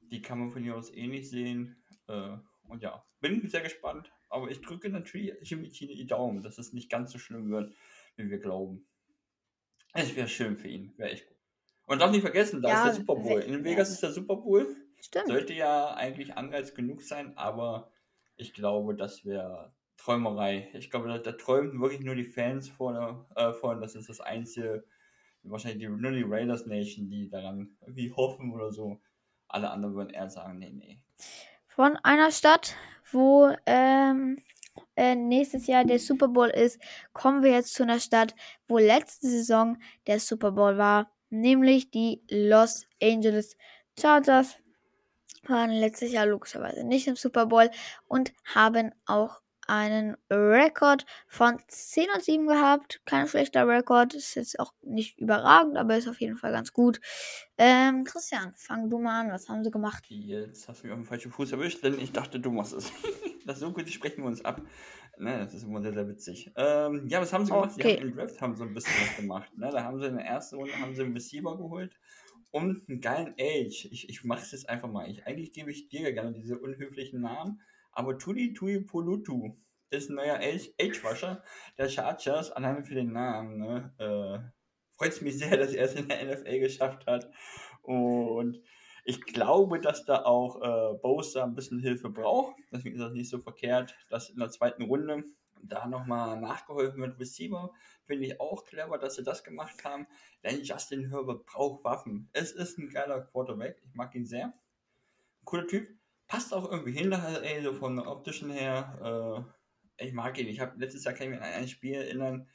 Die 0.00 0.22
kann 0.22 0.38
man 0.38 0.50
von 0.50 0.62
hier 0.62 0.74
aus 0.74 0.90
eh 0.90 1.06
nicht 1.06 1.28
sehen. 1.28 1.76
Äh, 2.08 2.38
und 2.62 2.82
ja, 2.82 3.04
bin 3.20 3.46
sehr 3.50 3.60
gespannt. 3.60 4.10
Aber 4.30 4.50
ich 4.50 4.62
drücke 4.62 4.88
natürlich 4.88 5.34
Jimmy 5.42 5.68
Tine 5.68 5.94
die 5.94 6.06
Daumen, 6.06 6.42
dass 6.42 6.56
es 6.56 6.72
nicht 6.72 6.90
ganz 6.90 7.12
so 7.12 7.18
schlimm 7.18 7.50
wird, 7.50 7.74
wie 8.16 8.30
wir 8.30 8.38
glauben. 8.38 8.86
Es 9.92 10.16
wäre 10.16 10.26
schön 10.26 10.56
für 10.56 10.68
ihn. 10.68 10.94
Wäre 10.96 11.10
echt 11.10 11.28
gut. 11.28 11.31
Und 11.92 11.98
darf 11.98 12.10
nicht 12.10 12.22
vergessen, 12.22 12.62
da 12.62 12.70
ja, 12.70 12.76
ist 12.78 12.84
der 12.84 12.94
Super 12.94 13.16
Bowl. 13.16 13.40
In 13.40 13.64
Vegas 13.64 13.90
ist 13.90 14.02
der 14.02 14.12
Super 14.12 14.36
Bowl. 14.36 14.74
Stimmt. 14.98 15.26
Sollte 15.26 15.52
ja 15.52 15.92
eigentlich 15.92 16.34
Anreiz 16.34 16.72
genug 16.72 17.02
sein, 17.02 17.36
aber 17.36 17.90
ich 18.36 18.54
glaube, 18.54 18.94
das 18.94 19.26
wäre 19.26 19.74
Träumerei. 19.98 20.70
Ich 20.72 20.90
glaube, 20.90 21.08
da, 21.08 21.18
da, 21.18 21.32
träumen 21.32 21.82
wirklich 21.82 22.00
nur 22.00 22.14
die 22.14 22.24
Fans 22.24 22.70
vorne, 22.70 23.26
äh, 23.36 23.52
von. 23.52 23.82
Das 23.82 23.94
ist 23.94 24.08
das 24.08 24.22
einzige, 24.22 24.84
wahrscheinlich 25.42 25.80
die, 25.80 25.88
nur 25.88 26.12
die 26.12 26.24
Raiders 26.26 26.64
Nation, 26.64 27.10
die 27.10 27.28
daran 27.28 27.76
irgendwie 27.82 28.10
hoffen 28.10 28.54
oder 28.54 28.72
so. 28.72 28.98
Alle 29.48 29.70
anderen 29.70 29.94
würden 29.94 30.14
eher 30.14 30.30
sagen, 30.30 30.60
nee, 30.60 30.70
nee. 30.70 30.98
Von 31.66 31.98
einer 31.98 32.30
Stadt, 32.30 32.74
wo 33.10 33.54
ähm, 33.66 34.38
äh, 34.96 35.14
nächstes 35.14 35.66
Jahr 35.66 35.84
der 35.84 35.98
Super 35.98 36.28
Bowl 36.28 36.48
ist, 36.48 36.80
kommen 37.12 37.42
wir 37.42 37.50
jetzt 37.50 37.74
zu 37.74 37.82
einer 37.82 38.00
Stadt, 38.00 38.34
wo 38.66 38.78
letzte 38.78 39.26
Saison 39.26 39.76
der 40.06 40.20
Super 40.20 40.52
Bowl 40.52 40.78
war, 40.78 41.12
nämlich 41.32 41.90
die 41.90 42.22
Los 42.30 42.86
Angeles 43.02 43.56
Chargers 43.98 44.56
waren 45.44 45.70
letztes 45.70 46.12
Jahr 46.12 46.26
logischerweise 46.26 46.84
nicht 46.84 47.08
im 47.08 47.16
Super 47.16 47.46
Bowl 47.46 47.70
und 48.06 48.32
haben 48.44 48.92
auch 49.06 49.40
einen 49.66 50.16
Rekord 50.30 51.04
von 51.26 51.58
10 51.68 52.08
und 52.14 52.22
7 52.22 52.46
gehabt. 52.46 53.00
Kein 53.04 53.26
schlechter 53.26 53.66
Rekord. 53.66 54.14
Ist 54.14 54.34
jetzt 54.34 54.58
auch 54.60 54.72
nicht 54.82 55.18
überragend, 55.18 55.76
aber 55.76 55.96
ist 55.96 56.08
auf 56.08 56.20
jeden 56.20 56.36
Fall 56.36 56.52
ganz 56.52 56.72
gut. 56.72 57.00
Ähm, 57.58 58.04
Christian, 58.04 58.52
fang 58.56 58.90
du 58.90 58.98
mal 58.98 59.20
an. 59.20 59.32
Was 59.32 59.48
haben 59.48 59.64
sie 59.64 59.70
gemacht? 59.70 60.04
Jetzt 60.08 60.68
hast 60.68 60.82
du 60.82 60.86
mich 60.86 60.94
auf 60.94 61.00
den 61.00 61.06
falschen 61.06 61.32
Fuß 61.32 61.52
erwischt, 61.52 61.82
denn 61.84 61.98
ich 61.98 62.12
dachte, 62.12 62.40
du 62.40 62.50
machst 62.50 62.72
es. 62.72 62.92
das 63.46 63.56
ist 63.56 63.60
so 63.60 63.72
gut, 63.72 63.86
die 63.86 63.92
sprechen 63.92 64.22
wir 64.22 64.28
uns 64.28 64.44
ab. 64.44 64.60
Ne, 65.18 65.38
das 65.38 65.54
ist 65.54 65.64
immer 65.64 65.82
sehr, 65.82 65.92
sehr 65.92 66.08
witzig. 66.08 66.50
Ähm, 66.56 67.06
ja, 67.08 67.20
was 67.20 67.32
haben 67.32 67.44
sie 67.44 67.52
gemacht? 67.52 67.72
Okay. 67.74 67.96
Sie 67.96 68.00
haben 68.00 68.08
im 68.08 68.16
Draft 68.16 68.40
haben 68.40 68.56
so 68.56 68.64
ein 68.64 68.74
bisschen 68.74 68.94
was 69.00 69.16
gemacht. 69.16 69.58
Ne? 69.58 69.70
Da 69.70 69.84
haben 69.84 70.00
sie 70.00 70.06
in 70.06 70.16
der 70.16 70.24
ersten 70.24 70.56
Runde 70.56 70.72
haben 70.78 70.94
sie 70.94 71.02
einen 71.02 71.12
Receiver 71.12 71.56
geholt 71.56 71.94
und 72.50 72.88
einen 72.88 73.00
geilen 73.00 73.34
Age. 73.38 73.88
Ich, 73.90 74.08
ich 74.08 74.24
mache 74.24 74.42
es 74.42 74.52
jetzt 74.52 74.68
einfach 74.68 74.90
mal. 74.90 75.10
Ich, 75.10 75.26
eigentlich 75.26 75.52
gebe 75.52 75.70
ich 75.70 75.88
dir 75.88 76.12
gerne 76.12 76.32
diese 76.32 76.58
unhöflichen 76.58 77.20
Namen, 77.20 77.60
aber 77.92 78.18
Tuli 78.18 78.52
Tui 78.54 78.80
Polutu 78.80 79.56
ist 79.90 80.10
ein 80.10 80.16
neuer 80.16 80.40
Age-Washer 80.40 81.42
der 81.78 81.88
Chargers, 81.88 82.50
alleine 82.50 82.82
für 82.82 82.94
den 82.94 83.12
Namen. 83.12 83.58
Ne? 83.58 83.94
Äh, 83.98 84.52
Freut 84.96 85.12
es 85.12 85.20
mich 85.20 85.38
sehr, 85.38 85.56
dass 85.56 85.74
er 85.74 85.84
es 85.84 85.94
in 85.94 86.08
der 86.08 86.24
NFL 86.24 86.60
geschafft 86.60 87.06
hat. 87.06 87.30
Und 87.82 88.62
ich 89.04 89.20
glaube, 89.22 89.80
dass 89.80 90.04
da 90.04 90.24
auch 90.24 90.60
äh, 90.62 90.98
Bosa 90.98 91.42
ein 91.42 91.54
bisschen 91.54 91.80
Hilfe 91.80 92.08
braucht. 92.08 92.56
Deswegen 92.70 92.96
ist 92.96 93.02
das 93.02 93.12
nicht 93.12 93.28
so 93.28 93.38
verkehrt, 93.38 93.96
dass 94.10 94.30
in 94.30 94.38
der 94.38 94.50
zweiten 94.50 94.84
Runde 94.84 95.24
da 95.62 95.86
nochmal 95.86 96.40
nachgeholfen 96.40 97.00
wird. 97.00 97.18
Receiver 97.18 97.72
finde 98.04 98.26
ich 98.26 98.40
auch 98.40 98.64
clever, 98.64 98.98
dass 98.98 99.16
sie 99.16 99.24
das 99.24 99.42
gemacht 99.42 99.84
haben. 99.84 100.06
Denn 100.44 100.62
Justin 100.62 101.08
Herbert 101.10 101.46
braucht 101.46 101.84
Waffen. 101.84 102.28
Es 102.32 102.52
ist 102.52 102.78
ein 102.78 102.88
geiler 102.88 103.22
Quarterback. 103.22 103.82
Ich 103.84 103.94
mag 103.94 104.14
ihn 104.14 104.26
sehr. 104.26 104.52
Cooler 105.44 105.66
Typ. 105.66 105.88
Passt 106.32 106.54
auch 106.54 106.70
irgendwie 106.70 106.92
hin, 106.92 107.12
ey, 107.12 107.62
so 107.62 107.74
von 107.74 107.94
der 107.94 108.08
optischen 108.08 108.50
her. 108.50 109.44
Äh, 109.98 110.06
ich 110.06 110.14
mag 110.14 110.38
ihn. 110.38 110.48
Ich 110.48 110.60
habe 110.60 110.78
letztes 110.78 111.04
Jahr 111.04 111.12
kann 111.12 111.26
ich 111.26 111.32
mich 111.34 111.42
an 111.42 111.52
ein 111.52 111.68
Spiel 111.68 111.92
erinnern. 111.92 112.48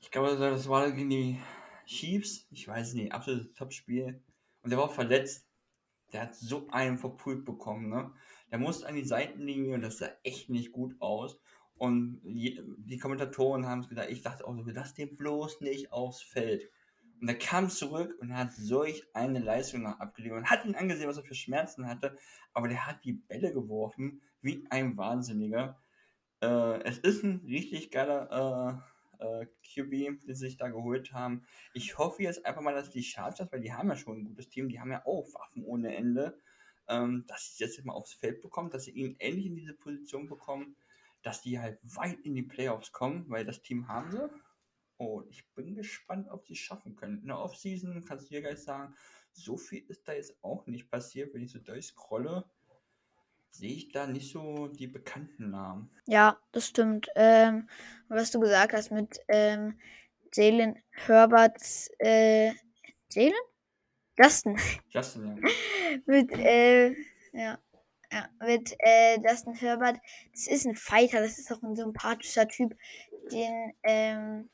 Ich 0.00 0.10
glaube, 0.10 0.38
das 0.38 0.66
war 0.70 0.90
gegen 0.90 1.10
die 1.10 1.38
Chiefs. 1.84 2.46
Ich 2.50 2.66
weiß 2.66 2.94
nicht, 2.94 3.12
absolutes 3.12 3.52
Top-Spiel. 3.52 4.24
Und 4.62 4.70
der 4.70 4.78
war 4.78 4.86
auch 4.86 4.94
verletzt. 4.94 5.46
Der 6.14 6.22
hat 6.22 6.34
so 6.34 6.66
einen 6.70 6.96
verpult 6.96 7.44
bekommen, 7.44 7.90
ne? 7.90 8.10
Der 8.50 8.58
musste 8.58 8.86
an 8.86 8.94
die 8.94 9.04
Seitenlinie 9.04 9.74
und 9.74 9.82
das 9.82 9.98
sah 9.98 10.08
echt 10.22 10.48
nicht 10.48 10.72
gut 10.72 10.94
aus. 10.98 11.38
Und 11.74 12.22
die 12.24 12.96
Kommentatoren 12.96 13.66
haben 13.66 13.80
es 13.80 13.90
gesagt, 13.90 14.10
ich 14.10 14.22
dachte 14.22 14.46
auch, 14.46 14.56
lass 14.64 14.94
den 14.94 15.18
bloß 15.18 15.60
nicht 15.60 15.92
aufs 15.92 16.22
Feld. 16.22 16.70
Und 17.22 17.28
er 17.28 17.38
kam 17.38 17.70
zurück 17.70 18.18
und 18.20 18.36
hat 18.36 18.52
solch 18.52 19.04
eine 19.14 19.38
Leistung 19.38 19.86
abgeliefert 19.86 20.38
und 20.38 20.50
hat 20.50 20.64
ihn 20.64 20.74
angesehen, 20.74 21.08
was 21.08 21.18
er 21.18 21.22
für 21.22 21.36
Schmerzen 21.36 21.86
hatte, 21.86 22.18
aber 22.52 22.66
der 22.66 22.84
hat 22.84 23.04
die 23.04 23.12
Bälle 23.12 23.52
geworfen 23.52 24.20
wie 24.40 24.66
ein 24.70 24.96
Wahnsinniger. 24.96 25.80
Äh, 26.40 26.82
es 26.82 26.98
ist 26.98 27.22
ein 27.22 27.44
richtig 27.46 27.92
geiler 27.92 28.82
äh, 29.20 29.42
äh, 29.42 29.46
QB, 29.72 29.90
den 30.26 30.34
sie 30.34 30.34
sich 30.34 30.56
da 30.56 30.68
geholt 30.68 31.12
haben. 31.12 31.46
Ich 31.74 31.96
hoffe 31.96 32.24
jetzt 32.24 32.44
einfach 32.44 32.60
mal, 32.60 32.74
dass 32.74 32.90
die 32.90 33.04
Chargers, 33.04 33.52
weil 33.52 33.60
die 33.60 33.72
haben 33.72 33.88
ja 33.88 33.96
schon 33.96 34.18
ein 34.18 34.24
gutes 34.24 34.48
Team, 34.48 34.68
die 34.68 34.80
haben 34.80 34.90
ja 34.90 35.06
auch 35.06 35.32
Waffen 35.32 35.62
ohne 35.62 35.94
Ende, 35.94 36.36
ähm, 36.88 37.24
dass 37.28 37.56
sie 37.56 37.62
jetzt 37.62 37.84
mal 37.84 37.92
aufs 37.92 38.14
Feld 38.14 38.42
bekommen, 38.42 38.70
dass 38.70 38.82
sie 38.82 38.90
ihn 38.90 39.14
endlich 39.20 39.46
in 39.46 39.54
diese 39.54 39.74
Position 39.74 40.26
bekommen, 40.26 40.74
dass 41.22 41.40
die 41.40 41.60
halt 41.60 41.78
weit 41.84 42.18
in 42.22 42.34
die 42.34 42.42
Playoffs 42.42 42.90
kommen, 42.90 43.26
weil 43.28 43.44
das 43.44 43.62
Team 43.62 43.86
haben 43.86 44.10
sie. 44.10 44.28
Und 44.96 45.28
ich 45.30 45.48
bin 45.54 45.74
gespannt, 45.74 46.28
ob 46.30 46.46
sie 46.46 46.52
es 46.52 46.58
schaffen 46.60 46.96
können. 46.96 47.20
In 47.20 47.28
der 47.28 47.38
Offseason 47.38 48.04
kannst 48.04 48.26
du 48.26 48.34
dir 48.34 48.42
gleich 48.42 48.62
sagen, 48.62 48.94
so 49.32 49.56
viel 49.56 49.84
ist 49.88 50.06
da 50.06 50.12
jetzt 50.12 50.36
auch 50.42 50.66
nicht 50.66 50.90
passiert. 50.90 51.34
Wenn 51.34 51.42
ich 51.42 51.52
so 51.52 51.58
durchscrolle, 51.58 52.44
sehe 53.50 53.72
ich 53.72 53.92
da 53.92 54.06
nicht 54.06 54.30
so 54.30 54.68
die 54.68 54.86
bekannten 54.86 55.50
Namen. 55.50 55.90
Ja, 56.06 56.38
das 56.52 56.68
stimmt. 56.68 57.08
Ähm, 57.16 57.68
was 58.08 58.30
du 58.30 58.40
gesagt 58.40 58.72
hast 58.72 58.90
mit 58.90 59.20
ähm, 59.28 59.78
Jalen 60.34 60.82
Herberts, 60.90 61.90
äh, 61.98 62.52
Jalen? 63.10 63.34
Justin. 64.18 64.58
Justin, 64.88 65.26
ja. 65.26 65.48
mit, 66.06 66.32
äh, 66.32 66.90
ja, 67.32 67.58
ja, 68.12 68.28
mit 68.40 68.74
äh, 68.78 69.18
Justin 69.26 69.54
Herbert. 69.54 69.98
Das 70.32 70.46
ist 70.46 70.66
ein 70.66 70.76
Fighter, 70.76 71.20
das 71.20 71.38
ist 71.38 71.50
auch 71.52 71.62
ein 71.62 71.76
sympathischer 71.76 72.46
Typ, 72.46 72.76
den 73.30 73.72
ähm, 73.82 74.50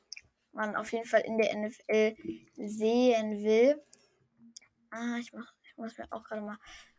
man 0.58 0.76
auf 0.76 0.92
jeden 0.92 1.06
Fall 1.06 1.22
in 1.22 1.38
der 1.38 1.56
NFL 1.56 2.16
sehen 2.56 3.42
will. 3.44 3.80
Ah, 4.90 5.16
ich, 5.18 5.32
mach, 5.32 5.54
ich 5.62 5.76
muss 5.76 5.96
mir 5.96 6.06
auch 6.10 6.24
gerade 6.24 6.42
mal 6.42 6.58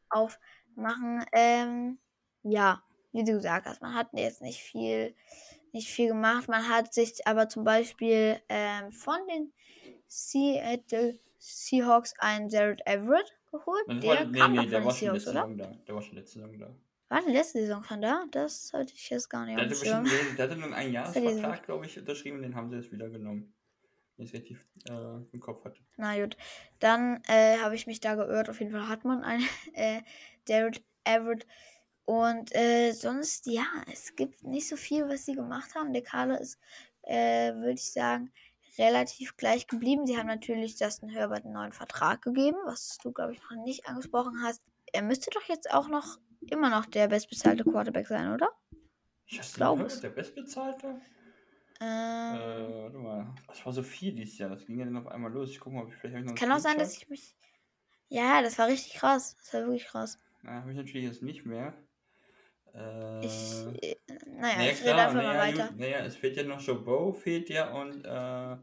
aufmachen. 0.10 1.26
Ähm, 1.34 2.00
ja, 2.44 2.82
wie 3.12 3.24
du 3.24 3.34
gesagt 3.34 3.68
hast, 3.68 3.82
man 3.82 3.94
hat 3.94 4.08
jetzt 4.14 4.42
nicht 4.42 4.62
viel, 4.62 5.14
nicht 5.74 5.90
viel 5.90 6.08
gemacht. 6.08 6.48
Man 6.48 6.68
hat 6.68 6.94
sich 6.94 7.28
aber 7.28 7.50
zum 7.50 7.64
Beispiel 7.64 8.40
ähm, 8.48 8.92
von 8.92 9.20
den 9.28 9.52
Seattle 10.08 11.20
Seahawks 11.38 12.14
einen 12.20 12.50
Jared 12.50 12.82
Everett 12.86 13.36
geholt. 13.52 13.88
Der, 13.88 14.26
nee, 14.26 14.48
nee, 14.48 14.68
der 14.68 14.86
war 14.86 14.94
da. 15.58 15.72
Der 15.88 15.96
war 15.96 16.02
schon 16.02 16.16
letzte 16.16 16.40
Saison 16.40 16.58
da. 16.58 16.74
War 17.10 17.24
die 17.26 17.32
letzte 17.32 17.60
Saison 17.60 17.84
von 17.84 18.02
da? 18.02 18.26
Das 18.32 18.72
hatte 18.72 18.94
ich 18.94 19.10
jetzt 19.10 19.30
gar 19.30 19.46
nicht 19.46 19.58
der 19.58 19.66
hatte, 19.66 19.70
bestimmt, 19.70 20.38
der 20.38 20.46
hatte 20.46 20.56
nur 20.56 20.74
einen 20.74 20.94
Jahresvertrag, 20.94 21.66
glaube 21.66 21.88
ich, 21.88 21.98
unterschrieben, 21.98 22.42
den 22.44 22.56
haben 22.56 22.70
sie 22.70 22.78
jetzt 22.78 22.92
wieder 22.92 23.10
genommen. 23.10 23.54
Wenn 24.16 24.26
ich 24.26 24.34
es 24.34 24.40
richtig 24.40 24.58
äh, 24.88 25.18
im 25.32 25.40
Kopf 25.40 25.66
hatte. 25.66 25.80
Na 25.98 26.20
gut. 26.22 26.38
Dann 26.80 27.22
äh, 27.28 27.58
habe 27.60 27.76
ich 27.76 27.88
mich 27.88 28.00
da 28.00 28.16
geirrt. 28.16 28.50
Auf 28.50 28.60
jeden 28.60 28.72
Fall 28.72 28.88
hat 28.88 29.06
man 29.06 29.24
einen 29.24 29.48
äh, 29.74 30.02
Jared 30.48 30.84
Everett. 31.04 31.48
Und 32.06 32.56
äh, 32.56 32.92
sonst, 32.92 33.46
ja, 33.46 33.66
es 33.92 34.16
gibt 34.16 34.44
nicht 34.44 34.68
so 34.68 34.76
viel, 34.76 35.08
was 35.08 35.26
sie 35.26 35.34
gemacht 35.34 35.74
haben. 35.74 35.94
Der 35.94 36.04
Kader 36.04 36.40
ist, 36.40 36.60
äh, 37.04 37.54
würde 37.54 37.74
ich 37.74 37.92
sagen, 37.92 38.32
relativ 38.78 39.36
gleich 39.36 39.68
geblieben. 39.68 40.06
Sie 40.06 40.18
haben 40.18 40.28
natürlich 40.28 40.80
Justin 40.80 41.10
Herbert 41.10 41.46
einen 41.46 41.54
neuen 41.54 41.74
Vertrag 41.74 42.22
gegeben, 42.22 42.58
was 42.66 42.98
du, 43.02 43.12
glaube 43.12 43.34
ich, 43.34 43.42
noch 43.42 43.64
nicht 43.64 43.88
angesprochen 43.88 44.44
hast. 44.44 44.62
Er 44.92 45.02
müsste 45.02 45.30
doch 45.32 45.44
jetzt 45.44 45.72
auch 45.72 45.88
noch 45.88 46.18
immer 46.42 46.70
noch 46.70 46.86
der 46.86 47.08
bestbezahlte 47.08 47.64
Quarterback 47.64 48.08
sein, 48.08 48.34
oder? 48.34 48.50
Justin 49.26 49.64
Herbert, 49.64 50.04
der 50.04 50.10
bestbezahlte? 50.10 51.02
Ähm, 51.82 52.36
äh, 52.36 52.84
warte 52.84 52.98
mal. 52.98 53.36
Das 53.48 53.66
war 53.66 53.72
so 53.72 53.84
viel 53.84 54.14
dieses 54.14 54.38
Jahr. 54.38 54.50
Das 54.50 54.66
ging 54.66 54.80
ja 54.80 54.86
dann 54.86 54.98
auf 54.98 55.08
einmal 55.08 55.32
los. 55.32 55.50
Ich 55.50 55.60
gucke 55.60 55.76
mal, 55.76 55.84
ob 55.84 55.90
ich 55.90 55.96
vielleicht 55.96 56.26
noch 56.26 56.36
Kann 56.36 56.52
auch 56.52 56.60
sein, 56.60 56.78
dass 56.78 56.98
ich 56.98 57.10
mich. 57.10 57.36
Ja, 58.10 58.42
das 58.42 58.58
war 58.58 58.68
richtig 58.68 58.96
krass. 58.96 59.38
Das 59.38 59.54
war 59.54 59.62
wirklich 59.62 59.86
krass. 59.86 60.18
Na, 60.42 60.62
habe 60.62 60.72
ich 60.72 60.78
natürlich 60.78 61.08
jetzt 61.08 61.22
nicht 61.22 61.46
mehr. 61.46 61.74
Äh, 62.74 63.26
ich, 63.26 63.66
äh, 63.82 63.96
naja, 64.26 64.58
naja, 64.58 64.72
ich 64.72 64.82
rede 64.82 64.96
einfach 64.96 65.14
naja, 65.16 65.34
mal 65.34 65.38
weiter. 65.38 65.72
Naja, 65.78 66.00
es 66.00 66.16
fehlt 66.16 66.38
ja 66.38 66.44
noch 66.44 66.62
Joe 66.62 67.14
fehlt 67.14 67.50
ja 67.50 67.72
und 67.72 68.06
äh, 68.06 68.58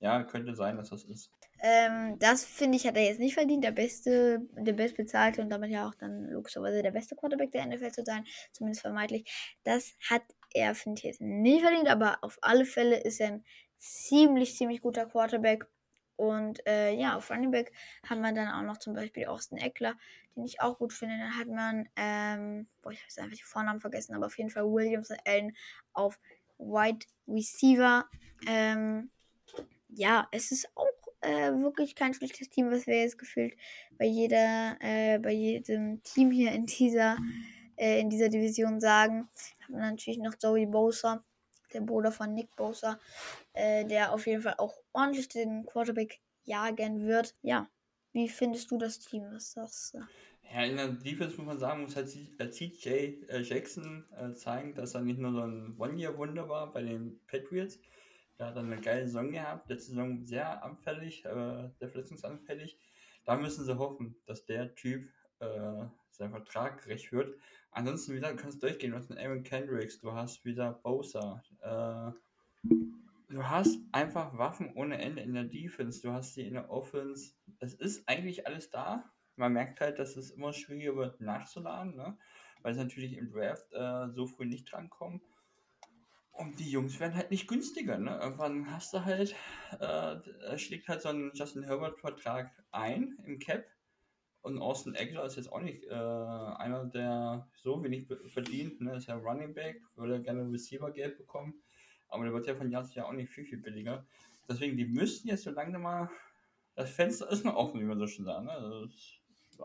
ja, 0.00 0.22
könnte 0.24 0.54
sein, 0.54 0.76
dass 0.76 0.90
das 0.90 1.04
ist. 1.04 1.30
Ähm, 1.62 2.18
das 2.18 2.44
finde 2.44 2.76
ich, 2.76 2.86
hat 2.86 2.96
er 2.96 3.04
jetzt 3.04 3.20
nicht 3.20 3.34
verdient, 3.34 3.62
der 3.62 3.72
beste, 3.72 4.40
der 4.52 4.72
bestbezahlte 4.72 5.42
und 5.42 5.50
damit 5.50 5.70
ja 5.70 5.86
auch 5.86 5.94
dann 5.94 6.24
logischerweise 6.30 6.82
der 6.82 6.90
beste 6.90 7.16
Quarterback 7.16 7.52
der 7.52 7.66
NFL 7.66 7.92
zu 7.92 8.04
sein, 8.04 8.24
zumindest 8.52 8.80
vermeintlich. 8.80 9.30
Das 9.62 9.94
hat 10.08 10.22
er, 10.54 10.74
finde 10.74 11.00
ich, 11.00 11.04
jetzt 11.04 11.20
nicht 11.20 11.62
verdient, 11.62 11.88
aber 11.88 12.18
auf 12.22 12.38
alle 12.40 12.64
Fälle 12.64 12.98
ist 12.98 13.20
er 13.20 13.28
ein 13.28 13.44
ziemlich, 13.76 14.56
ziemlich 14.56 14.80
guter 14.80 15.06
Quarterback. 15.06 15.66
Und 16.16 16.66
äh, 16.66 16.92
ja, 16.92 17.16
auf 17.16 17.30
Running 17.30 17.50
Back 17.50 17.72
haben 18.08 18.20
wir 18.20 18.32
dann 18.32 18.48
auch 18.48 18.62
noch 18.62 18.78
zum 18.78 18.94
Beispiel 18.94 19.26
Austin 19.26 19.58
Eckler, 19.58 19.94
den 20.36 20.44
ich 20.44 20.60
auch 20.60 20.78
gut 20.78 20.92
finde. 20.92 21.16
Dann 21.16 21.38
hat 21.38 21.48
man, 21.48 21.88
ähm, 21.96 22.68
boah, 22.82 22.92
ich 22.92 22.98
habe 22.98 23.08
jetzt 23.08 23.18
einfach 23.18 23.36
die 23.36 23.42
Vornamen 23.42 23.80
vergessen, 23.80 24.14
aber 24.14 24.26
auf 24.26 24.36
jeden 24.36 24.50
Fall 24.50 24.64
Williams 24.64 25.10
und 25.10 25.20
Allen 25.26 25.56
auf 25.92 26.18
Wide 26.58 27.06
Receiver. 27.26 28.06
Ähm, 28.46 29.10
ja, 29.94 30.28
es 30.32 30.52
ist 30.52 30.68
auch 30.74 30.86
äh, 31.20 31.52
wirklich 31.52 31.94
kein 31.94 32.14
schlechtes 32.14 32.48
Team, 32.48 32.70
was 32.70 32.86
wir 32.86 33.00
jetzt 33.00 33.18
gefühlt 33.18 33.54
bei 33.98 34.06
jeder, 34.06 34.76
äh, 34.80 35.18
bei 35.18 35.32
jedem 35.32 36.02
Team 36.02 36.30
hier 36.30 36.52
in 36.52 36.66
dieser, 36.66 37.18
äh, 37.76 38.00
in 38.00 38.10
dieser 38.10 38.28
Division 38.28 38.80
sagen. 38.80 39.28
Haben 39.66 39.78
natürlich 39.78 40.18
noch 40.18 40.34
Joey 40.42 40.66
Bosa, 40.66 41.24
der 41.72 41.82
Bruder 41.82 42.12
von 42.12 42.34
Nick 42.34 42.54
Bosa, 42.56 42.98
äh, 43.52 43.84
der 43.84 44.12
auf 44.12 44.26
jeden 44.26 44.42
Fall 44.42 44.54
auch 44.58 44.74
ordentlich 44.92 45.28
den 45.28 45.66
Quarterback 45.66 46.20
jagen 46.44 47.06
wird. 47.06 47.34
Ja, 47.42 47.68
wie 48.12 48.28
findest 48.28 48.70
du 48.70 48.78
das 48.78 48.98
Team? 48.98 49.24
Was 49.30 49.52
sagst 49.52 49.94
du? 49.94 49.98
Ja, 50.52 50.64
in 50.64 50.76
der 50.76 50.88
Defense 50.88 51.36
muss 51.36 51.46
man 51.46 51.58
sagen, 51.58 51.82
muss 51.82 51.94
halt 51.94 52.08
CJ 52.08 52.88
äh, 52.88 53.40
Jackson 53.42 54.04
äh, 54.16 54.32
zeigen, 54.32 54.74
dass 54.74 54.94
er 54.94 55.02
nicht 55.02 55.20
nur 55.20 55.32
so 55.32 55.42
ein 55.42 55.76
One-Year-Wunder 55.78 56.48
war 56.48 56.72
bei 56.72 56.82
den 56.82 57.20
Patriots, 57.28 57.78
der 58.40 58.48
hat 58.48 58.56
dann 58.56 58.72
eine 58.72 58.80
geile 58.80 59.06
Saison 59.06 59.30
gehabt. 59.30 59.68
Letzte 59.68 59.90
Saison 59.90 60.24
sehr 60.24 60.64
anfällig, 60.64 61.24
äh, 61.26 61.68
sehr 61.78 61.90
verletzungsanfällig. 61.90 62.78
Da 63.26 63.36
müssen 63.36 63.66
sie 63.66 63.78
hoffen, 63.78 64.16
dass 64.24 64.46
der 64.46 64.74
Typ 64.74 65.10
äh, 65.40 65.84
sein 66.10 66.30
Vertrag 66.30 66.82
gerecht 66.82 67.12
wird. 67.12 67.38
Ansonsten 67.70 68.14
wieder 68.14 68.34
kannst 68.34 68.62
du 68.62 68.66
durchgehen. 68.66 68.92
Du 68.92 68.96
hast 68.96 69.10
einen 69.10 69.20
Aaron 69.20 69.42
Kendricks, 69.42 70.00
du 70.00 70.12
hast 70.12 70.44
wieder 70.46 70.72
Bosa. 70.72 71.42
Äh, 71.60 72.12
du 73.28 73.44
hast 73.44 73.78
einfach 73.92 74.36
Waffen 74.38 74.72
ohne 74.74 74.98
Ende 74.98 75.20
in 75.20 75.34
der 75.34 75.44
Defense. 75.44 76.00
Du 76.00 76.10
hast 76.10 76.32
sie 76.32 76.46
in 76.46 76.54
der 76.54 76.70
Offense. 76.70 77.34
Es 77.58 77.74
ist 77.74 78.08
eigentlich 78.08 78.46
alles 78.46 78.70
da. 78.70 79.04
Man 79.36 79.52
merkt 79.52 79.82
halt, 79.82 79.98
dass 79.98 80.16
es 80.16 80.30
immer 80.30 80.54
schwieriger 80.54 80.96
wird 80.96 81.20
nachzuladen, 81.20 81.94
ne? 81.94 82.16
weil 82.62 82.72
sie 82.72 82.80
natürlich 82.80 83.16
im 83.18 83.30
Draft 83.30 83.70
äh, 83.72 84.08
so 84.10 84.26
früh 84.26 84.46
nicht 84.46 84.70
drankommen. 84.70 85.20
Und 86.32 86.58
die 86.58 86.70
Jungs 86.70 86.98
werden 87.00 87.16
halt 87.16 87.30
nicht 87.30 87.48
günstiger, 87.48 87.98
ne? 87.98 88.18
Irgendwann 88.22 88.70
hast 88.70 88.94
du 88.94 89.04
halt, 89.04 89.34
äh, 89.78 90.58
schlägt 90.58 90.88
halt 90.88 91.02
so 91.02 91.10
ein 91.10 91.32
Justin 91.34 91.64
Herbert-Vertrag 91.64 92.50
ein 92.70 93.18
im 93.26 93.38
Cap. 93.38 93.66
Und 94.42 94.58
Austin 94.58 94.94
Eckler 94.94 95.26
ist 95.26 95.36
jetzt 95.36 95.52
auch 95.52 95.60
nicht 95.60 95.84
äh, 95.84 95.92
einer, 95.92 96.86
der 96.86 97.46
so 97.54 97.82
wenig 97.84 98.06
verdient, 98.32 98.80
ne? 98.80 98.96
Ist 98.96 99.08
ja 99.08 99.16
Running 99.16 99.52
Back, 99.52 99.82
würde 99.96 100.22
gerne 100.22 100.50
Receiver-Geld 100.50 101.18
bekommen. 101.18 101.62
Aber 102.08 102.24
der 102.24 102.32
wird 102.32 102.46
ja 102.46 102.54
von 102.54 102.70
Jahr 102.70 102.84
zu 102.84 102.94
Jahr 102.94 103.08
auch 103.08 103.12
nicht 103.12 103.30
viel, 103.30 103.44
viel 103.44 103.58
billiger. 103.58 104.06
Deswegen, 104.48 104.76
die 104.76 104.86
müssten 104.86 105.28
jetzt 105.28 105.44
so 105.44 105.50
lange 105.50 105.78
mal. 105.78 106.10
Das 106.74 106.90
Fenster 106.90 107.30
ist 107.30 107.44
noch 107.44 107.54
offen, 107.54 107.80
wie 107.80 107.84
man 107.84 107.98
so 107.98 108.06
schon 108.06 108.24
sagt. 108.24 108.44
Ne? 108.44 108.50
Also 108.50 108.88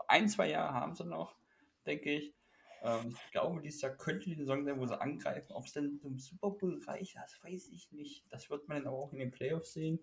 ein, 0.08 0.28
zwei 0.28 0.50
Jahre 0.50 0.74
haben 0.74 0.94
sie 0.94 1.04
noch, 1.04 1.34
denke 1.86 2.12
ich. 2.12 2.35
Ähm, 2.86 3.16
ich 3.24 3.32
glaube, 3.32 3.60
dieses 3.60 3.82
Jahr 3.82 3.96
könnte 3.96 4.26
die 4.30 4.36
Saison 4.36 4.64
sein, 4.64 4.78
wo 4.78 4.86
sie 4.86 5.00
angreifen. 5.00 5.52
Ob 5.52 5.66
es 5.66 5.72
denn 5.72 5.98
zum 5.98 6.18
Super 6.18 6.50
Bowl 6.50 6.80
reicht, 6.86 7.16
das 7.16 7.42
weiß 7.42 7.68
ich 7.68 7.90
nicht. 7.90 8.24
Das 8.30 8.48
wird 8.48 8.68
man 8.68 8.84
dann 8.84 8.92
auch 8.92 9.12
in 9.12 9.18
den 9.18 9.32
Playoffs 9.32 9.72
sehen. 9.72 9.98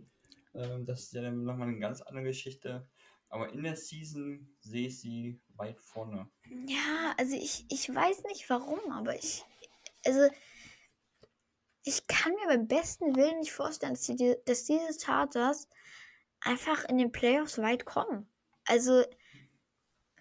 Ähm, 0.53 0.85
das 0.85 1.03
ist 1.03 1.13
ja 1.13 1.21
dann 1.21 1.43
nochmal 1.43 1.69
eine 1.69 1.79
ganz 1.79 2.01
andere 2.01 2.25
Geschichte. 2.25 2.87
Aber 3.29 3.51
in 3.51 3.63
der 3.63 3.75
Season 3.75 4.53
sehe 4.59 4.87
ich 4.87 4.99
sie 4.99 5.39
weit 5.55 5.79
vorne. 5.79 6.29
Ja, 6.67 7.15
also 7.17 7.35
ich, 7.35 7.65
ich 7.69 7.93
weiß 7.93 8.23
nicht 8.25 8.49
warum, 8.49 8.91
aber 8.91 9.15
ich. 9.15 9.43
Also. 10.05 10.27
Ich 11.85 12.07
kann 12.07 12.31
mir 12.31 12.47
beim 12.47 12.69
besten 12.69 13.13
Willen 13.17 13.39
nicht 13.39 13.51
vorstellen, 13.51 13.95
dass, 13.95 14.05
die, 14.05 14.37
dass 14.45 14.63
diese 14.63 14.97
Chargers 14.97 15.67
einfach 16.39 16.85
in 16.85 16.97
den 16.97 17.11
Playoffs 17.11 17.57
weit 17.57 17.83
kommen. 17.83 18.29
Also 18.63 19.03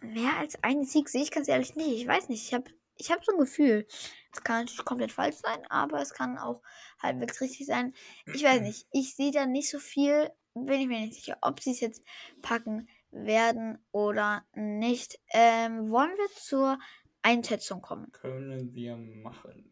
mehr 0.02 0.36
als 0.38 0.62
einen 0.62 0.84
Sieg 0.84 1.08
sehe 1.08 1.22
ich 1.22 1.30
ganz 1.30 1.48
ehrlich 1.48 1.74
nicht. 1.76 2.00
Ich 2.00 2.06
weiß 2.06 2.28
nicht. 2.28 2.44
Ich 2.44 2.54
habe 2.54 2.70
ich 2.98 3.10
hab 3.10 3.24
so 3.24 3.32
ein 3.32 3.38
Gefühl. 3.38 3.86
Es 4.32 4.42
kann 4.42 4.60
natürlich 4.60 4.84
komplett 4.84 5.12
falsch 5.12 5.36
sein, 5.36 5.60
aber 5.68 6.00
es 6.00 6.14
kann 6.14 6.38
auch 6.38 6.62
halbwegs 7.00 7.40
richtig 7.40 7.66
sein. 7.66 7.94
Ich 8.32 8.44
weiß 8.44 8.60
nicht. 8.62 8.86
Ich 8.92 9.14
sehe 9.14 9.32
da 9.32 9.46
nicht 9.46 9.70
so 9.70 9.78
viel. 9.78 10.30
Bin 10.54 10.80
ich 10.80 10.86
mir 10.86 11.00
nicht 11.00 11.14
sicher, 11.14 11.38
ob 11.40 11.60
sie 11.60 11.72
es 11.72 11.80
jetzt 11.80 12.04
packen 12.42 12.88
werden 13.10 13.78
oder 13.90 14.44
nicht. 14.54 15.18
Ähm, 15.32 15.90
wollen 15.90 16.16
wir 16.16 16.28
zur 16.36 16.78
Einschätzung 17.22 17.80
kommen? 17.80 18.10
Können 18.12 18.74
wir 18.74 18.96
machen. 18.96 19.70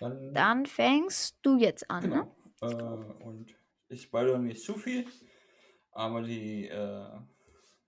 Dann, 0.00 0.34
Dann 0.34 0.66
fängst 0.66 1.38
du 1.42 1.58
jetzt 1.58 1.90
an. 1.90 2.08
Ne? 2.08 2.30
Genau. 2.60 2.96
Ne? 2.96 3.14
Äh, 3.20 3.24
und 3.24 3.54
ich 3.88 4.02
spoilere 4.02 4.38
nicht 4.38 4.62
zu 4.62 4.74
viel, 4.74 5.06
aber 5.92 6.22
die 6.22 6.66
äh, 6.68 7.08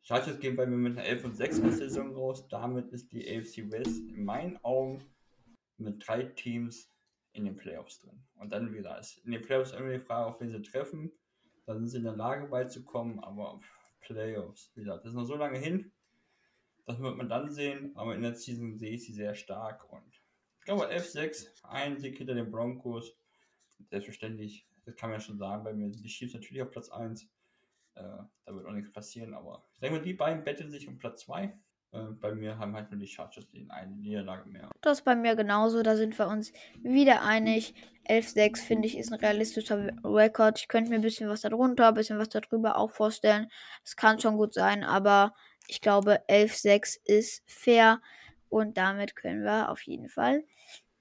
Chargers 0.07 0.39
gehen 0.39 0.55
bei 0.55 0.67
mir 0.67 0.77
mit 0.77 0.99
einer 0.99 1.07
11 1.07 1.25
und 1.25 1.37
6 1.37 1.63
aus 1.63 1.79
der 1.79 1.89
Saison 1.89 2.15
raus. 2.15 2.47
Damit 2.49 2.93
ist 2.93 3.11
die 3.11 3.27
AFC 3.27 3.73
West 3.73 4.11
in 4.11 4.25
meinen 4.25 4.63
Augen 4.63 5.03
mit 5.79 6.07
drei 6.07 6.25
Teams 6.25 6.93
in 7.33 7.47
den 7.47 7.57
Playoffs 7.57 8.01
drin. 8.01 8.23
Und 8.37 8.53
dann 8.53 8.75
wieder 8.75 8.99
ist 8.99 9.17
in 9.25 9.33
den 9.33 9.41
Playoffs 9.41 9.73
immer 9.73 9.91
die 9.91 10.01
Frage, 10.01 10.27
auf 10.27 10.41
wen 10.43 10.51
sie 10.51 10.61
treffen. 10.61 11.11
Da 11.65 11.75
sind 11.75 11.89
sie 11.89 11.97
in 11.97 12.05
der 12.05 12.17
Lage 12.17 12.49
beizukommen, 12.49 13.19
aber 13.21 13.61
Playoffs, 14.01 14.71
wie 14.75 14.81
gesagt, 14.81 15.05
das 15.05 15.13
ist 15.13 15.17
noch 15.17 15.25
so 15.25 15.37
lange 15.37 15.59
hin. 15.59 15.91
Das 16.85 17.01
wird 17.01 17.17
man 17.17 17.31
dann 17.31 17.51
sehen, 17.51 17.97
aber 17.97 18.15
in 18.15 18.21
der 18.21 18.35
Season 18.35 18.77
sehe 18.77 18.93
ich 18.93 19.07
sie 19.07 19.15
sehr 19.15 19.35
stark 19.35 19.91
und 19.91 20.23
ich 20.59 20.67
glaube 20.67 20.87
11-6, 20.91 21.65
ein 21.65 21.99
Sieg 21.99 22.19
hinter 22.19 22.35
den 22.35 22.51
Broncos. 22.51 23.17
Selbstverständlich, 23.89 24.69
das 24.85 24.97
kann 24.97 25.09
man 25.09 25.19
ja 25.19 25.25
schon 25.25 25.39
sagen, 25.39 25.65
bei 25.65 25.73
mir 25.73 25.91
sind 25.91 26.05
die 26.05 26.09
Chiefs 26.09 26.35
natürlich 26.35 26.63
auf 26.63 26.71
Platz 26.71 26.91
1. 26.91 27.27
Äh, 27.95 28.03
da 28.45 28.55
wird 28.55 28.67
auch 28.67 28.73
nichts 28.73 28.93
passieren, 28.93 29.35
aber 29.35 29.65
ich 29.73 29.81
denke 29.81 29.99
mal, 29.99 30.05
die 30.05 30.15
beiden 30.15 30.45
betteln 30.45 30.71
sich 30.71 30.89
um 30.89 30.99
Platz 30.99 31.23
2. 31.23 31.53
Äh, 31.95 31.99
bei 32.21 32.35
mir 32.35 32.59
haben 32.59 32.75
halt 32.75 32.91
nur 32.91 32.99
die 32.99 33.07
Chargers 33.07 33.49
die 33.49 33.67
eine 33.71 33.95
Niederlage 33.97 34.49
mehr. 34.49 34.69
Das 34.81 34.99
ist 34.99 35.05
bei 35.05 35.15
mir 35.15 35.37
genauso, 35.37 35.83
da 35.83 35.97
sind 35.97 36.19
wir 36.19 36.27
uns 36.27 36.53
wieder 36.83 37.23
einig. 37.23 37.75
11-6 38.09 38.63
finde 38.63 38.87
ich 38.87 38.99
ist 38.99 39.13
ein 39.13 39.21
realistischer 39.21 39.91
Rekord. 40.05 40.59
Ich 40.59 40.69
könnte 40.69 40.91
mir 40.91 40.97
ein 40.97 41.03
bisschen 41.03 41.29
was 41.29 41.43
darunter, 41.43 41.89
ein 41.89 41.95
bisschen 41.95 42.19
was 42.19 42.29
darüber 42.29 42.77
auch 42.77 42.91
vorstellen. 42.91 43.49
Es 43.83 43.97
kann 43.97 44.19
schon 44.19 44.37
gut 44.37 44.53
sein, 44.53 44.85
aber 44.85 45.35
ich 45.69 45.81
glaube 45.81 46.21
11-6 46.29 46.99
ist 47.05 47.43
fair 47.47 48.03
und 48.49 48.77
damit 48.77 49.17
können 49.17 49.43
wir 49.43 49.71
auf 49.71 49.83
jeden 49.83 50.09
Fall 50.09 50.45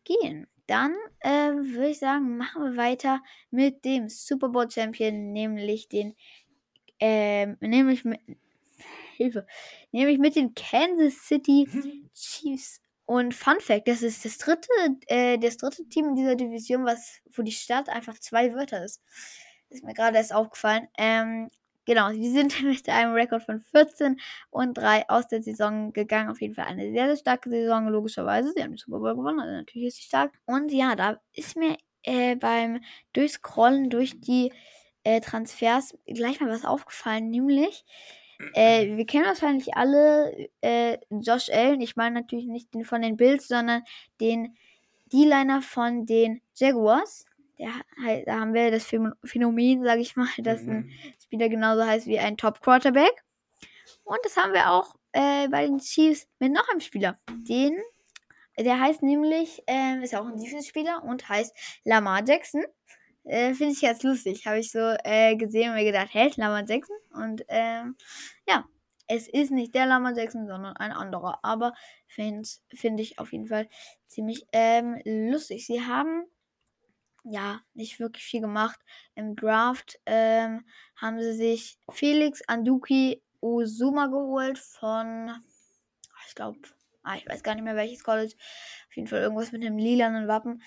gehen. 0.05 0.47
Dann 0.67 0.95
äh, 1.19 1.51
würde 1.51 1.89
ich 1.89 1.99
sagen, 1.99 2.37
machen 2.37 2.63
wir 2.63 2.77
weiter 2.77 3.21
mit 3.51 3.83
dem 3.83 4.07
Super 4.07 4.47
Bowl 4.47 4.71
Champion, 4.71 5.33
nämlich 5.33 5.89
den 5.89 6.15
ähm, 7.05 7.57
nämlich 7.59 8.05
mit, 8.05 8.21
Hilfe, 9.17 9.45
nämlich 9.91 10.19
mit 10.19 10.37
den 10.37 10.55
Kansas 10.55 11.15
City 11.27 11.67
Chiefs. 12.15 12.79
Und 13.05 13.33
Fun 13.33 13.59
Fact, 13.59 13.89
das 13.89 14.01
ist 14.01 14.23
das 14.23 14.37
dritte, 14.37 14.69
äh, 15.07 15.37
das 15.37 15.57
dritte 15.57 15.83
Team 15.89 16.07
in 16.07 16.15
dieser 16.15 16.35
Division, 16.35 16.85
was, 16.85 17.19
wo 17.33 17.41
die 17.41 17.51
Stadt 17.51 17.89
einfach 17.89 18.17
zwei 18.19 18.53
Wörter 18.53 18.85
ist. 18.85 19.01
Ist 19.69 19.83
mir 19.83 19.93
gerade 19.93 20.15
erst 20.15 20.33
aufgefallen. 20.33 20.87
Ähm, 20.97 21.49
genau, 21.85 22.11
sie 22.11 22.31
sind 22.31 22.53
mit 22.63 22.87
einem 22.87 23.11
Rekord 23.11 23.43
von 23.43 23.59
14 23.59 24.21
und 24.49 24.77
3 24.77 25.09
aus 25.09 25.27
der 25.27 25.43
Saison 25.43 25.91
gegangen. 25.91 26.29
Auf 26.29 26.39
jeden 26.39 26.55
Fall 26.55 26.67
eine 26.67 26.89
sehr, 26.93 27.07
sehr 27.07 27.17
starke 27.17 27.49
Saison, 27.49 27.89
logischerweise. 27.89 28.53
Sie 28.55 28.63
haben 28.63 28.71
den 28.71 28.77
Super 28.77 28.99
Bowl 28.99 29.15
gewonnen, 29.15 29.41
also 29.41 29.53
natürlich 29.53 29.89
ist 29.89 29.97
sie 29.97 30.03
stark. 30.03 30.31
Und 30.45 30.71
ja, 30.71 30.95
da 30.95 31.19
ist 31.33 31.57
mir 31.57 31.75
äh, 32.03 32.37
beim 32.37 32.79
Durchscrollen 33.11 33.89
durch 33.89 34.21
die 34.21 34.53
äh, 35.03 35.21
Transfers 35.21 35.97
gleich 36.07 36.39
mal 36.39 36.49
was 36.49 36.65
aufgefallen, 36.65 37.29
nämlich 37.29 37.85
äh, 38.53 38.87
wir 38.97 39.05
kennen 39.05 39.25
wahrscheinlich 39.25 39.75
alle 39.75 40.49
äh, 40.61 40.97
Josh 41.09 41.49
Allen. 41.49 41.81
Ich 41.81 41.95
meine 41.95 42.21
natürlich 42.21 42.47
nicht 42.47 42.73
den 42.73 42.85
von 42.85 43.01
den 43.01 43.17
Bills, 43.17 43.47
sondern 43.47 43.83
den 44.19 44.55
D-Liner 45.11 45.61
von 45.61 46.05
den 46.05 46.41
Jaguars. 46.55 47.25
Der, 47.59 47.71
da 48.25 48.39
haben 48.39 48.53
wir 48.53 48.71
das 48.71 48.85
Phänomen, 49.23 49.83
sage 49.83 50.01
ich 50.01 50.15
mal, 50.15 50.27
dass 50.39 50.61
ein 50.61 50.85
mhm. 50.85 50.91
Spieler 51.23 51.49
genauso 51.49 51.85
heißt 51.85 52.07
wie 52.07 52.19
ein 52.19 52.35
Top-Quarterback. 52.35 53.23
Und 54.03 54.19
das 54.23 54.35
haben 54.37 54.53
wir 54.53 54.71
auch 54.71 54.95
äh, 55.11 55.47
bei 55.49 55.67
den 55.67 55.77
Chiefs 55.79 56.27
mit 56.39 56.51
noch 56.51 56.67
einem 56.69 56.79
Spieler. 56.79 57.19
Den, 57.47 57.77
der 58.57 58.79
heißt 58.79 59.03
nämlich, 59.03 59.61
äh, 59.67 60.01
ist 60.03 60.13
ja 60.13 60.21
auch 60.21 60.27
ein 60.27 60.37
Defense-Spieler 60.37 61.03
und 61.03 61.29
heißt 61.29 61.55
Lamar 61.83 62.23
Jackson. 62.25 62.63
Äh, 63.26 63.53
Finde 63.53 63.74
ich 63.74 63.82
ganz 63.82 64.03
lustig. 64.03 64.45
Habe 64.45 64.59
ich 64.59 64.71
so 64.71 64.95
äh, 65.03 65.36
gesehen 65.36 65.69
und 65.69 65.76
mir 65.76 65.86
gedacht, 65.86 66.09
hä, 66.11 66.32
Lamar 66.36 66.65
Jackson? 66.67 66.95
Und 67.13 67.43
ähm, 67.47 67.95
ja, 68.47 68.65
es 69.07 69.28
ist 69.28 69.51
nicht 69.51 69.74
der 69.76 69.86
Lamar 69.86 70.15
Jackson, 70.15 70.47
sondern 70.47 70.76
ein 70.78 70.91
anderer. 70.91 71.39
Aber 71.43 71.74
finde 72.07 72.47
find 72.74 72.99
ich 72.99 73.19
auf 73.19 73.32
jeden 73.32 73.47
Fall 73.47 73.67
ziemlich 74.07 74.45
ähm, 74.51 74.99
lustig. 75.05 75.65
Sie 75.65 75.82
haben 75.86 76.26
ja 77.24 77.61
nicht 77.74 77.99
wirklich 77.99 78.24
viel 78.24 78.41
gemacht. 78.41 78.80
Im 79.15 79.36
Draft 79.36 79.99
ähm, 80.05 80.65
haben 80.95 81.21
sie 81.21 81.34
sich 81.34 81.78
Felix 81.89 82.41
Anduki 82.47 83.24
Uzuma 83.41 84.07
geholt 84.07 84.57
von, 84.57 85.32
ich 86.28 86.36
glaube, 86.36 86.59
ah, 87.03 87.15
ich 87.15 87.28
weiß 87.28 87.43
gar 87.43 87.55
nicht 87.55 87.63
mehr 87.63 87.76
welches 87.76 88.03
College. 88.03 88.34
Auf 88.88 88.95
jeden 88.95 89.07
Fall 89.07 89.21
irgendwas 89.21 89.51
mit 89.51 89.63
einem 89.65 89.78
lilanen 89.78 90.28
Wappen. 90.28 90.61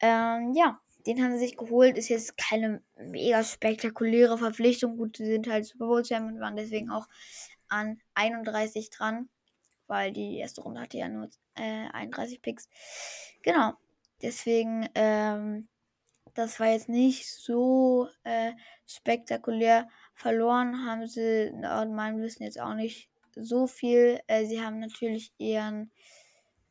Ähm, 0.00 0.52
ja, 0.54 0.80
den 1.06 1.22
haben 1.22 1.32
sie 1.32 1.46
sich 1.46 1.56
geholt. 1.56 1.96
Ist 1.98 2.08
jetzt 2.08 2.36
keine 2.36 2.82
mega 2.96 3.42
spektakuläre 3.42 4.38
Verpflichtung. 4.38 4.96
Gut, 4.96 5.16
sie 5.16 5.26
sind 5.26 5.48
halt 5.48 5.66
Super 5.66 5.86
Bowl 5.86 6.04
Champion 6.04 6.34
und 6.34 6.40
waren 6.40 6.56
deswegen 6.56 6.90
auch 6.90 7.06
an 7.68 8.00
31 8.14 8.90
dran. 8.90 9.28
Weil 9.86 10.12
die 10.12 10.38
erste 10.38 10.62
Runde 10.62 10.80
hatte 10.80 10.98
ja 10.98 11.08
nur 11.08 11.28
äh, 11.54 11.88
31 11.92 12.40
Picks. 12.40 12.68
Genau. 13.42 13.74
Deswegen, 14.22 14.88
ähm, 14.94 15.68
das 16.34 16.60
war 16.60 16.68
jetzt 16.68 16.88
nicht 16.88 17.28
so 17.28 18.08
äh, 18.24 18.52
spektakulär. 18.86 19.88
Verloren 20.14 20.86
haben 20.86 21.06
sie, 21.06 21.50
laut 21.60 21.90
meinem 21.90 22.22
Wissen 22.22 22.44
jetzt 22.44 22.60
auch 22.60 22.74
nicht 22.74 23.10
so 23.34 23.66
viel. 23.66 24.20
Äh, 24.28 24.46
sie 24.46 24.62
haben 24.62 24.78
natürlich 24.78 25.32
ihren, 25.38 25.90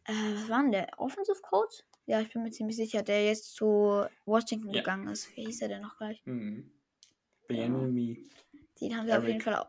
äh, 0.06 0.14
was 0.14 0.50
war 0.50 0.62
denn 0.62 0.72
der? 0.72 0.88
Offensive 0.98 1.42
Coach? 1.42 1.84
Ja, 2.12 2.20
ich 2.20 2.34
bin 2.34 2.44
mir 2.44 2.52
ziemlich 2.52 2.76
sicher, 2.76 3.04
der 3.04 3.24
jetzt 3.24 3.56
zu 3.56 4.06
Washington 4.26 4.74
Ja. 4.74 4.82
gegangen 4.82 5.08
ist. 5.08 5.34
Wie 5.38 5.46
hieß 5.46 5.62
er 5.62 5.70
denn 5.70 5.82
noch 5.82 5.96
gleich? 5.98 6.22
Mhm. 6.26 6.70
Bienemy. 7.48 8.26
Den 8.82 8.98
haben 8.98 9.08
sie 9.08 9.14
auf 9.14 9.20
Eric. 9.24 9.30
jeden 9.30 9.40
Fall 9.40 9.56
auch. 9.56 9.68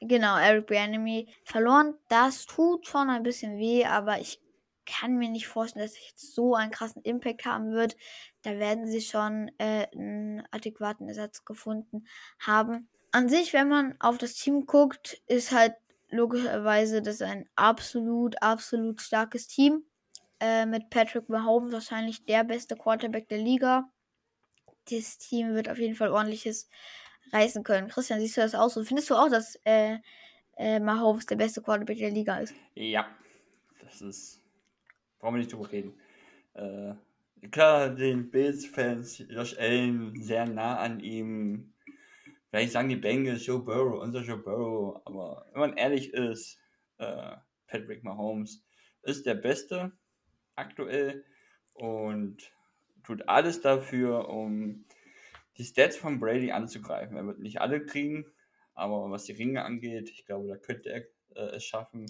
Genau, 0.00 0.36
Eric 0.36 0.66
Bianemi 0.66 1.28
verloren. 1.44 1.94
Das 2.10 2.44
tut 2.44 2.86
schon 2.86 3.08
ein 3.08 3.22
bisschen 3.22 3.56
weh, 3.56 3.86
aber 3.86 4.20
ich 4.20 4.38
kann 4.84 5.16
mir 5.16 5.30
nicht 5.30 5.48
vorstellen, 5.48 5.86
dass 5.86 5.92
es 5.94 6.10
jetzt 6.10 6.34
so 6.34 6.54
einen 6.54 6.70
krassen 6.70 7.00
Impact 7.04 7.46
haben 7.46 7.72
wird. 7.72 7.96
Da 8.42 8.58
werden 8.58 8.86
sie 8.86 9.00
schon 9.00 9.50
äh, 9.56 9.86
einen 9.94 10.46
adäquaten 10.50 11.08
Ersatz 11.08 11.46
gefunden 11.46 12.06
haben. 12.38 12.90
An 13.12 13.30
sich, 13.30 13.54
wenn 13.54 13.68
man 13.68 13.98
auf 13.98 14.18
das 14.18 14.34
Team 14.34 14.66
guckt, 14.66 15.22
ist 15.26 15.52
halt 15.52 15.72
logischerweise 16.10 17.00
das 17.00 17.22
ein 17.22 17.48
absolut, 17.54 18.42
absolut 18.42 19.00
starkes 19.00 19.48
Team. 19.48 19.86
Äh, 20.40 20.66
mit 20.66 20.90
Patrick 20.90 21.28
Mahomes 21.28 21.72
wahrscheinlich 21.72 22.24
der 22.26 22.44
beste 22.44 22.76
Quarterback 22.76 23.28
der 23.28 23.38
Liga. 23.38 23.90
Das 24.90 25.18
Team 25.18 25.54
wird 25.54 25.68
auf 25.68 25.78
jeden 25.78 25.94
Fall 25.94 26.10
ordentliches 26.10 26.68
reißen 27.32 27.64
können. 27.64 27.88
Christian, 27.88 28.20
siehst 28.20 28.36
du 28.36 28.42
das 28.42 28.54
auch 28.54 28.68
so? 28.68 28.84
Findest 28.84 29.10
du 29.10 29.14
auch, 29.14 29.30
dass 29.30 29.58
äh, 29.64 29.98
äh, 30.56 30.78
Mahomes 30.78 31.26
der 31.26 31.36
beste 31.36 31.62
Quarterback 31.62 31.98
der 31.98 32.10
Liga 32.10 32.38
ist? 32.38 32.54
Ja, 32.74 33.08
das 33.80 34.02
ist. 34.02 34.42
Brauchen 35.18 35.34
wir 35.34 35.38
nicht 35.38 35.52
drüber 35.52 35.72
reden. 35.72 35.98
Äh, 36.54 36.94
klar, 37.50 37.90
den 37.90 38.30
Bills-Fans, 38.30 39.24
Josh 39.28 39.56
Allen, 39.58 40.22
sehr 40.22 40.46
nah 40.46 40.76
an 40.76 41.00
ihm. 41.00 41.72
Vielleicht 42.50 42.72
sagen 42.72 42.88
die 42.90 42.96
Bengals, 42.96 43.46
Joe 43.46 43.60
Burrow, 43.60 44.02
unser 44.02 44.20
Joe 44.20 44.38
Burrow. 44.38 45.00
Aber 45.04 45.46
wenn 45.52 45.60
man 45.60 45.76
ehrlich 45.76 46.12
ist, 46.12 46.58
äh, 46.98 47.36
Patrick 47.66 48.04
Mahomes 48.04 48.64
ist 49.02 49.26
der 49.26 49.34
Beste 49.34 49.92
aktuell 50.56 51.24
und 51.74 52.50
tut 53.04 53.28
alles 53.28 53.60
dafür, 53.60 54.28
um 54.28 54.84
die 55.58 55.64
Stats 55.64 55.96
von 55.96 56.18
Brady 56.18 56.52
anzugreifen. 56.52 57.16
Er 57.16 57.26
wird 57.26 57.38
nicht 57.38 57.60
alle 57.60 57.84
kriegen, 57.84 58.26
aber 58.74 59.10
was 59.10 59.24
die 59.24 59.32
Ringe 59.32 59.64
angeht, 59.64 60.10
ich 60.10 60.26
glaube, 60.26 60.48
da 60.48 60.56
könnte 60.56 60.90
er 60.90 61.06
äh, 61.34 61.56
es 61.56 61.64
schaffen. 61.64 62.06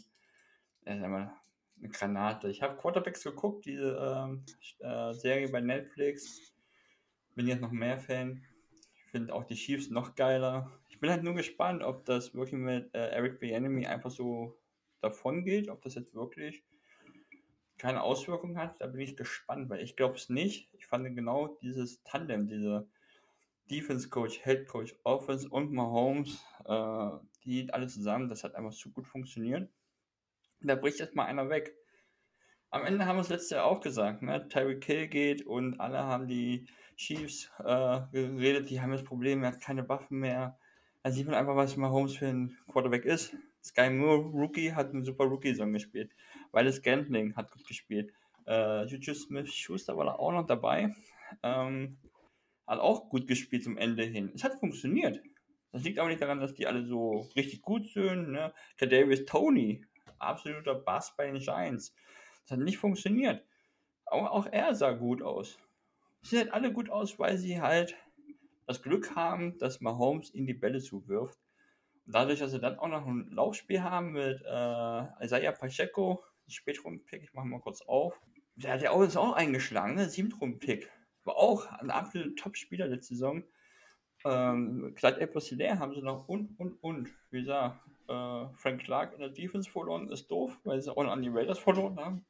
Er 0.85 0.97
ist 0.97 1.03
einmal 1.03 1.33
eine 1.79 1.89
Granate. 1.91 2.49
Ich 2.49 2.63
habe 2.63 2.77
Quarterbacks 2.77 3.23
geguckt, 3.23 3.67
diese 3.67 3.97
ähm, 3.97 4.45
äh, 4.81 5.13
Serie 5.13 5.49
bei 5.49 5.61
Netflix. 5.61 6.53
Bin 7.35 7.47
jetzt 7.47 7.61
noch 7.61 7.71
mehr 7.71 7.99
Fan. 7.99 8.43
Ich 8.95 9.11
finde 9.11 9.35
auch 9.35 9.45
die 9.45 9.55
Chiefs 9.55 9.91
noch 9.91 10.15
geiler. 10.15 10.73
Ich 10.89 10.99
bin 11.01 11.11
halt 11.11 11.23
nur 11.23 11.35
gespannt, 11.35 11.83
ob 11.83 12.05
das 12.07 12.35
wirklich 12.35 12.61
mit 12.61 12.95
äh, 12.95 13.11
Eric 13.11 13.41
Bieniemy 13.41 13.87
einfach 13.87 14.11
so 14.11 14.59
davon 15.01 15.45
geht, 15.45 15.69
ob 15.69 15.83
das 15.83 15.95
jetzt 15.95 16.15
wirklich 16.15 16.65
keine 17.79 18.03
Auswirkungen 18.03 18.59
hat. 18.59 18.81
Da 18.81 18.87
bin 18.87 19.01
ich 19.01 19.17
gespannt, 19.17 19.69
weil 19.69 19.83
ich 19.83 19.97
glaube 19.97 20.17
es 20.17 20.29
nicht. 20.29 20.69
Ich 20.75 20.87
fand 20.87 21.15
genau 21.15 21.57
dieses 21.63 22.03
Tandem, 22.05 22.47
diese 22.47 22.89
Defense 23.71 24.09
Coach, 24.09 24.41
Head 24.43 24.69
Coach, 24.69 24.95
Offense 25.03 25.49
und 25.49 25.73
Mahomes, 25.73 26.45
äh, 26.67 27.11
die 27.45 27.73
alle 27.73 27.89
zusammen, 27.89 28.29
das 28.29 28.45
hat 28.45 28.55
einfach 28.55 28.73
so 28.73 28.91
gut 28.91 29.07
funktioniert. 29.07 29.69
Da 30.61 30.75
bricht 30.75 31.01
jetzt 31.01 31.15
mal 31.15 31.25
einer 31.25 31.49
weg. 31.51 31.77
Am 32.71 32.85
Ende 32.85 33.07
haben 33.07 33.17
wir 33.17 33.23
es 33.23 33.29
letztes 33.29 33.51
Jahr 33.51 33.65
auch 33.65 33.81
gesagt, 33.81 34.23
ne? 34.23 34.49
Tyreek 34.49 34.85
Hill 34.85 35.09
geht 35.09 35.47
und 35.47 35.81
alle 35.81 35.99
haben 35.99 36.27
die 36.27 36.67
Chiefs 36.97 37.51
äh, 37.59 38.01
geredet, 38.13 38.71
die 38.71 38.81
haben 38.81 38.93
jetzt 38.93 39.05
Probleme, 39.05 39.47
er 39.47 39.53
hat 39.53 39.61
keine 39.61 39.89
Waffen 39.89 40.19
mehr. 40.19 40.59
Da 41.03 41.13
sieht 41.13 41.27
man 41.27 41.37
einfach, 41.37 41.57
was 41.57 41.77
Mahomes 41.77 42.17
für 42.17 42.27
ein 42.27 42.57
Quarterback 42.67 43.05
ist. 43.05 43.37
Sky 43.67 43.91
Moore, 43.91 44.31
Rookie, 44.33 44.73
hat 44.73 44.91
einen 44.91 45.05
super 45.05 45.25
Rookie-Song 45.25 45.73
gespielt. 45.73 46.15
Weil 46.53 46.73
Gantling 46.81 47.35
hat 47.35 47.51
gut 47.51 47.67
gespielt. 47.67 48.13
Äh, 48.47 48.85
Juju 48.87 49.15
Smith-Schuster 49.15 49.97
war 49.97 50.05
da 50.05 50.13
auch 50.13 50.33
noch 50.33 50.47
dabei. 50.47 50.95
Ähm, 51.43 51.99
hat 52.67 52.79
auch 52.79 53.09
gut 53.09 53.27
gespielt 53.27 53.65
zum 53.65 53.77
Ende 53.77 54.05
hin. 54.05 54.31
Es 54.35 54.45
hat 54.45 54.61
funktioniert. 54.61 55.21
Das 55.73 55.83
liegt 55.83 55.99
aber 55.99 56.09
nicht 56.09 56.23
daran, 56.23 56.41
dass 56.41 56.55
die 56.55 56.67
alle 56.67 56.85
so 56.85 57.29
richtig 57.35 57.63
gut 57.63 57.89
sind. 57.89 58.31
Ne? 58.31 58.55
Davis 58.79 59.25
Tony, 59.25 59.85
absoluter 60.19 60.75
Bass 60.75 61.15
bei 61.17 61.27
den 61.27 61.41
Giants. 61.41 61.93
Das 62.43 62.53
hat 62.53 62.61
nicht 62.61 62.79
funktioniert. 62.79 63.45
Aber 64.07 64.31
auch 64.31 64.47
er 64.47 64.75
sah 64.75 64.93
gut 64.93 65.23
aus. 65.23 65.59
Sie 66.23 66.37
sehen 66.37 66.51
alle 66.51 66.73
gut 66.73 66.89
aus, 66.89 67.19
weil 67.19 67.37
sie 67.37 67.61
halt 67.61 67.97
das 68.67 68.83
Glück 68.83 69.15
haben, 69.17 69.59
dass 69.59 69.81
Mahomes 69.81 70.33
ihnen 70.35 70.47
die 70.47 70.55
Bälle 70.55 70.81
zuwirft. 70.81 71.39
Dadurch, 72.07 72.39
dass 72.39 72.53
sie 72.53 72.61
dann 72.61 72.79
auch 72.79 72.89
noch 72.89 73.07
ein 73.07 73.29
Laufspiel 73.31 73.83
haben 73.83 74.13
mit 74.13 74.41
äh, 74.43 75.25
Isaiah 75.25 75.53
Pacheco, 75.53 76.23
Spätrunden-Pick, 76.47 77.25
ich 77.25 77.35
mache 77.35 77.47
mal 77.47 77.61
kurz 77.61 77.83
auf. 77.83 78.21
Der 78.55 78.73
hat 78.73 78.83
ja 78.83 78.93
auch, 78.93 79.03
ist 79.03 79.17
auch 79.17 79.33
eingeschlagen, 79.33 79.97
ne? 79.97 80.09
Siebtrunden-Pick. 80.09 80.89
War 81.25 81.37
auch 81.37 81.67
ein 81.67 81.91
absoluter 81.91 82.37
Top-Spieler 82.37 82.87
letzte 82.87 83.15
Saison. 83.15 83.43
Ähm, 84.25 84.95
Clyde 84.95 85.21
Edwards 85.21 85.51
haben 85.51 85.95
sie 85.95 86.03
noch 86.03 86.29
und, 86.29 86.59
und, 86.59 86.83
und. 86.83 87.11
Wie 87.31 87.41
gesagt, 87.41 87.81
äh, 88.09 88.47
Frank 88.55 88.85
Clark 88.85 89.13
in 89.15 89.21
der 89.21 89.31
Defense 89.31 89.69
verloren 89.69 90.09
ist 90.09 90.31
doof, 90.31 90.59
weil 90.65 90.81
sie 90.81 90.97
auch 90.97 91.03
noch 91.03 91.13
an 91.13 91.23
die 91.23 91.29
Raiders 91.29 91.59
verloren 91.59 91.99
haben. 91.99 92.25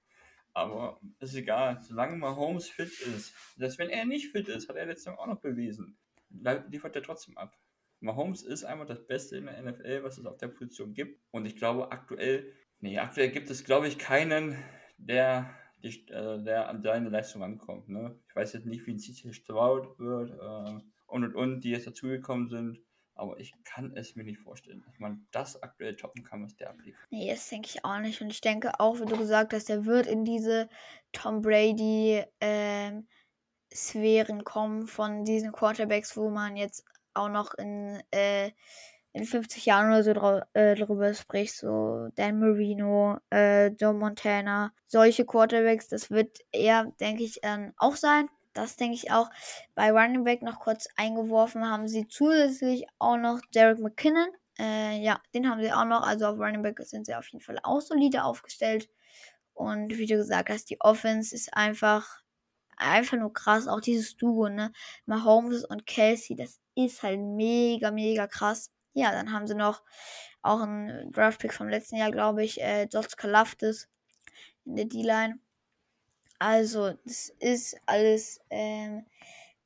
Aber 0.55 0.99
ist 1.21 1.35
egal, 1.35 1.79
solange 1.83 2.17
Mahomes 2.17 2.69
fit 2.71 2.89
ist. 3.01 3.35
Selbst 3.59 3.79
wenn 3.79 3.91
er 3.91 4.07
nicht 4.07 4.33
fit 4.33 4.49
ist, 4.49 4.71
hat 4.71 4.77
er 4.77 4.87
letzte 4.87 5.11
Saison 5.11 5.19
auch 5.19 5.27
noch 5.27 5.41
bewiesen. 5.41 5.99
Liefert 6.31 6.97
er 6.97 7.03
trotzdem 7.03 7.37
ab. 7.37 7.55
Mahomes 8.01 8.43
ist 8.43 8.65
einfach 8.65 8.87
das 8.87 9.07
Beste 9.07 9.37
in 9.37 9.47
der 9.47 9.63
NFL, 9.63 10.03
was 10.03 10.19
es 10.19 10.27
auf 10.27 10.37
der 10.37 10.49
Position 10.49 10.95
gibt. 10.95 11.21
Und 11.31 11.47
ich 11.47 11.57
glaube, 11.57 11.93
aktuell, 11.93 12.53
nee, 12.81 12.99
aktuell 12.99 13.31
gibt 13.31 13.51
es, 13.51 13.65
glaube 13.65 13.89
ich, 13.89 13.99
keinen, 13.99 14.57
der, 14.99 15.51
die, 15.83 16.07
äh, 16.09 16.43
der 16.43 16.69
an 16.69 16.83
seine 16.83 17.09
Leistung 17.09 17.43
ankommt. 17.43 17.89
Ne? 17.89 18.19
Ich 18.29 18.37
weiß 18.37 18.53
jetzt 18.53 18.67
nicht, 18.67 18.87
wie 18.87 18.93
ein 18.93 18.99
CC 18.99 19.33
Stroud 19.33 19.99
wird 19.99 20.31
äh, 20.31 20.83
und 21.07 21.25
und 21.25 21.35
und, 21.35 21.61
die 21.63 21.71
jetzt 21.71 21.87
dazugekommen 21.87 22.49
sind. 22.49 22.79
Aber 23.15 23.41
ich 23.41 23.55
kann 23.65 23.97
es 23.97 24.15
mir 24.15 24.25
nicht 24.25 24.41
vorstellen, 24.41 24.83
dass 24.85 24.99
man 24.99 25.27
das 25.31 25.63
aktuell 25.63 25.97
toppen 25.97 26.23
kann, 26.23 26.45
was 26.45 26.55
der 26.57 26.69
abliefert. 26.69 27.01
Nee, 27.11 27.31
das 27.31 27.49
denke 27.49 27.69
ich 27.73 27.83
auch 27.83 27.99
nicht. 27.99 28.21
Und 28.21 28.29
ich 28.29 28.43
denke 28.43 28.79
auch, 28.79 29.01
wie 29.01 29.07
du 29.07 29.17
gesagt 29.17 29.55
hast, 29.55 29.71
der 29.71 29.87
wird 29.87 30.07
in 30.07 30.27
diese 30.27 30.69
Tom 31.13 31.41
Brady 31.41 32.23
ähm, 32.43 33.09
Sphären 33.75 34.45
kommen 34.45 34.87
von 34.87 35.25
diesen 35.25 35.53
Quarterbacks, 35.53 36.17
wo 36.17 36.29
man 36.29 36.57
jetzt 36.57 36.85
auch 37.17 37.29
noch 37.29 37.55
in, 37.55 38.03
äh, 38.11 38.51
in 39.13 39.25
50 39.25 39.65
Jahren 39.67 39.89
oder 39.89 40.03
so 40.03 40.13
drau 40.13 40.41
äh, 40.53 40.75
drüber 40.75 41.15
spricht. 41.15 41.57
So 41.57 42.09
Dan 42.17 42.39
Marino, 42.39 43.19
äh, 43.33 43.69
Joe 43.69 43.95
Montana, 43.95 44.73
solche 44.87 45.25
Quarterbacks, 45.25 45.89
das 45.89 46.11
wird 46.11 46.39
er, 46.53 46.93
denke 47.01 47.23
ich, 47.25 47.41
ähm, 47.43 47.73
auch 47.79 47.97
sein. 47.97 48.29
Das 48.53 48.77
denke 48.77 48.95
ich 48.95 49.11
auch. 49.11 49.29
Bei 49.75 49.91
Running 49.91 50.25
Back 50.25 50.43
noch 50.43 50.61
kurz 50.61 50.89
eingeworfen 50.97 51.69
haben 51.69 51.89
sie 51.89 52.09
zusätzlich 52.09 52.87
auch 52.99 53.17
noch 53.17 53.41
Derek 53.55 53.79
McKinnon. 53.79 54.29
Äh, 54.59 55.03
ja, 55.03 55.21
den 55.35 55.49
haben 55.49 55.63
sie 55.63 55.73
auch 55.73 55.85
noch. 55.85 56.03
Also 56.07 56.27
auf 56.27 56.39
Running 56.39 56.63
Back 56.63 56.81
sind 56.81 57.07
sie 57.07 57.15
auf 57.15 57.27
jeden 57.29 57.45
Fall 57.45 57.59
auch 57.63 57.81
solide 57.81 58.25
aufgestellt. 58.25 58.89
Und 59.55 59.97
wie 59.97 60.07
du 60.07 60.17
gesagt 60.17 60.51
hast, 60.51 60.69
die 60.71 60.81
Offense 60.81 61.35
ist 61.35 61.55
einfach, 61.55 62.21
einfach 62.77 63.17
nur 63.19 63.33
krass. 63.33 63.69
Auch 63.69 63.81
dieses 63.81 64.17
Duo, 64.17 64.49
ne? 64.49 64.73
Mahomes 65.07 65.65
und 65.65 65.87
Kelsey, 65.87 66.37
das 66.37 66.61
ist 66.75 67.03
halt 67.03 67.21
mega, 67.21 67.91
mega 67.91 68.27
krass. 68.27 68.73
Ja, 68.95 69.13
dann 69.13 69.33
haben 69.33 69.47
sie 69.47 69.55
noch 69.55 69.83
auch 70.43 70.61
einen 70.61 71.13
Draftpick 71.13 71.53
vom 71.53 71.69
letzten 71.69 71.97
Jahr, 71.97 72.11
glaube 72.11 72.45
ich, 72.45 72.63
äh, 72.63 72.87
George 72.87 73.15
Kalafdis 73.17 73.89
in 74.65 74.77
der 74.77 74.87
D-Line. 74.87 75.39
Also, 76.39 76.93
das 77.05 77.31
ist 77.41 77.77
alles 77.87 78.41
ähm, 78.51 79.07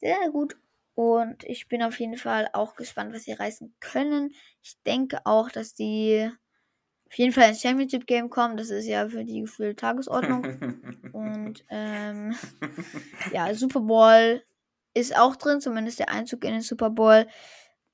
sehr 0.00 0.30
gut. 0.30 0.56
Und 0.94 1.44
ich 1.44 1.68
bin 1.68 1.82
auf 1.82 1.98
jeden 2.00 2.16
Fall 2.16 2.50
auch 2.52 2.74
gespannt, 2.76 3.14
was 3.14 3.24
sie 3.24 3.32
reißen 3.32 3.74
können. 3.80 4.34
Ich 4.62 4.80
denke 4.82 5.24
auch, 5.24 5.50
dass 5.50 5.74
die 5.74 6.30
auf 7.10 7.18
jeden 7.18 7.32
Fall 7.32 7.48
ins 7.48 7.60
Championship 7.60 8.06
Game 8.06 8.30
kommen. 8.30 8.56
Das 8.56 8.70
ist 8.70 8.86
ja 8.86 9.08
für 9.08 9.24
die 9.24 9.40
gefühlte 9.40 9.74
Tagesordnung. 9.74 10.44
Und 11.12 11.64
ähm, 11.68 12.36
ja, 13.32 13.52
Super 13.52 13.80
Bowl 13.80 14.42
ist 14.94 15.16
auch 15.18 15.34
drin, 15.34 15.60
zumindest 15.60 15.98
der 15.98 16.10
Einzug 16.10 16.44
in 16.44 16.52
den 16.52 16.60
Super 16.60 16.90
Bowl. 16.90 17.26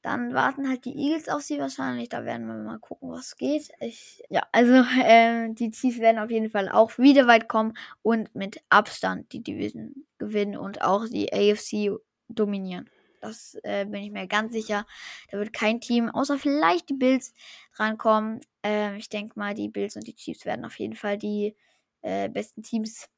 Dann 0.03 0.35
warten 0.35 0.69
halt 0.69 0.85
die 0.85 0.95
Eagles 0.95 1.31
auf 1.31 1.41
sie 1.41 1.59
wahrscheinlich. 1.59 2.11
Da 2.11 2.27
werden 2.27 2.47
wir 2.47 2.55
mal 2.55 2.79
gucken, 2.79 3.11
was 3.11 3.37
geht. 3.37 3.71
Ich, 3.81 4.23
ja, 4.29 4.43
also 4.53 4.85
ähm, 5.03 5.55
die 5.55 5.71
Chiefs 5.71 5.99
werden 5.99 6.19
auf 6.19 6.31
jeden 6.31 6.51
Fall 6.51 6.69
auch 6.69 6.99
wieder 6.99 7.27
weit 7.27 7.49
kommen 7.49 7.73
und 8.03 8.35
mit 8.35 8.61
Abstand 8.69 9.33
die 9.33 9.43
Division 9.43 10.07
gewinnen 10.19 10.59
und 10.59 10.83
auch 10.83 11.07
die 11.09 11.33
AFC 11.33 11.99
dominieren. 12.29 12.91
Das 13.21 13.59
äh, 13.63 13.85
bin 13.85 14.03
ich 14.03 14.11
mir 14.11 14.27
ganz 14.27 14.53
sicher. 14.53 14.87
Da 15.31 15.39
wird 15.39 15.53
kein 15.53 15.81
Team, 15.81 16.09
außer 16.09 16.39
vielleicht 16.39 16.89
die 16.89 16.95
Bills, 16.95 17.35
drankommen. 17.75 18.41
Ähm, 18.63 18.97
ich 18.97 19.09
denke 19.09 19.39
mal, 19.39 19.55
die 19.55 19.69
Bills 19.69 19.97
und 19.97 20.07
die 20.07 20.15
Chiefs 20.15 20.45
werden 20.45 20.65
auf 20.65 20.79
jeden 20.79 20.97
Fall 20.97 21.19
die 21.19 21.57
äh, 22.03 22.29
besten 22.29 22.63
Teams 22.63 23.09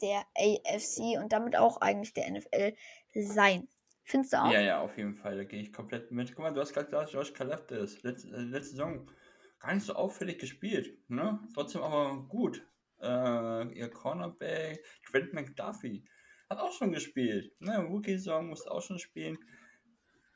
der 0.00 0.24
AFC 0.36 1.18
und 1.20 1.32
damit 1.32 1.56
auch 1.56 1.80
eigentlich 1.80 2.12
der 2.12 2.30
NFL 2.30 2.74
sein. 3.14 3.68
Findest 4.04 4.34
du 4.34 4.42
auch? 4.42 4.52
Ja, 4.52 4.60
ja, 4.60 4.80
auf 4.80 4.96
jeden 4.96 5.14
Fall. 5.14 5.36
Da 5.36 5.44
gehe 5.44 5.60
ich 5.60 5.72
komplett 5.72 6.12
mit. 6.12 6.28
Guck 6.28 6.44
mal, 6.44 6.52
du 6.52 6.60
hast 6.60 6.72
gerade 6.72 6.86
gesagt, 6.86 7.12
Josh 7.12 7.32
Kalafdis, 7.32 8.02
letzte, 8.02 8.28
äh, 8.28 8.40
letzte 8.40 8.70
Saison 8.70 9.10
gar 9.58 9.74
nicht 9.74 9.84
so 9.84 9.94
auffällig 9.94 10.38
gespielt. 10.38 10.96
Ne? 11.08 11.40
Trotzdem 11.54 11.82
aber 11.82 12.24
gut. 12.28 12.64
Äh, 13.00 13.72
ihr 13.74 13.90
Cornerback, 13.90 14.84
Trent 15.04 15.32
McDuffie, 15.32 16.04
hat 16.48 16.58
auch 16.58 16.72
schon 16.72 16.92
gespielt. 16.92 17.52
Ne? 17.60 17.78
Rookie-Saison 17.78 18.46
musste 18.46 18.70
auch 18.70 18.82
schon 18.82 18.98
spielen. 18.98 19.38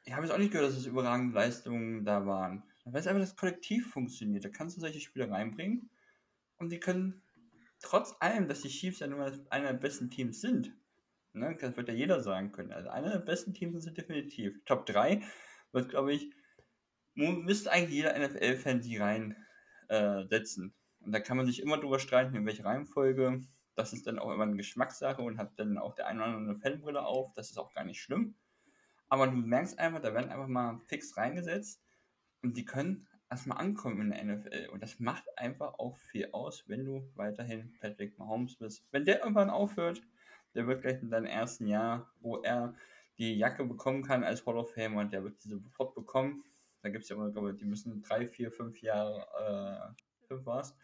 Ich 0.04 0.12
habe 0.12 0.24
jetzt 0.24 0.32
auch 0.32 0.38
nicht 0.38 0.52
gehört, 0.52 0.70
dass 0.70 0.78
es 0.78 0.86
überragende 0.86 1.34
Leistungen 1.34 2.04
da 2.04 2.26
waren. 2.26 2.64
Weil 2.84 3.00
es 3.00 3.06
einfach 3.06 3.20
das 3.20 3.36
Kollektiv 3.36 3.90
funktioniert. 3.90 4.44
Da 4.44 4.48
kannst 4.48 4.76
du 4.76 4.80
solche 4.80 5.00
Spieler 5.00 5.30
reinbringen 5.30 5.90
und 6.56 6.70
die 6.72 6.80
können 6.80 7.22
trotz 7.80 8.14
allem, 8.20 8.48
dass 8.48 8.62
die 8.62 8.68
Chiefs 8.68 9.00
ja 9.00 9.06
nur 9.06 9.32
einer 9.50 9.72
der 9.72 9.78
besten 9.78 10.10
Teams 10.10 10.40
sind, 10.40 10.72
ne, 11.32 11.56
das 11.60 11.76
wird 11.76 11.88
ja 11.88 11.94
jeder 11.94 12.20
sagen 12.20 12.52
können. 12.52 12.72
Also 12.72 12.88
einer 12.88 13.10
der 13.10 13.18
besten 13.18 13.54
Teams 13.54 13.84
sind 13.84 13.96
definitiv. 13.96 14.62
Top 14.64 14.86
3 14.86 15.22
wird, 15.72 15.88
glaube 15.88 16.12
ich, 16.12 16.30
müsste 17.14 17.70
eigentlich 17.70 17.94
jeder 17.94 18.18
NFL-Fan 18.18 18.82
sie 18.82 18.98
reinsetzen. 18.98 20.68
Äh, 20.68 21.04
und 21.04 21.12
da 21.12 21.20
kann 21.20 21.36
man 21.36 21.46
sich 21.46 21.62
immer 21.62 21.78
drüber 21.78 21.98
streiten, 21.98 22.36
in 22.36 22.46
welche 22.46 22.64
Reihenfolge. 22.64 23.40
Das 23.80 23.94
ist 23.94 24.06
dann 24.06 24.18
auch 24.18 24.30
immer 24.30 24.42
eine 24.42 24.56
Geschmackssache 24.56 25.22
und 25.22 25.38
hat 25.38 25.58
dann 25.58 25.78
auch 25.78 25.94
der 25.94 26.06
eine 26.06 26.22
oder 26.22 26.36
andere 26.36 26.58
Fanbrille 26.58 27.02
auf. 27.02 27.32
Das 27.32 27.48
ist 27.48 27.56
auch 27.56 27.72
gar 27.72 27.82
nicht 27.82 28.02
schlimm. 28.02 28.34
Aber 29.08 29.26
du 29.26 29.32
merkst 29.32 29.78
einfach, 29.78 30.02
da 30.02 30.12
werden 30.12 30.30
einfach 30.30 30.48
mal 30.48 30.78
fix 30.86 31.16
reingesetzt 31.16 31.82
und 32.42 32.58
die 32.58 32.66
können 32.66 33.08
erstmal 33.30 33.56
ankommen 33.56 34.02
in 34.02 34.10
der 34.10 34.22
NFL. 34.22 34.68
Und 34.70 34.82
das 34.82 35.00
macht 35.00 35.24
einfach 35.38 35.78
auch 35.78 35.96
viel 35.96 36.28
aus, 36.32 36.68
wenn 36.68 36.84
du 36.84 37.10
weiterhin 37.14 37.72
Patrick 37.80 38.18
Mahomes 38.18 38.56
bist. 38.56 38.84
Wenn 38.90 39.06
der 39.06 39.20
irgendwann 39.20 39.48
aufhört, 39.48 40.02
der 40.54 40.66
wird 40.66 40.82
gleich 40.82 41.00
in 41.00 41.08
seinem 41.08 41.24
ersten 41.24 41.66
Jahr, 41.66 42.12
wo 42.20 42.36
er 42.42 42.74
die 43.16 43.38
Jacke 43.38 43.64
bekommen 43.64 44.02
kann 44.02 44.24
als 44.24 44.44
Hall 44.44 44.58
of 44.58 44.74
Famer, 44.74 45.06
der 45.06 45.24
wird 45.24 45.42
diese 45.42 45.58
sofort 45.58 45.94
bekommen. 45.94 46.44
Da 46.82 46.90
gibt 46.90 47.04
es 47.04 47.08
ja 47.08 47.16
immer, 47.16 47.30
glaube 47.30 47.54
die 47.54 47.64
müssen 47.64 48.02
drei, 48.02 48.26
vier, 48.28 48.52
fünf 48.52 48.82
Jahre, 48.82 49.94
äh, 49.96 50.26
fünf 50.26 50.44
war 50.44 50.60
es, 50.60 50.76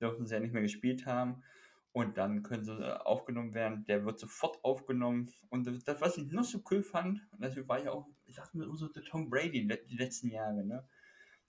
dürfen 0.00 0.26
sie 0.26 0.34
ja 0.34 0.40
nicht 0.40 0.52
mehr 0.52 0.62
gespielt 0.62 1.06
haben. 1.06 1.44
Und 1.92 2.16
dann 2.16 2.42
können 2.42 2.64
sie 2.64 2.72
äh, 2.72 2.98
aufgenommen 2.98 3.52
werden. 3.52 3.84
Der 3.86 4.04
wird 4.04 4.18
sofort 4.18 4.62
aufgenommen. 4.64 5.32
Und 5.48 5.66
das, 5.86 6.00
was 6.00 6.18
ich 6.18 6.30
noch 6.30 6.44
so 6.44 6.62
cool 6.70 6.82
fand, 6.82 7.20
und 7.32 7.42
deswegen 7.42 7.68
war 7.68 7.80
ich 7.80 7.88
auch, 7.88 8.06
ich 8.26 8.36
dachte 8.36 8.56
mir 8.56 8.72
so, 8.76 8.88
der 8.88 9.02
Tom 9.02 9.28
Brady 9.28 9.66
die 9.88 9.96
letzten 9.96 10.30
Jahre, 10.30 10.64
ne? 10.64 10.88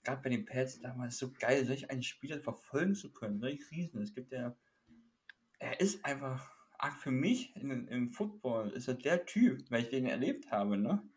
Gerade 0.02 0.20
bei 0.20 0.30
den 0.30 0.44
Pets 0.44 0.80
damals 0.80 1.16
so 1.18 1.32
geil, 1.32 1.64
solch 1.64 1.90
einen 1.90 2.02
Spieler 2.02 2.40
verfolgen 2.40 2.96
zu 2.96 3.12
können, 3.12 3.38
solch 3.38 3.60
Riesen. 3.70 4.02
Es 4.02 4.14
gibt 4.14 4.32
ja, 4.32 4.56
er 5.60 5.80
ist 5.80 6.04
einfach, 6.04 6.50
ach, 6.76 6.96
für 6.96 7.12
mich 7.12 7.54
in, 7.54 7.86
im 7.86 8.10
Football 8.10 8.70
ist 8.70 8.88
er 8.88 8.94
der 8.94 9.24
Typ, 9.24 9.70
weil 9.70 9.82
ich 9.82 9.90
den 9.90 10.06
erlebt 10.06 10.50
habe, 10.50 10.76
ne? 10.76 11.08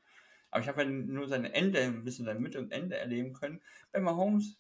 Aber 0.52 0.62
ich 0.62 0.70
habe 0.70 0.84
ja 0.84 0.90
nur 0.90 1.28
seine 1.28 1.52
Ende, 1.54 1.82
ein 1.82 2.04
bisschen 2.04 2.26
sein 2.26 2.42
Mitte 2.42 2.60
und 2.60 2.72
Ende 2.72 2.96
erleben 2.96 3.34
können. 3.34 3.60
Bei 3.92 4.00
Mahomes 4.00 4.58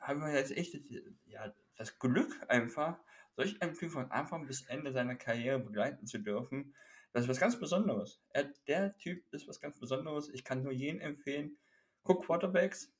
haben 0.00 0.20
wir 0.20 0.34
jetzt 0.34 0.54
echt 0.54 0.76
ja, 1.24 1.54
das 1.76 1.98
Glück 1.98 2.44
einfach, 2.48 2.98
solch 3.36 3.60
einen 3.62 3.74
Typ 3.74 3.90
von 3.90 4.10
Anfang 4.10 4.46
bis 4.46 4.62
Ende 4.62 4.92
seiner 4.92 5.16
Karriere 5.16 5.58
begleiten 5.58 6.06
zu 6.06 6.18
dürfen, 6.18 6.74
das 7.12 7.24
ist 7.24 7.28
was 7.28 7.40
ganz 7.40 7.58
Besonderes. 7.58 8.20
Er, 8.30 8.52
der 8.66 8.96
Typ 8.96 9.24
ist 9.32 9.46
was 9.46 9.60
ganz 9.60 9.78
Besonderes. 9.78 10.28
Ich 10.30 10.42
kann 10.42 10.62
nur 10.62 10.72
jeden 10.72 11.00
empfehlen, 11.00 11.56
guck 12.02 12.26
Quarterbacks, 12.26 12.92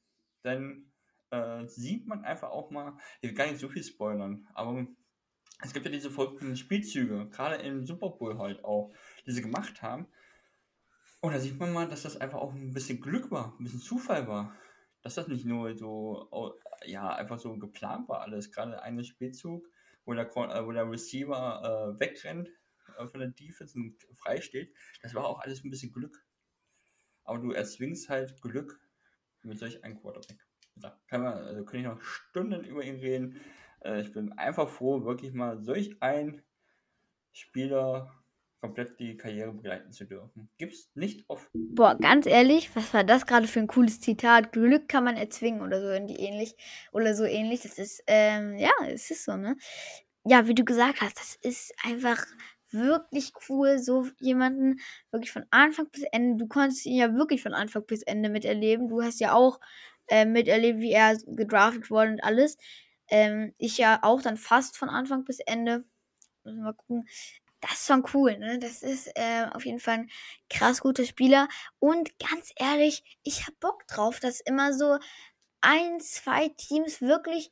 dann 0.43 0.93
äh, 1.31 1.67
sieht 1.67 2.07
man 2.07 2.25
einfach 2.25 2.51
auch 2.51 2.71
mal, 2.71 2.97
ich 3.21 3.31
will 3.31 3.37
gar 3.37 3.47
nicht 3.47 3.59
so 3.59 3.69
viel 3.69 3.83
spoilern, 3.83 4.47
aber 4.55 4.87
es 5.63 5.73
gibt 5.73 5.87
ja 5.87 5.93
diese 5.93 6.11
folgenden 6.11 6.57
Spielzüge, 6.57 7.29
gerade 7.31 7.57
im 7.57 7.87
Super 7.87 8.11
Bowl 8.11 8.39
halt 8.39 8.65
auch, 8.65 8.93
die 9.27 9.33
sie 9.33 9.43
gemacht 9.43 9.83
haben. 9.83 10.07
Und 11.21 11.33
da 11.33 11.41
sieht 11.41 11.59
man 11.59 11.73
mal, 11.73 11.89
dass 11.89 12.03
das 12.03 12.21
einfach 12.21 12.39
auch 12.39 12.53
ein 12.53 12.75
bisschen 12.75 13.01
Glück 13.01 13.31
war, 13.31 13.57
ein 13.59 13.65
bisschen 13.65 13.81
Zufall 13.81 14.29
war. 14.29 14.55
Dass 15.03 15.15
das 15.15 15.29
nicht 15.29 15.45
nur 15.45 15.75
so, 15.75 16.29
ja, 16.85 17.15
einfach 17.15 17.39
so 17.39 17.57
geplant 17.57 18.09
war 18.09 18.21
alles. 18.21 18.53
Gerade 18.53 18.83
ein 18.83 19.03
Spielzug, 19.05 19.67
wo 20.05 20.15
der, 20.15 20.27
äh, 20.27 20.67
wo 20.67 20.73
der 20.73 20.91
Receiver 20.91 21.95
äh, 21.97 22.01
wegrennt 22.01 22.49
äh, 22.99 23.07
von 23.07 23.21
der 23.21 23.31
Defense 23.31 23.79
und 23.79 23.97
frei 24.17 24.41
steht. 24.41 24.75
Das 25.03 25.15
war 25.15 25.27
auch 25.27 25.41
alles 25.41 25.65
ein 25.65 25.71
bisschen 25.71 25.93
Glück. 25.93 26.25
Aber 27.25 27.39
du 27.39 27.53
erzwingst 27.53 28.09
halt 28.09 28.41
Glück 28.43 28.81
mit 29.43 29.59
solch 29.59 29.83
einem 29.85 30.01
Quarterback. 30.01 30.47
Da 30.77 30.99
kann 31.07 31.23
man, 31.23 31.35
also 31.35 31.65
kann 31.65 31.81
ich 31.81 31.87
noch 31.87 32.01
Stunden 32.01 32.65
über 32.65 32.83
ihn 32.83 32.97
reden. 32.97 33.41
Äh, 33.81 34.01
ich 34.01 34.13
bin 34.13 34.33
einfach 34.33 34.69
froh, 34.69 35.05
wirklich 35.05 35.33
mal 35.33 35.63
solch 35.63 35.97
ein 36.01 36.43
Spieler 37.33 38.24
komplett 38.65 38.99
die 38.99 39.19
Karriere 39.19 39.53
begleiten 39.53 39.93
zu 39.93 40.07
dürfen. 40.07 40.49
Gibt's 40.57 40.91
nicht 40.95 41.29
oft. 41.29 41.51
Boah, 41.53 41.99
ganz 42.01 42.25
ehrlich, 42.25 42.75
was 42.75 42.95
war 42.95 43.05
das 43.05 43.27
gerade 43.27 43.47
für 43.47 43.61
ein 43.61 43.67
cooles 43.67 44.01
Zitat? 44.01 44.53
Glück 44.53 44.89
kann 44.89 45.05
man 45.05 45.19
erzwingen 45.19 45.61
oder 45.61 45.83
so 45.83 45.91
in 45.91 46.09
ähnlich 46.09 46.55
oder 46.91 47.15
so 47.15 47.25
ähnlich. 47.25 47.61
Das 47.61 47.79
ist, 47.79 48.03
ähm, 48.07 48.57
ja, 48.57 48.71
es 48.89 49.11
ist 49.11 49.27
so, 49.27 49.37
ne? 49.37 49.59
Ja, 50.25 50.47
wie 50.49 50.55
du 50.55 50.65
gesagt 50.65 51.03
hast, 51.03 51.19
das 51.19 51.37
ist 51.43 51.75
einfach 51.85 52.25
wirklich 52.71 53.33
cool, 53.51 53.79
so 53.79 54.09
jemanden 54.19 54.81
wirklich 55.11 55.31
von 55.31 55.45
Anfang 55.51 55.91
bis 55.91 56.05
Ende. 56.11 56.43
Du 56.43 56.49
konntest 56.49 56.87
ihn 56.87 56.97
ja 56.97 57.15
wirklich 57.15 57.43
von 57.43 57.53
Anfang 57.53 57.85
bis 57.85 58.03
Ende 58.03 58.31
miterleben. 58.31 58.89
Du 58.89 59.03
hast 59.03 59.21
ja 59.21 59.35
auch 59.35 59.61
äh, 60.07 60.25
miterlebt, 60.25 60.81
wie 60.81 60.93
er 60.93 61.19
gedraftet 61.27 61.91
wurde 61.91 62.13
und 62.13 62.25
alles. 62.25 62.57
Ähm, 63.09 63.53
ich 63.59 63.77
ja 63.77 63.99
auch 64.01 64.23
dann 64.23 64.39
fast 64.39 64.79
von 64.79 64.89
Anfang 64.89 65.25
bis 65.25 65.41
Ende. 65.41 65.85
Mal 66.45 66.73
gucken 66.73 67.05
das 67.69 67.81
ist 67.81 67.87
schon 67.87 68.05
cool, 68.13 68.39
ne? 68.39 68.59
Das 68.59 68.83
ist 68.83 69.09
äh, 69.15 69.47
auf 69.53 69.65
jeden 69.65 69.81
Fall 69.81 70.01
ein 70.01 70.11
krass 70.51 70.81
guter 70.81 71.05
Spieler. 71.05 71.49
Und 71.79 72.19
ganz 72.19 72.53
ehrlich, 72.57 73.03
ich 73.23 73.47
hab 73.47 73.59
Bock 73.59 73.87
drauf, 73.87 74.21
dass 74.21 74.41
immer 74.41 74.75
so 74.75 74.99
ein, 75.63 75.99
zwei 76.01 76.49
Teams 76.49 77.01
wirklich 77.01 77.51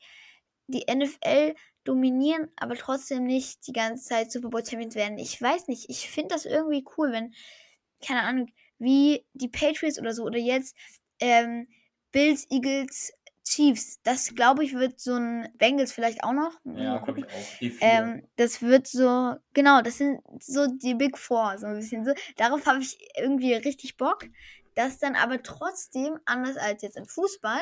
die 0.66 0.84
NFL 0.92 1.54
dominieren, 1.84 2.50
aber 2.56 2.74
trotzdem 2.76 3.24
nicht 3.24 3.66
die 3.66 3.72
ganze 3.72 4.04
Zeit 4.04 4.30
Super 4.30 4.50
Bowl 4.50 4.64
Champions 4.64 4.94
werden. 4.94 5.18
Ich 5.18 5.40
weiß 5.40 5.68
nicht, 5.68 5.88
ich 5.88 6.10
finde 6.10 6.34
das 6.34 6.44
irgendwie 6.44 6.84
cool, 6.96 7.10
wenn, 7.12 7.34
keine 8.06 8.22
Ahnung, 8.22 8.52
wie 8.78 9.24
die 9.32 9.48
Patriots 9.48 9.98
oder 9.98 10.12
so, 10.12 10.24
oder 10.24 10.38
jetzt 10.38 10.76
ähm, 11.20 11.68
Bills, 12.12 12.46
Eagles, 12.50 13.12
Chiefs. 13.44 14.00
Das 14.02 14.34
glaube 14.34 14.64
ich 14.64 14.74
wird 14.74 15.00
so 15.00 15.14
ein 15.14 15.48
Bengals 15.56 15.92
vielleicht 15.92 16.24
auch 16.24 16.32
noch. 16.32 16.52
Ja, 16.64 16.98
glaube 16.98 17.20
ich 17.20 17.26
auch. 17.26 17.58
Die 17.60 17.76
ähm, 17.80 18.28
das 18.36 18.62
wird 18.62 18.86
so, 18.86 19.34
genau, 19.52 19.82
das 19.82 19.98
sind 19.98 20.20
so 20.40 20.66
die 20.66 20.94
Big 20.94 21.18
Four, 21.18 21.58
so 21.58 21.66
ein 21.66 21.76
bisschen 21.76 22.04
so. 22.04 22.12
Darauf 22.36 22.66
habe 22.66 22.80
ich 22.80 22.98
irgendwie 23.16 23.54
richtig 23.54 23.96
Bock. 23.96 24.24
Das 24.74 24.98
dann 24.98 25.16
aber 25.16 25.42
trotzdem, 25.42 26.18
anders 26.24 26.56
als 26.56 26.82
jetzt 26.82 26.96
im 26.96 27.06
Fußball, 27.06 27.60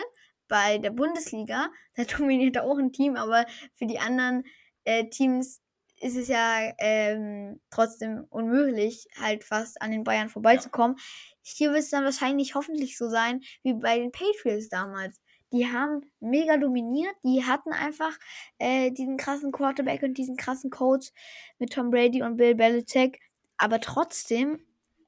bei 0.49 0.79
der 0.79 0.91
Bundesliga, 0.91 1.71
da 1.97 2.05
dominiert 2.05 2.59
auch 2.59 2.79
ein 2.79 2.93
Team, 2.93 3.17
aber 3.17 3.47
für 3.75 3.87
die 3.87 3.99
anderen 3.99 4.45
äh, 4.85 5.09
Teams 5.09 5.61
ist 6.01 6.17
es 6.17 6.29
ja 6.29 6.73
ähm, 6.79 7.61
trotzdem 7.71 8.27
unmöglich, 8.31 9.07
halt 9.21 9.45
fast 9.45 9.83
an 9.83 9.91
den 9.91 10.03
Bayern 10.03 10.31
vorbeizukommen. 10.31 10.97
Ja. 10.97 11.05
Hier 11.43 11.71
wird 11.71 11.81
es 11.81 11.91
dann 11.91 12.05
wahrscheinlich 12.05 12.55
hoffentlich 12.55 12.97
so 12.97 13.11
sein, 13.11 13.43
wie 13.63 13.75
bei 13.75 13.99
den 13.99 14.11
Patriots 14.11 14.71
damals 14.71 15.21
die 15.53 15.67
haben 15.67 16.03
mega 16.21 16.57
dominiert. 16.57 17.15
Die 17.25 17.45
hatten 17.45 17.73
einfach 17.73 18.19
äh, 18.59 18.91
diesen 18.91 19.17
krassen 19.17 19.53
Quarterback 19.53 20.03
und 20.03 20.17
diesen 20.17 20.37
krassen 20.37 20.71
Coach 20.71 21.11
mit 21.59 21.73
Tom 21.73 21.91
Brady 21.91 22.23
und 22.23 22.37
Bill 22.37 22.55
Belichick. 22.55 23.21
Aber 23.57 23.81
trotzdem 23.81 24.61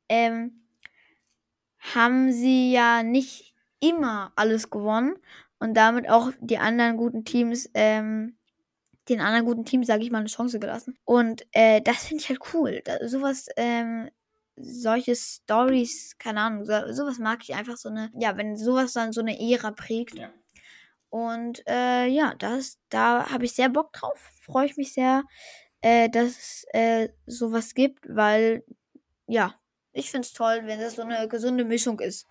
ähm, 0.08 0.64
haben 1.78 2.32
sie 2.32 2.72
ja 2.72 3.02
nicht 3.02 3.54
immer 3.80 4.32
alles 4.36 4.70
gewonnen 4.70 5.16
und 5.58 5.74
damit 5.74 6.08
auch 6.08 6.32
die 6.40 6.58
anderen 6.58 6.96
guten 6.96 7.24
Teams, 7.24 7.70
ähm, 7.74 8.36
den 9.08 9.20
anderen 9.20 9.44
guten 9.44 9.64
Teams, 9.64 9.86
sage 9.86 10.02
ich 10.02 10.10
mal, 10.10 10.18
eine 10.18 10.28
Chance 10.28 10.58
gelassen. 10.58 10.96
Und 11.04 11.46
äh, 11.52 11.80
das 11.80 12.06
finde 12.06 12.22
ich 12.22 12.28
halt 12.28 12.40
cool. 12.52 12.82
Da, 12.84 13.08
sowas 13.08 13.48
ähm, 13.56 14.08
solche 14.56 15.16
Stories, 15.16 16.16
keine 16.18 16.40
Ahnung, 16.40 16.64
so, 16.64 16.92
sowas 16.92 17.18
mag 17.18 17.40
ich 17.42 17.54
einfach 17.54 17.76
so 17.76 17.88
eine, 17.88 18.10
ja, 18.18 18.36
wenn 18.36 18.56
sowas 18.56 18.92
dann 18.92 19.12
so 19.12 19.20
eine 19.20 19.38
Ära 19.38 19.70
prägt. 19.70 20.14
Ja. 20.14 20.30
Und 21.08 21.62
äh, 21.66 22.06
ja, 22.06 22.34
das, 22.38 22.78
da 22.88 23.30
habe 23.30 23.44
ich 23.44 23.52
sehr 23.52 23.68
Bock 23.68 23.92
drauf. 23.92 24.30
Freue 24.40 24.66
ich 24.66 24.76
mich 24.76 24.94
sehr, 24.94 25.24
äh, 25.80 26.08
dass 26.08 26.26
es 26.26 26.64
äh, 26.72 27.08
sowas 27.26 27.74
gibt, 27.74 28.06
weil, 28.08 28.64
ja, 29.26 29.54
ich 29.92 30.10
finde 30.10 30.26
es 30.26 30.32
toll, 30.32 30.62
wenn 30.64 30.80
das 30.80 30.96
so 30.96 31.02
eine 31.02 31.28
gesunde 31.28 31.64
Mischung 31.64 32.00
ist. 32.00 32.26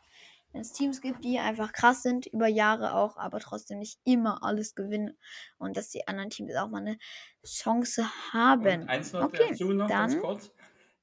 Wenn 0.51 0.61
es 0.61 0.74
Teams 0.74 0.99
gibt, 0.99 1.24
die 1.24 1.39
einfach 1.39 1.72
krass 1.72 2.03
sind, 2.03 2.26
über 2.26 2.47
Jahre 2.47 2.95
auch, 2.95 3.17
aber 3.17 3.39
trotzdem 3.39 3.80
nicht 3.80 3.99
immer 4.03 4.43
alles 4.43 4.76
gewinnen. 4.76 5.17
Und 5.57 5.78
dass 5.78 5.89
die 5.89 6.07
anderen 6.07 6.30
Teams 6.30 6.55
auch 6.55 6.67
mal 6.67 6.82
eine 6.82 6.97
Chance 7.45 8.05
haben. 8.34 8.82
Und 8.82 8.89
eins 8.89 9.13
noch 9.13 9.24
okay, 9.24 9.47
dazu 9.49 9.72
noch 9.72 9.88
dann, 9.88 10.09
ganz 10.09 10.19
kurz. 10.19 10.51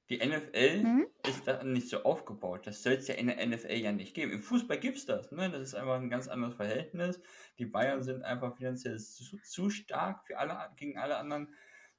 Die 0.09 0.17
NFL 0.17 0.83
mhm. 0.83 1.07
ist 1.27 1.47
da 1.47 1.63
nicht 1.63 1.87
so 1.87 2.03
aufgebaut. 2.03 2.65
Das 2.65 2.81
soll 2.81 2.93
es 2.93 3.07
ja 3.07 3.13
in 3.13 3.27
der 3.27 3.45
NFL 3.45 3.73
ja 3.73 3.91
nicht 3.91 4.15
geben. 4.15 4.31
Im 4.31 4.41
Fußball 4.41 4.79
gibt 4.79 4.97
es 4.97 5.05
das. 5.05 5.31
Ne? 5.31 5.51
Das 5.51 5.61
ist 5.61 5.75
einfach 5.75 5.95
ein 5.95 6.09
ganz 6.09 6.27
anderes 6.27 6.55
Verhältnis. 6.55 7.21
Die 7.59 7.65
Bayern 7.65 8.01
sind 8.01 8.23
einfach 8.23 8.57
finanziell 8.57 8.97
zu, 8.99 9.37
zu 9.37 9.69
stark 9.69 10.25
für 10.25 10.39
alle, 10.39 10.57
gegen 10.77 10.97
alle 10.97 11.17
anderen 11.17 11.53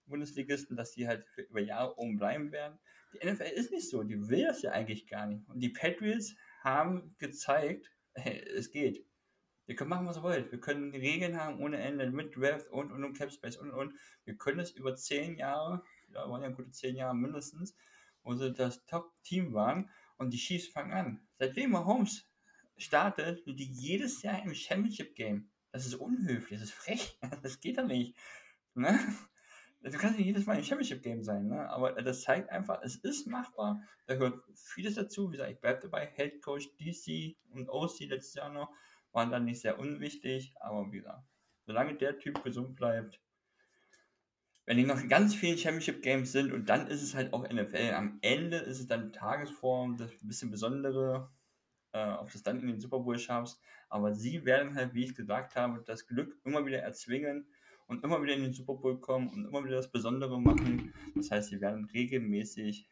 Bundesligisten, 0.06 0.76
dass 0.76 0.90
die 0.90 1.06
halt 1.06 1.24
über 1.48 1.60
Jahre 1.60 1.96
oben 1.98 2.16
bleiben 2.16 2.50
werden. 2.50 2.78
Die 3.12 3.28
NFL 3.28 3.44
ist 3.44 3.70
nicht 3.70 3.88
so, 3.88 4.02
die 4.02 4.28
will 4.28 4.44
das 4.44 4.62
ja 4.62 4.72
eigentlich 4.72 5.06
gar 5.06 5.26
nicht. 5.26 5.48
Und 5.48 5.60
die 5.60 5.68
Patriots 5.68 6.34
haben 6.62 7.14
gezeigt, 7.18 7.92
hey, 8.14 8.44
es 8.56 8.70
geht. 8.72 9.04
Ihr 9.66 9.76
könnt 9.76 9.90
machen, 9.90 10.06
was 10.06 10.16
ihr 10.16 10.24
wollt. 10.24 10.50
Wir 10.50 10.58
können 10.58 10.90
Regeln 10.90 11.40
haben 11.40 11.60
ohne 11.60 11.78
Ende 11.78 12.10
mit 12.10 12.36
Draft 12.36 12.68
und 12.70 12.90
und 12.90 13.04
und 13.04 13.16
Capspace 13.16 13.56
und 13.56 13.70
und. 13.70 13.94
Wir 14.24 14.36
können 14.36 14.58
es 14.58 14.72
über 14.72 14.96
zehn 14.96 15.36
Jahre, 15.36 15.84
ja, 16.12 16.28
waren 16.28 16.42
ja 16.42 16.48
gute 16.48 16.72
zehn 16.72 16.96
Jahre 16.96 17.14
mindestens, 17.14 17.76
wo 18.22 18.34
sie 18.34 18.52
das 18.52 18.84
Top-Team 18.86 19.52
waren 19.52 19.90
und 20.16 20.32
die 20.32 20.38
Chiefs 20.38 20.68
fangen 20.68 20.92
an. 20.92 21.28
Seitdem 21.38 21.70
Mahomes 21.70 22.28
startet, 22.76 23.44
sind 23.44 23.58
die 23.58 23.70
jedes 23.70 24.22
Jahr 24.22 24.42
im 24.42 24.54
Championship-Game. 24.54 25.50
Das 25.72 25.86
ist 25.86 25.94
unhöflich, 25.94 26.60
das 26.60 26.68
ist 26.68 26.74
frech, 26.74 27.18
das 27.42 27.60
geht 27.60 27.78
doch 27.78 27.86
nicht. 27.86 28.16
Ne? 28.74 28.98
Du 29.82 29.96
kannst 29.96 30.18
nicht 30.18 30.26
jedes 30.26 30.44
Mal 30.44 30.58
im 30.58 30.64
Championship-Game 30.64 31.22
sein, 31.22 31.46
ne? 31.46 31.68
aber 31.70 31.92
das 32.02 32.22
zeigt 32.22 32.50
einfach, 32.50 32.82
es 32.82 32.96
ist 32.96 33.26
machbar. 33.26 33.82
Da 34.06 34.14
gehört 34.14 34.44
vieles 34.54 34.94
dazu. 34.94 35.28
Wie 35.28 35.32
gesagt, 35.32 35.52
ich 35.52 35.60
bleibe 35.60 35.80
dabei. 35.80 36.06
Head 36.06 36.42
Coach 36.42 36.68
DC 36.78 37.36
und 37.52 37.68
OC 37.70 38.00
letztes 38.00 38.34
Jahr 38.34 38.50
noch 38.50 38.70
waren 39.12 39.30
dann 39.30 39.44
nicht 39.44 39.60
sehr 39.60 39.78
unwichtig, 39.78 40.54
aber 40.60 40.92
wie 40.92 40.98
gesagt, 40.98 41.24
solange 41.66 41.96
der 41.96 42.18
Typ 42.18 42.42
gesund 42.44 42.76
bleibt, 42.76 43.20
wenn 44.70 44.76
die 44.76 44.84
noch 44.84 45.08
ganz 45.08 45.34
vielen 45.34 45.58
Championship 45.58 46.00
Games 46.00 46.30
sind 46.30 46.52
und 46.52 46.68
dann 46.68 46.86
ist 46.86 47.02
es 47.02 47.16
halt 47.16 47.32
auch 47.32 47.42
NFL. 47.42 47.92
Am 47.92 48.20
Ende 48.20 48.58
ist 48.58 48.78
es 48.78 48.86
dann 48.86 49.12
Tagesform, 49.12 49.96
das 49.96 50.12
bisschen 50.22 50.52
besondere, 50.52 51.28
äh, 51.90 52.12
ob 52.12 52.30
du 52.30 52.36
es 52.36 52.44
dann 52.44 52.60
in 52.60 52.68
den 52.68 52.78
Super 52.78 53.00
Bowl 53.00 53.18
schaffst. 53.18 53.60
Aber 53.88 54.14
sie 54.14 54.44
werden 54.44 54.76
halt, 54.76 54.94
wie 54.94 55.02
ich 55.02 55.16
gesagt 55.16 55.56
habe, 55.56 55.82
das 55.84 56.06
Glück 56.06 56.38
immer 56.44 56.64
wieder 56.66 56.78
erzwingen 56.78 57.48
und 57.88 58.04
immer 58.04 58.22
wieder 58.22 58.34
in 58.34 58.44
den 58.44 58.52
Super 58.52 58.74
Bowl 58.74 59.00
kommen 59.00 59.30
und 59.30 59.44
immer 59.44 59.64
wieder 59.64 59.74
das 59.74 59.90
Besondere 59.90 60.40
machen. 60.40 60.94
Das 61.16 61.32
heißt, 61.32 61.48
sie 61.48 61.60
werden 61.60 61.86
regelmäßig, 61.86 62.88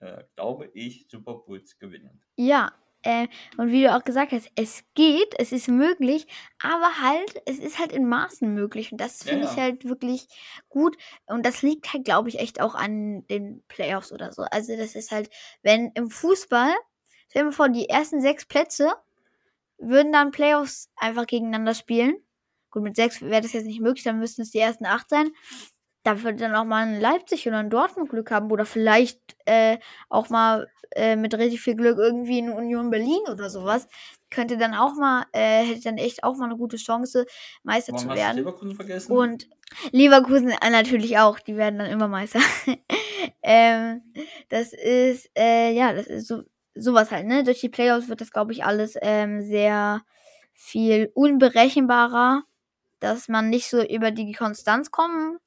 äh, 0.00 0.24
glaube 0.34 0.70
ich, 0.74 1.06
Super 1.08 1.36
Bowls 1.36 1.78
gewinnen. 1.78 2.20
Ja, 2.36 2.74
äh, 3.02 3.28
und 3.56 3.70
wie 3.72 3.82
du 3.82 3.94
auch 3.94 4.04
gesagt 4.04 4.32
hast, 4.32 4.50
es 4.56 4.82
geht, 4.94 5.34
es 5.38 5.52
ist 5.52 5.68
möglich, 5.68 6.26
aber 6.62 7.00
halt, 7.00 7.40
es 7.46 7.58
ist 7.58 7.78
halt 7.78 7.92
in 7.92 8.08
Maßen 8.08 8.52
möglich. 8.52 8.92
Und 8.92 9.00
das 9.00 9.22
finde 9.22 9.44
Ja, 9.44 9.46
ich 9.46 9.58
halt 9.58 9.84
wirklich 9.88 10.26
gut. 10.68 10.96
Und 11.26 11.46
das 11.46 11.62
liegt 11.62 11.92
halt, 11.92 12.04
glaube 12.04 12.28
ich, 12.28 12.38
echt 12.40 12.60
auch 12.60 12.74
an 12.74 13.26
den 13.28 13.62
Playoffs 13.68 14.12
oder 14.12 14.32
so. 14.32 14.42
Also, 14.42 14.76
das 14.76 14.94
ist 14.94 15.10
halt, 15.12 15.30
wenn 15.62 15.90
im 15.94 16.10
Fußball, 16.10 16.72
stell 17.28 17.42
dir 17.42 17.46
mal 17.46 17.52
vor, 17.52 17.68
die 17.68 17.88
ersten 17.88 18.20
sechs 18.20 18.46
Plätze 18.46 18.92
würden 19.78 20.12
dann 20.12 20.30
Playoffs 20.30 20.90
einfach 20.96 21.26
gegeneinander 21.26 21.74
spielen. 21.74 22.16
Gut, 22.70 22.82
mit 22.82 22.96
sechs 22.96 23.22
wäre 23.22 23.40
das 23.42 23.52
jetzt 23.52 23.66
nicht 23.66 23.80
möglich, 23.80 24.04
dann 24.04 24.18
müssten 24.18 24.42
es 24.42 24.50
die 24.50 24.58
ersten 24.58 24.86
acht 24.86 25.08
sein. 25.08 25.30
Da 26.04 26.22
würde 26.22 26.38
dann 26.38 26.54
auch 26.54 26.64
mal 26.64 26.86
ein 26.86 27.00
Leipzig 27.00 27.46
oder 27.46 27.58
ein 27.58 27.70
Dortmund 27.70 28.08
Glück 28.08 28.30
haben 28.30 28.50
oder 28.50 28.64
vielleicht 28.64 29.36
äh, 29.46 29.78
auch 30.08 30.30
mal 30.30 30.68
äh, 30.92 31.16
mit 31.16 31.34
richtig 31.34 31.60
viel 31.60 31.74
Glück 31.74 31.98
irgendwie 31.98 32.38
in 32.38 32.50
Union 32.50 32.90
Berlin 32.90 33.20
oder 33.30 33.50
sowas. 33.50 33.88
Könnte 34.30 34.58
dann 34.58 34.74
auch 34.74 34.94
mal, 34.94 35.24
äh, 35.32 35.64
hätte 35.64 35.82
dann 35.82 35.98
echt 35.98 36.24
auch 36.24 36.36
mal 36.36 36.46
eine 36.46 36.56
gute 36.56 36.76
Chance, 36.76 37.26
Meister 37.62 37.92
Warum 37.92 38.04
zu 38.04 38.10
hast 38.10 38.16
du 38.16 38.22
werden. 38.22 38.36
Leverkusen 38.38 38.74
vergessen? 38.74 39.12
Und 39.12 39.48
Leverkusen 39.92 40.50
äh, 40.50 40.70
natürlich 40.70 41.18
auch, 41.18 41.38
die 41.40 41.56
werden 41.56 41.78
dann 41.78 41.90
immer 41.90 42.08
Meister. 42.08 42.40
ähm, 43.42 44.02
das 44.48 44.72
ist, 44.72 45.30
äh, 45.36 45.72
ja, 45.72 45.92
das 45.92 46.06
ist 46.06 46.28
so, 46.28 46.42
sowas 46.74 47.10
halt, 47.10 47.26
ne? 47.26 47.44
Durch 47.44 47.60
die 47.60 47.68
Playoffs 47.68 48.08
wird 48.08 48.20
das, 48.20 48.30
glaube 48.30 48.52
ich, 48.52 48.64
alles 48.64 48.96
ähm, 49.00 49.42
sehr 49.42 50.02
viel 50.52 51.10
unberechenbarer, 51.14 52.42
dass 53.00 53.28
man 53.28 53.50
nicht 53.50 53.68
so 53.68 53.82
über 53.82 54.10
die 54.10 54.32
Konstanz 54.32 54.90
kommen 54.90 55.38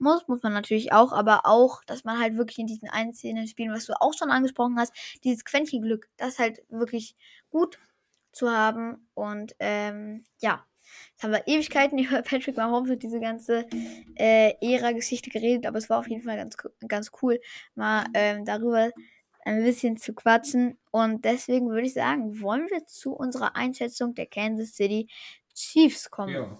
muss, 0.00 0.26
muss 0.28 0.42
man 0.42 0.52
natürlich 0.52 0.92
auch, 0.92 1.12
aber 1.12 1.46
auch, 1.46 1.84
dass 1.84 2.04
man 2.04 2.18
halt 2.18 2.36
wirklich 2.36 2.58
in 2.58 2.66
diesen 2.66 2.88
einzelnen 2.88 3.46
Spielen, 3.46 3.72
was 3.72 3.86
du 3.86 4.00
auch 4.00 4.14
schon 4.14 4.30
angesprochen 4.30 4.78
hast, 4.78 4.92
dieses 5.24 5.44
Quäntchen 5.44 5.82
Glück, 5.82 6.08
das 6.16 6.38
halt 6.38 6.62
wirklich 6.68 7.16
gut 7.50 7.78
zu 8.32 8.50
haben 8.50 9.08
und 9.14 9.54
ähm, 9.58 10.24
ja, 10.40 10.64
Jetzt 11.12 11.22
haben 11.22 11.32
wir 11.32 11.46
Ewigkeiten 11.46 11.98
über 11.98 12.22
Patrick 12.22 12.56
Mahomes 12.56 12.90
und 12.90 13.02
diese 13.02 13.20
ganze 13.20 13.66
äh, 14.16 14.54
Ära-Geschichte 14.60 15.30
geredet, 15.30 15.66
aber 15.66 15.78
es 15.78 15.88
war 15.88 15.98
auf 15.98 16.08
jeden 16.08 16.22
Fall 16.22 16.36
ganz, 16.36 16.56
ganz 16.88 17.10
cool, 17.22 17.40
mal 17.74 18.06
ähm, 18.14 18.44
darüber 18.44 18.90
ein 19.44 19.62
bisschen 19.62 19.96
zu 19.96 20.14
quatschen. 20.14 20.78
Und 20.90 21.24
deswegen 21.24 21.70
würde 21.70 21.86
ich 21.86 21.94
sagen, 21.94 22.40
wollen 22.40 22.68
wir 22.70 22.86
zu 22.86 23.12
unserer 23.12 23.56
Einschätzung 23.56 24.14
der 24.14 24.26
Kansas 24.26 24.74
City 24.74 25.08
Chiefs 25.54 26.10
kommen. 26.10 26.34
Ja, 26.34 26.58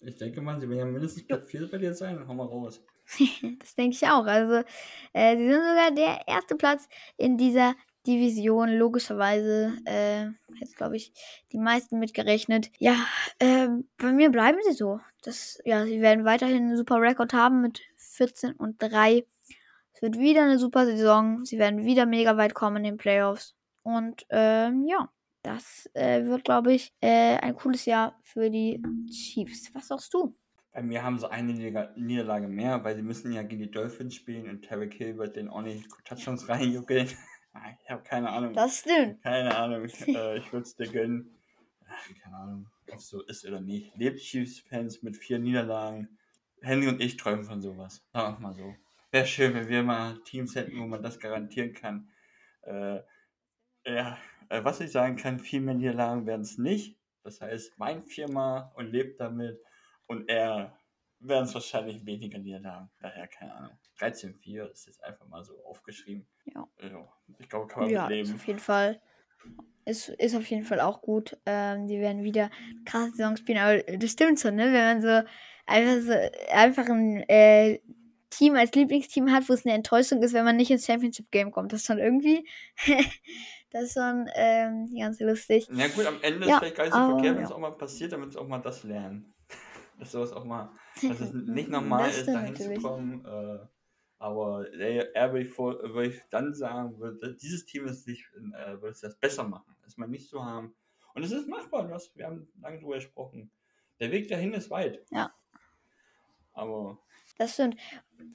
ich 0.00 0.16
denke 0.16 0.40
mal, 0.40 0.58
sie 0.60 0.68
werden 0.68 0.78
ja 0.78 0.84
mindestens 0.86 1.26
Platz 1.26 1.50
4 1.50 1.70
bei 1.70 1.78
dir 1.78 1.94
sein. 1.94 2.26
Hau 2.26 2.34
mal 2.34 2.46
raus. 2.46 2.80
Das 3.58 3.74
denke 3.74 3.96
ich 3.96 4.06
auch. 4.06 4.24
Also, 4.24 4.64
äh, 5.12 5.36
sie 5.36 5.50
sind 5.50 5.62
sogar 5.62 5.90
der 5.90 6.26
erste 6.26 6.56
Platz 6.56 6.88
in 7.16 7.36
dieser 7.36 7.74
Division. 8.06 8.70
Logischerweise, 8.70 9.76
äh, 9.84 10.26
jetzt 10.58 10.76
glaube 10.76 10.96
ich, 10.96 11.12
die 11.52 11.58
meisten 11.58 11.98
mitgerechnet. 11.98 12.70
Ja, 12.78 12.96
ähm, 13.40 13.88
bei 13.98 14.12
mir 14.12 14.30
bleiben 14.30 14.58
sie 14.66 14.74
so. 14.74 15.00
Das, 15.22 15.58
ja, 15.64 15.84
sie 15.84 16.00
werden 16.00 16.24
weiterhin 16.24 16.64
einen 16.64 16.76
super 16.76 17.00
Rekord 17.00 17.32
haben 17.32 17.60
mit 17.60 17.82
14 17.96 18.52
und 18.52 18.80
3. 18.80 19.26
Es 19.92 20.02
wird 20.02 20.18
wieder 20.18 20.44
eine 20.44 20.58
super 20.58 20.86
Saison. 20.86 21.44
Sie 21.44 21.58
werden 21.58 21.84
wieder 21.84 22.06
mega 22.06 22.36
weit 22.36 22.54
kommen 22.54 22.78
in 22.78 22.84
den 22.84 22.96
Playoffs. 22.96 23.54
Und 23.82 24.24
ähm, 24.30 24.86
ja, 24.86 25.10
das 25.42 25.88
äh, 25.94 26.24
wird, 26.24 26.44
glaube 26.44 26.72
ich, 26.72 26.92
äh, 27.00 27.36
ein 27.38 27.54
cooles 27.54 27.86
Jahr 27.86 28.18
für 28.22 28.50
die 28.50 28.82
Chiefs. 29.10 29.74
Was 29.74 29.88
sagst 29.88 30.12
du? 30.14 30.36
Bei 30.72 30.82
mir 30.82 31.02
haben 31.02 31.18
sie 31.18 31.28
eine 31.30 31.52
Nieder- 31.52 31.92
Niederlage 31.96 32.46
mehr, 32.46 32.84
weil 32.84 32.94
sie 32.94 33.02
müssen 33.02 33.32
ja 33.32 33.42
gegen 33.42 33.60
die 33.62 33.70
Dolphins 33.70 34.14
spielen 34.14 34.48
und 34.48 34.64
Tarek 34.64 34.94
Hill 34.94 35.18
wird 35.18 35.36
den 35.36 35.48
auch 35.48 35.62
nicht 35.62 35.88
Touchdowns 36.04 36.48
reinjuckeln. 36.48 37.08
Ich 37.82 37.90
habe 37.90 38.04
keine 38.04 38.30
Ahnung. 38.30 38.54
Das 38.54 38.78
stimmt. 38.78 39.20
Keine 39.24 39.56
Ahnung. 39.56 39.84
äh, 40.06 40.38
ich 40.38 40.52
würde 40.52 40.62
es 40.62 40.76
dir 40.76 40.86
gönnen. 40.86 41.36
Ach, 41.84 42.08
keine 42.22 42.36
Ahnung, 42.36 42.66
ob 42.88 42.98
es 42.98 43.08
so 43.08 43.22
ist 43.22 43.44
oder 43.44 43.60
nicht. 43.60 43.92
Lebt 43.96 44.20
Chiefs-Fans 44.20 45.02
mit 45.02 45.16
vier 45.16 45.40
Niederlagen. 45.40 46.16
Henry 46.62 46.86
und 46.86 47.00
ich 47.00 47.16
träumen 47.16 47.42
von 47.44 47.60
sowas. 47.60 48.06
Sagen 48.12 48.36
wir 48.36 48.40
mal 48.40 48.54
so. 48.54 48.76
Wäre 49.10 49.26
schön, 49.26 49.52
wenn 49.54 49.68
wir 49.68 49.82
mal 49.82 50.20
Teams 50.22 50.54
hätten, 50.54 50.78
wo 50.78 50.86
man 50.86 51.02
das 51.02 51.18
garantieren 51.18 51.72
kann. 51.74 52.08
Äh, 52.62 53.00
ja, 53.84 54.16
äh, 54.50 54.62
was 54.62 54.80
ich 54.80 54.92
sagen 54.92 55.16
kann, 55.16 55.38
viel 55.38 55.60
mehr 55.60 55.74
Niederlagen 55.74 56.26
werden 56.26 56.42
es 56.42 56.58
nicht. 56.58 56.98
Das 57.22 57.40
heißt, 57.40 57.78
mein 57.78 58.04
viermal 58.04 58.70
und 58.74 58.90
lebt 58.92 59.20
damit 59.20 59.58
und 60.06 60.28
er 60.28 60.76
werden 61.20 61.44
es 61.44 61.54
wahrscheinlich 61.54 62.04
weniger 62.06 62.38
Niederlagen. 62.38 62.90
Daher 63.00 63.26
keine 63.28 63.54
Ahnung. 63.54 63.78
13-4 63.98 64.70
ist 64.70 64.86
jetzt 64.86 65.04
einfach 65.04 65.26
mal 65.28 65.44
so 65.44 65.62
aufgeschrieben. 65.64 66.26
Ja. 66.46 66.66
Also, 66.76 67.08
ich 67.38 67.48
glaube, 67.48 67.66
kann 67.66 67.82
man 67.84 67.90
Ja, 67.90 68.08
mit 68.08 68.20
ist 68.20 68.28
leben. 68.28 68.38
auf 68.38 68.46
jeden 68.46 68.58
Fall. 68.58 69.00
Ist, 69.84 70.08
ist 70.08 70.34
auf 70.36 70.46
jeden 70.46 70.64
Fall 70.64 70.80
auch 70.80 71.02
gut. 71.02 71.36
Ähm, 71.46 71.86
die 71.86 72.00
werden 72.00 72.22
wieder 72.24 72.50
krasse 72.84 73.12
Saison 73.12 73.36
spielen. 73.36 73.58
Aber 73.58 73.78
das 73.82 74.10
stimmt 74.10 74.40
schon, 74.40 74.56
ne? 74.56 74.64
Wenn 74.72 74.72
man 74.72 75.02
so 75.02 75.28
einfach 75.66 76.00
so 76.02 76.52
einfach 76.52 76.86
ein 76.88 77.22
äh, 77.28 77.80
Team 78.30 78.54
als 78.54 78.72
Lieblingsteam 78.74 79.30
hat, 79.32 79.48
wo 79.48 79.52
es 79.52 79.66
eine 79.66 79.74
Enttäuschung 79.74 80.22
ist, 80.22 80.32
wenn 80.32 80.44
man 80.44 80.56
nicht 80.56 80.70
ins 80.70 80.86
Championship 80.86 81.30
Game 81.30 81.50
kommt. 81.50 81.72
Das 81.72 81.80
ist 81.80 81.86
schon 81.86 81.98
irgendwie. 81.98 82.46
das 83.70 83.84
ist 83.84 83.94
schon 83.94 84.28
ähm, 84.34 84.88
ganz 84.98 85.20
lustig. 85.20 85.68
Ja 85.72 85.88
gut, 85.88 86.06
am 86.06 86.20
Ende 86.22 86.46
Ja, 86.46 86.54
ist 86.54 86.58
vielleicht 86.58 86.76
gar 86.76 86.84
nicht 86.84 86.92
so 86.92 86.98
aber 86.98 87.12
verkehrt, 87.14 87.34
wenn 87.36 87.42
ja. 87.42 87.48
es 87.48 87.52
auch 87.52 87.58
mal 87.58 87.70
passiert, 87.70 88.12
damit 88.12 88.30
es 88.30 88.36
auch 88.36 88.48
mal 88.48 88.58
das 88.58 88.82
lernen. 88.84 89.32
Dass 89.98 90.12
sowas 90.12 90.32
auch 90.32 90.44
mal, 90.44 90.72
dass 91.02 91.20
es 91.20 91.32
nicht 91.32 91.68
normal 91.68 92.08
ist, 92.08 92.22
stimmt 92.22 92.36
dahin 92.36 92.52
natürlich. 92.52 92.80
zu 92.80 92.88
kommen. 92.88 93.24
Äh, 93.24 93.58
aber 94.18 94.72
eher 94.72 95.14
eher 95.14 95.32
würde 95.32 95.46
ich, 95.46 95.52
vor, 95.52 95.78
würde 95.82 96.08
ich 96.08 96.22
dann 96.30 96.54
sagen, 96.54 96.98
würde, 96.98 97.34
dieses 97.36 97.64
Team 97.66 97.86
ist 97.86 98.06
nicht, 98.06 98.26
äh, 98.34 98.72
würde 98.80 98.90
es 98.90 99.00
das 99.00 99.16
besser 99.16 99.44
machen. 99.44 99.76
Das 99.82 99.98
mal 99.98 100.08
nicht 100.08 100.28
so 100.28 100.44
haben. 100.44 100.74
Und 101.14 101.22
es 101.22 101.32
ist 101.32 101.48
machbar, 101.48 101.86
du 101.86 101.94
hast, 101.94 102.16
wir 102.16 102.26
haben 102.26 102.48
lange 102.60 102.78
drüber 102.78 102.94
gesprochen. 102.94 103.50
Der 103.98 104.10
Weg 104.10 104.28
dahin 104.28 104.54
ist 104.54 104.70
weit. 104.70 105.04
Ja. 105.10 105.32
Aber 106.52 106.98
Das 107.38 107.54
stimmt. 107.54 107.76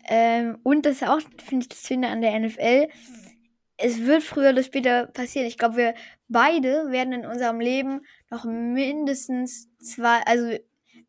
Ähm, 0.05 0.59
und 0.63 0.85
das 0.85 0.97
ist 1.01 1.07
auch, 1.07 1.19
finde 1.43 1.63
ich, 1.63 1.69
das 1.69 1.87
Schöne 1.87 2.09
an 2.09 2.21
der 2.21 2.39
NFL. 2.39 2.89
Es 3.77 3.99
wird 3.99 4.23
früher 4.23 4.51
oder 4.51 4.63
später 4.63 5.07
passieren. 5.07 5.47
Ich 5.47 5.57
glaube, 5.57 5.77
wir 5.77 5.95
beide 6.27 6.91
werden 6.91 7.13
in 7.13 7.25
unserem 7.25 7.59
Leben 7.59 8.05
noch 8.29 8.45
mindestens 8.45 9.69
zwei, 9.79 10.21
also 10.25 10.57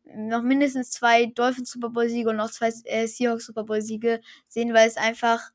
noch 0.03 0.41
mindestens 0.41 0.91
zwei 0.91 1.27
Dolphins 1.27 1.71
Super 1.71 1.89
Bowl 1.89 2.09
Siege 2.09 2.29
und 2.29 2.37
noch 2.37 2.51
zwei 2.51 2.71
äh, 2.85 3.07
Seahawks 3.07 3.45
Super 3.45 3.63
Bowl 3.63 3.81
Siege 3.81 4.21
sehen, 4.47 4.73
weil 4.73 4.87
es 4.87 4.97
einfach, 4.97 5.51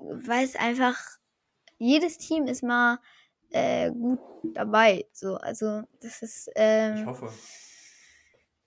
weil 0.00 0.44
es 0.44 0.56
einfach, 0.56 0.98
jedes 1.78 2.18
Team 2.18 2.46
ist 2.46 2.62
mal 2.62 2.98
äh, 3.50 3.90
gut 3.90 4.20
dabei. 4.54 5.06
So, 5.12 5.36
also 5.36 5.82
das 6.00 6.22
ist, 6.22 6.48
ich 6.48 6.52
ähm, 6.56 7.06
hoffe. 7.06 7.32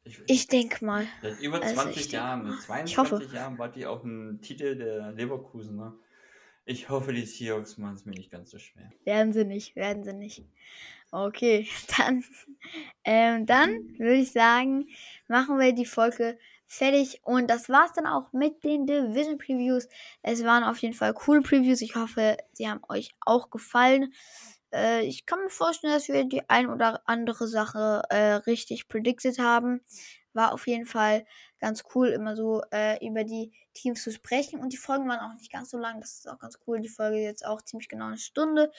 Ich, 0.03 0.21
ich 0.27 0.47
denke 0.47 0.85
mal. 0.85 1.07
Seit 1.21 1.39
über 1.39 1.61
Also, 1.61 1.75
20 1.75 1.97
ich 1.97 2.09
denk 2.09 2.13
Jahren, 2.13 2.43
mit 2.43 2.53
Ich 2.85 2.97
hoffe. 2.97 3.09
22 3.17 3.33
Jahren 3.33 3.57
war 3.57 3.71
die 3.71 3.85
auch 3.87 4.03
ein 4.03 4.39
Titel 4.41 4.75
der 4.75 5.11
Leverkusen. 5.11 5.77
Ne? 5.77 5.93
Ich 6.65 6.89
hoffe, 6.89 7.13
die 7.13 7.25
Seahawks 7.25 7.77
machen 7.77 7.95
es 7.95 8.05
mir 8.05 8.13
nicht 8.13 8.31
ganz 8.31 8.49
so 8.49 8.57
schwer. 8.57 8.91
Werden 9.03 9.33
sie 9.33 9.45
nicht, 9.45 9.75
werden 9.75 10.03
sie 10.03 10.13
nicht. 10.13 10.43
Okay, 11.11 11.67
dann, 11.97 12.23
ähm, 13.03 13.45
dann 13.45 13.69
würde 13.99 14.15
ich 14.15 14.31
sagen, 14.31 14.87
machen 15.27 15.59
wir 15.59 15.73
die 15.73 15.85
Folge 15.85 16.37
fertig. 16.67 17.21
Und 17.23 17.49
das 17.49 17.69
war's 17.69 17.93
dann 17.93 18.07
auch 18.07 18.33
mit 18.33 18.63
den 18.63 18.87
Division 18.87 19.37
Previews. 19.37 19.87
Es 20.23 20.43
waren 20.43 20.63
auf 20.63 20.79
jeden 20.79 20.95
Fall 20.95 21.13
coole 21.13 21.41
Previews. 21.41 21.81
Ich 21.81 21.95
hoffe, 21.95 22.37
sie 22.53 22.67
haben 22.67 22.81
euch 22.89 23.11
auch 23.21 23.51
gefallen. 23.51 24.13
Äh, 24.73 25.05
ich 25.05 25.25
kann 25.25 25.39
mir 25.41 25.49
vorstellen, 25.49 25.93
dass 25.93 26.07
wir 26.07 26.25
die 26.25 26.49
ein 26.49 26.67
oder 26.67 27.01
andere 27.05 27.47
Sache 27.47 28.01
äh, 28.09 28.33
richtig 28.33 28.87
predicted 28.87 29.39
haben. 29.39 29.81
War 30.33 30.51
auf 30.53 30.67
jeden 30.67 30.85
Fall 30.85 31.25
ganz 31.59 31.83
cool, 31.93 32.09
immer 32.09 32.35
so 32.35 32.61
äh, 32.71 33.05
über 33.05 33.23
die 33.23 33.51
Teams 33.73 34.03
zu 34.03 34.11
sprechen. 34.11 34.59
Und 34.59 34.73
die 34.73 34.77
Folgen 34.77 35.07
waren 35.07 35.19
auch 35.19 35.35
nicht 35.37 35.51
ganz 35.51 35.69
so 35.69 35.77
lang. 35.77 36.01
Das 36.01 36.19
ist 36.19 36.29
auch 36.29 36.39
ganz 36.39 36.59
cool. 36.67 36.79
Die 36.79 36.89
Folge 36.89 37.17
ist 37.17 37.25
jetzt 37.25 37.45
auch 37.45 37.61
ziemlich 37.61 37.89
genau 37.89 38.07
eine 38.07 38.17
Stunde. 38.17 38.71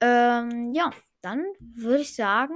Ähm, 0.00 0.72
ja, 0.72 0.90
dann 1.22 1.44
würde 1.60 2.02
ich 2.02 2.14
sagen, 2.14 2.54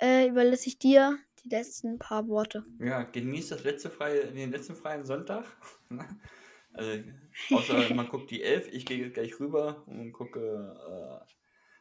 äh, 0.00 0.28
überlasse 0.28 0.68
ich 0.68 0.78
dir 0.78 1.18
die 1.42 1.48
letzten 1.48 1.98
paar 1.98 2.28
Worte. 2.28 2.64
Ja, 2.78 3.02
genießt 3.02 3.52
das 3.52 3.64
letzte 3.64 3.90
freie, 3.90 4.26
den 4.32 4.50
letzten 4.50 4.74
freien 4.74 5.04
Sonntag. 5.04 5.44
also, 6.72 7.02
außer 7.50 7.94
man 7.94 8.08
guckt 8.08 8.30
die 8.30 8.42
Elf, 8.42 8.68
ich 8.72 8.84
gehe 8.84 9.10
gleich 9.10 9.38
rüber 9.40 9.84
und 9.86 10.12
gucke 10.12 10.76
äh, 11.20 11.34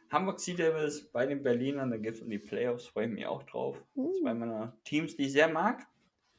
Hamburg 0.09 0.39
Sea 0.39 0.55
Devils 0.55 1.11
bei 1.11 1.25
den 1.25 1.43
Berlinern, 1.43 1.91
da 1.91 1.97
geht 1.97 2.15
es 2.15 2.21
um 2.21 2.29
die 2.29 2.39
Playoffs, 2.39 2.87
freue 2.87 3.07
ich 3.07 3.11
mich 3.11 3.25
auch 3.25 3.43
drauf. 3.43 3.83
Uh. 3.95 4.13
Zwei 4.21 4.33
meiner 4.33 4.77
Teams, 4.83 5.17
die 5.17 5.23
ich 5.23 5.33
sehr 5.33 5.49
mag 5.49 5.85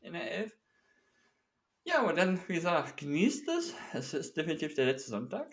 in 0.01 0.14
der 0.14 0.31
Elf. 0.31 0.58
Ja, 1.89 2.03
und 2.07 2.18
dann, 2.18 2.39
wie 2.49 2.57
gesagt, 2.57 2.99
genießt 2.99 3.49
es. 3.49 3.74
Es 3.95 4.12
ist 4.12 4.36
definitiv 4.36 4.74
der 4.74 4.84
letzte 4.84 5.09
Sonntag. 5.09 5.51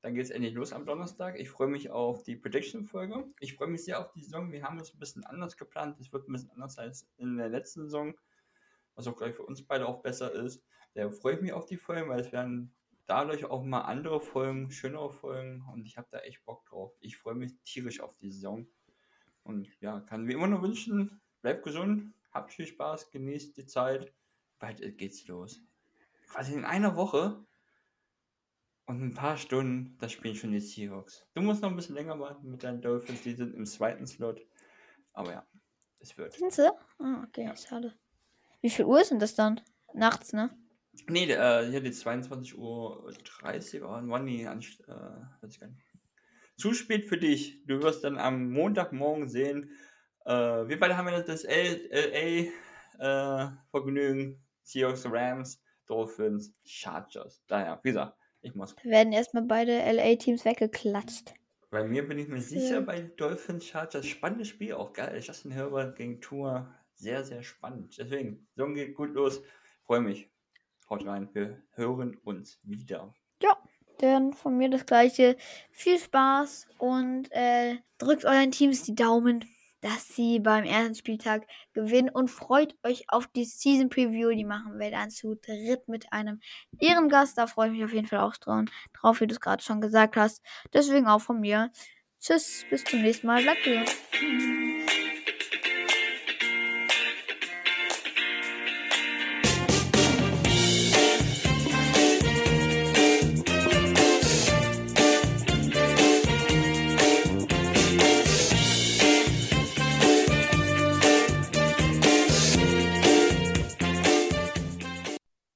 Dann 0.00 0.12
geht 0.12 0.24
es 0.24 0.30
endlich 0.30 0.52
los 0.54 0.72
am 0.72 0.84
Donnerstag. 0.84 1.38
Ich 1.38 1.50
freue 1.50 1.68
mich 1.68 1.88
auf 1.88 2.24
die 2.24 2.34
Prediction-Folge. 2.34 3.32
Ich 3.38 3.54
freue 3.54 3.68
mich 3.68 3.84
sehr 3.84 4.00
auf 4.00 4.10
die 4.10 4.24
Saison. 4.24 4.50
Wir 4.50 4.64
haben 4.64 4.80
es 4.80 4.92
ein 4.92 4.98
bisschen 4.98 5.22
anders 5.24 5.56
geplant. 5.56 6.00
Es 6.00 6.12
wird 6.12 6.28
ein 6.28 6.32
bisschen 6.32 6.50
anders 6.50 6.78
als 6.78 7.08
in 7.16 7.36
der 7.36 7.48
letzten 7.48 7.84
Saison, 7.84 8.12
was 8.96 9.06
auch 9.06 9.16
gleich 9.16 9.36
für 9.36 9.44
uns 9.44 9.64
beide 9.64 9.86
auch 9.86 10.02
besser 10.02 10.32
ist. 10.32 10.64
Da 10.94 11.08
freue 11.12 11.36
ich 11.36 11.42
mich 11.42 11.52
auf 11.52 11.66
die 11.66 11.76
Folgen, 11.76 12.08
weil 12.08 12.22
es 12.22 12.32
werden 12.32 12.74
dadurch 13.06 13.44
auch 13.44 13.62
mal 13.62 13.82
andere 13.82 14.20
Folgen, 14.20 14.72
schönere 14.72 15.12
Folgen 15.12 15.64
und 15.72 15.86
ich 15.86 15.96
habe 15.96 16.08
da 16.10 16.18
echt 16.18 16.44
Bock 16.44 16.66
drauf. 16.66 16.92
Ich 16.98 17.16
freue 17.16 17.36
mich 17.36 17.52
tierisch 17.64 18.00
auf 18.00 18.16
die 18.16 18.32
Saison. 18.32 18.66
Und 19.44 19.68
ja, 19.80 20.00
kann 20.00 20.26
wie 20.26 20.32
immer 20.32 20.48
nur 20.48 20.60
wünschen, 20.60 21.20
bleibt 21.40 21.62
gesund, 21.62 22.12
habt 22.32 22.52
viel 22.52 22.66
Spaß, 22.66 23.12
genießt 23.12 23.56
die 23.56 23.66
Zeit. 23.66 24.12
Bald 24.58 24.80
geht's 24.98 25.24
los. 25.28 25.62
Quasi 26.28 26.52
in 26.52 26.64
einer 26.64 26.96
Woche 26.96 27.44
und 28.86 29.02
ein 29.02 29.14
paar 29.14 29.36
Stunden, 29.36 29.96
das 29.98 30.12
spielen 30.12 30.34
schon 30.34 30.52
die 30.52 30.60
Seahawks. 30.60 31.26
Du 31.34 31.42
musst 31.42 31.62
noch 31.62 31.70
ein 31.70 31.76
bisschen 31.76 31.94
länger 31.94 32.18
warten 32.18 32.50
mit 32.50 32.62
deinen 32.62 32.80
Dolphins, 32.80 33.22
die 33.22 33.34
sind 33.34 33.54
im 33.54 33.66
zweiten 33.66 34.06
Slot. 34.06 34.40
Aber 35.12 35.32
ja, 35.32 35.46
es 36.00 36.16
wird. 36.16 36.32
Sind 36.32 36.52
sie? 36.52 36.70
Ah, 36.98 37.24
okay, 37.26 37.44
ja. 37.44 37.56
schade. 37.56 37.94
Wie 38.60 38.70
viel 38.70 38.84
Uhr 38.84 39.04
sind 39.04 39.20
das 39.20 39.34
dann? 39.34 39.60
Nachts, 39.94 40.32
ne? 40.32 40.50
Nee, 41.06 41.30
äh, 41.30 41.70
hier 41.70 41.80
die 41.80 41.92
22.30 41.92 42.56
Uhr 42.56 43.12
30 43.40 43.82
oh, 43.82 43.88
wann 43.88 44.26
die, 44.26 44.42
äh, 44.42 44.46
weiß 44.46 45.50
ich 45.50 45.60
gar 45.60 45.68
nicht. 45.68 45.82
Zu 46.56 46.74
spät 46.74 47.08
für 47.08 47.18
dich. 47.18 47.64
Du 47.66 47.82
wirst 47.82 48.04
dann 48.04 48.18
am 48.18 48.50
Montagmorgen 48.50 49.28
sehen, 49.28 49.70
äh, 50.28 50.68
wir 50.68 50.78
beide 50.78 50.96
haben 50.96 51.08
ja 51.08 51.20
das 51.22 51.42
LA-Vergnügen, 51.44 54.32
äh, 54.32 54.36
Seahawks, 54.62 55.06
Rams, 55.06 55.60
Dolphins, 55.88 56.54
Chargers. 56.64 57.42
Daher, 57.48 57.80
wie 57.82 57.88
gesagt, 57.88 58.16
ich 58.40 58.54
muss. 58.54 58.76
Werden 58.84 59.12
erstmal 59.12 59.44
beide 59.44 59.78
LA-Teams 59.78 60.44
weggeklatscht. 60.44 61.34
Bei 61.70 61.84
mir 61.84 62.06
bin 62.06 62.18
ich 62.18 62.28
mir 62.28 62.40
sicher, 62.40 62.76
ja. 62.76 62.80
bei 62.80 63.00
Dolphins 63.02 63.66
Chargers, 63.66 64.06
spannendes 64.06 64.48
Spiel 64.48 64.74
auch, 64.74 64.92
geil. 64.92 65.20
Justin 65.22 65.50
Herbert 65.50 65.96
gegen 65.96 66.20
Tour, 66.20 66.72
sehr, 66.94 67.24
sehr 67.24 67.42
spannend. 67.42 67.96
Deswegen, 67.98 68.48
Saison 68.54 68.74
geht 68.74 68.94
gut 68.94 69.12
los. 69.12 69.42
Freue 69.84 70.00
mich. 70.00 70.30
Haut 70.88 71.06
rein, 71.06 71.28
wir 71.34 71.62
hören 71.72 72.16
uns 72.24 72.58
wieder. 72.62 73.14
Ja, 73.42 73.56
dann 73.98 74.32
von 74.32 74.56
mir 74.56 74.70
das 74.70 74.86
gleiche. 74.86 75.36
Viel 75.70 75.98
Spaß 75.98 76.68
und 76.78 77.28
äh, 77.30 77.76
drückt 77.98 78.24
euren 78.24 78.50
Teams 78.50 78.84
die 78.84 78.94
Daumen 78.94 79.44
dass 79.80 80.08
sie 80.08 80.40
beim 80.40 80.64
ersten 80.64 80.94
Spieltag 80.94 81.46
gewinnen 81.72 82.08
und 82.08 82.28
freut 82.28 82.74
euch 82.82 83.04
auf 83.08 83.26
die 83.28 83.44
Season 83.44 83.88
Preview. 83.88 84.30
Die 84.30 84.44
machen 84.44 84.78
wir 84.78 84.90
dann 84.90 85.10
zu 85.10 85.36
dritt 85.36 85.88
mit 85.88 86.12
einem 86.12 86.40
Ehrengast. 86.78 87.38
Da 87.38 87.46
freue 87.46 87.68
ich 87.68 87.74
mich 87.74 87.84
auf 87.84 87.92
jeden 87.92 88.06
Fall 88.06 88.20
auch 88.20 88.36
drauf, 88.36 89.20
wie 89.20 89.26
du 89.26 89.34
es 89.34 89.40
gerade 89.40 89.62
schon 89.62 89.80
gesagt 89.80 90.16
hast. 90.16 90.42
Deswegen 90.72 91.06
auch 91.06 91.20
von 91.20 91.40
mir. 91.40 91.70
Tschüss, 92.20 92.64
bis 92.68 92.84
zum 92.84 93.02
nächsten 93.02 93.28
Mal. 93.28 93.42
Bleibt 93.42 93.62
gesund. 93.62 94.97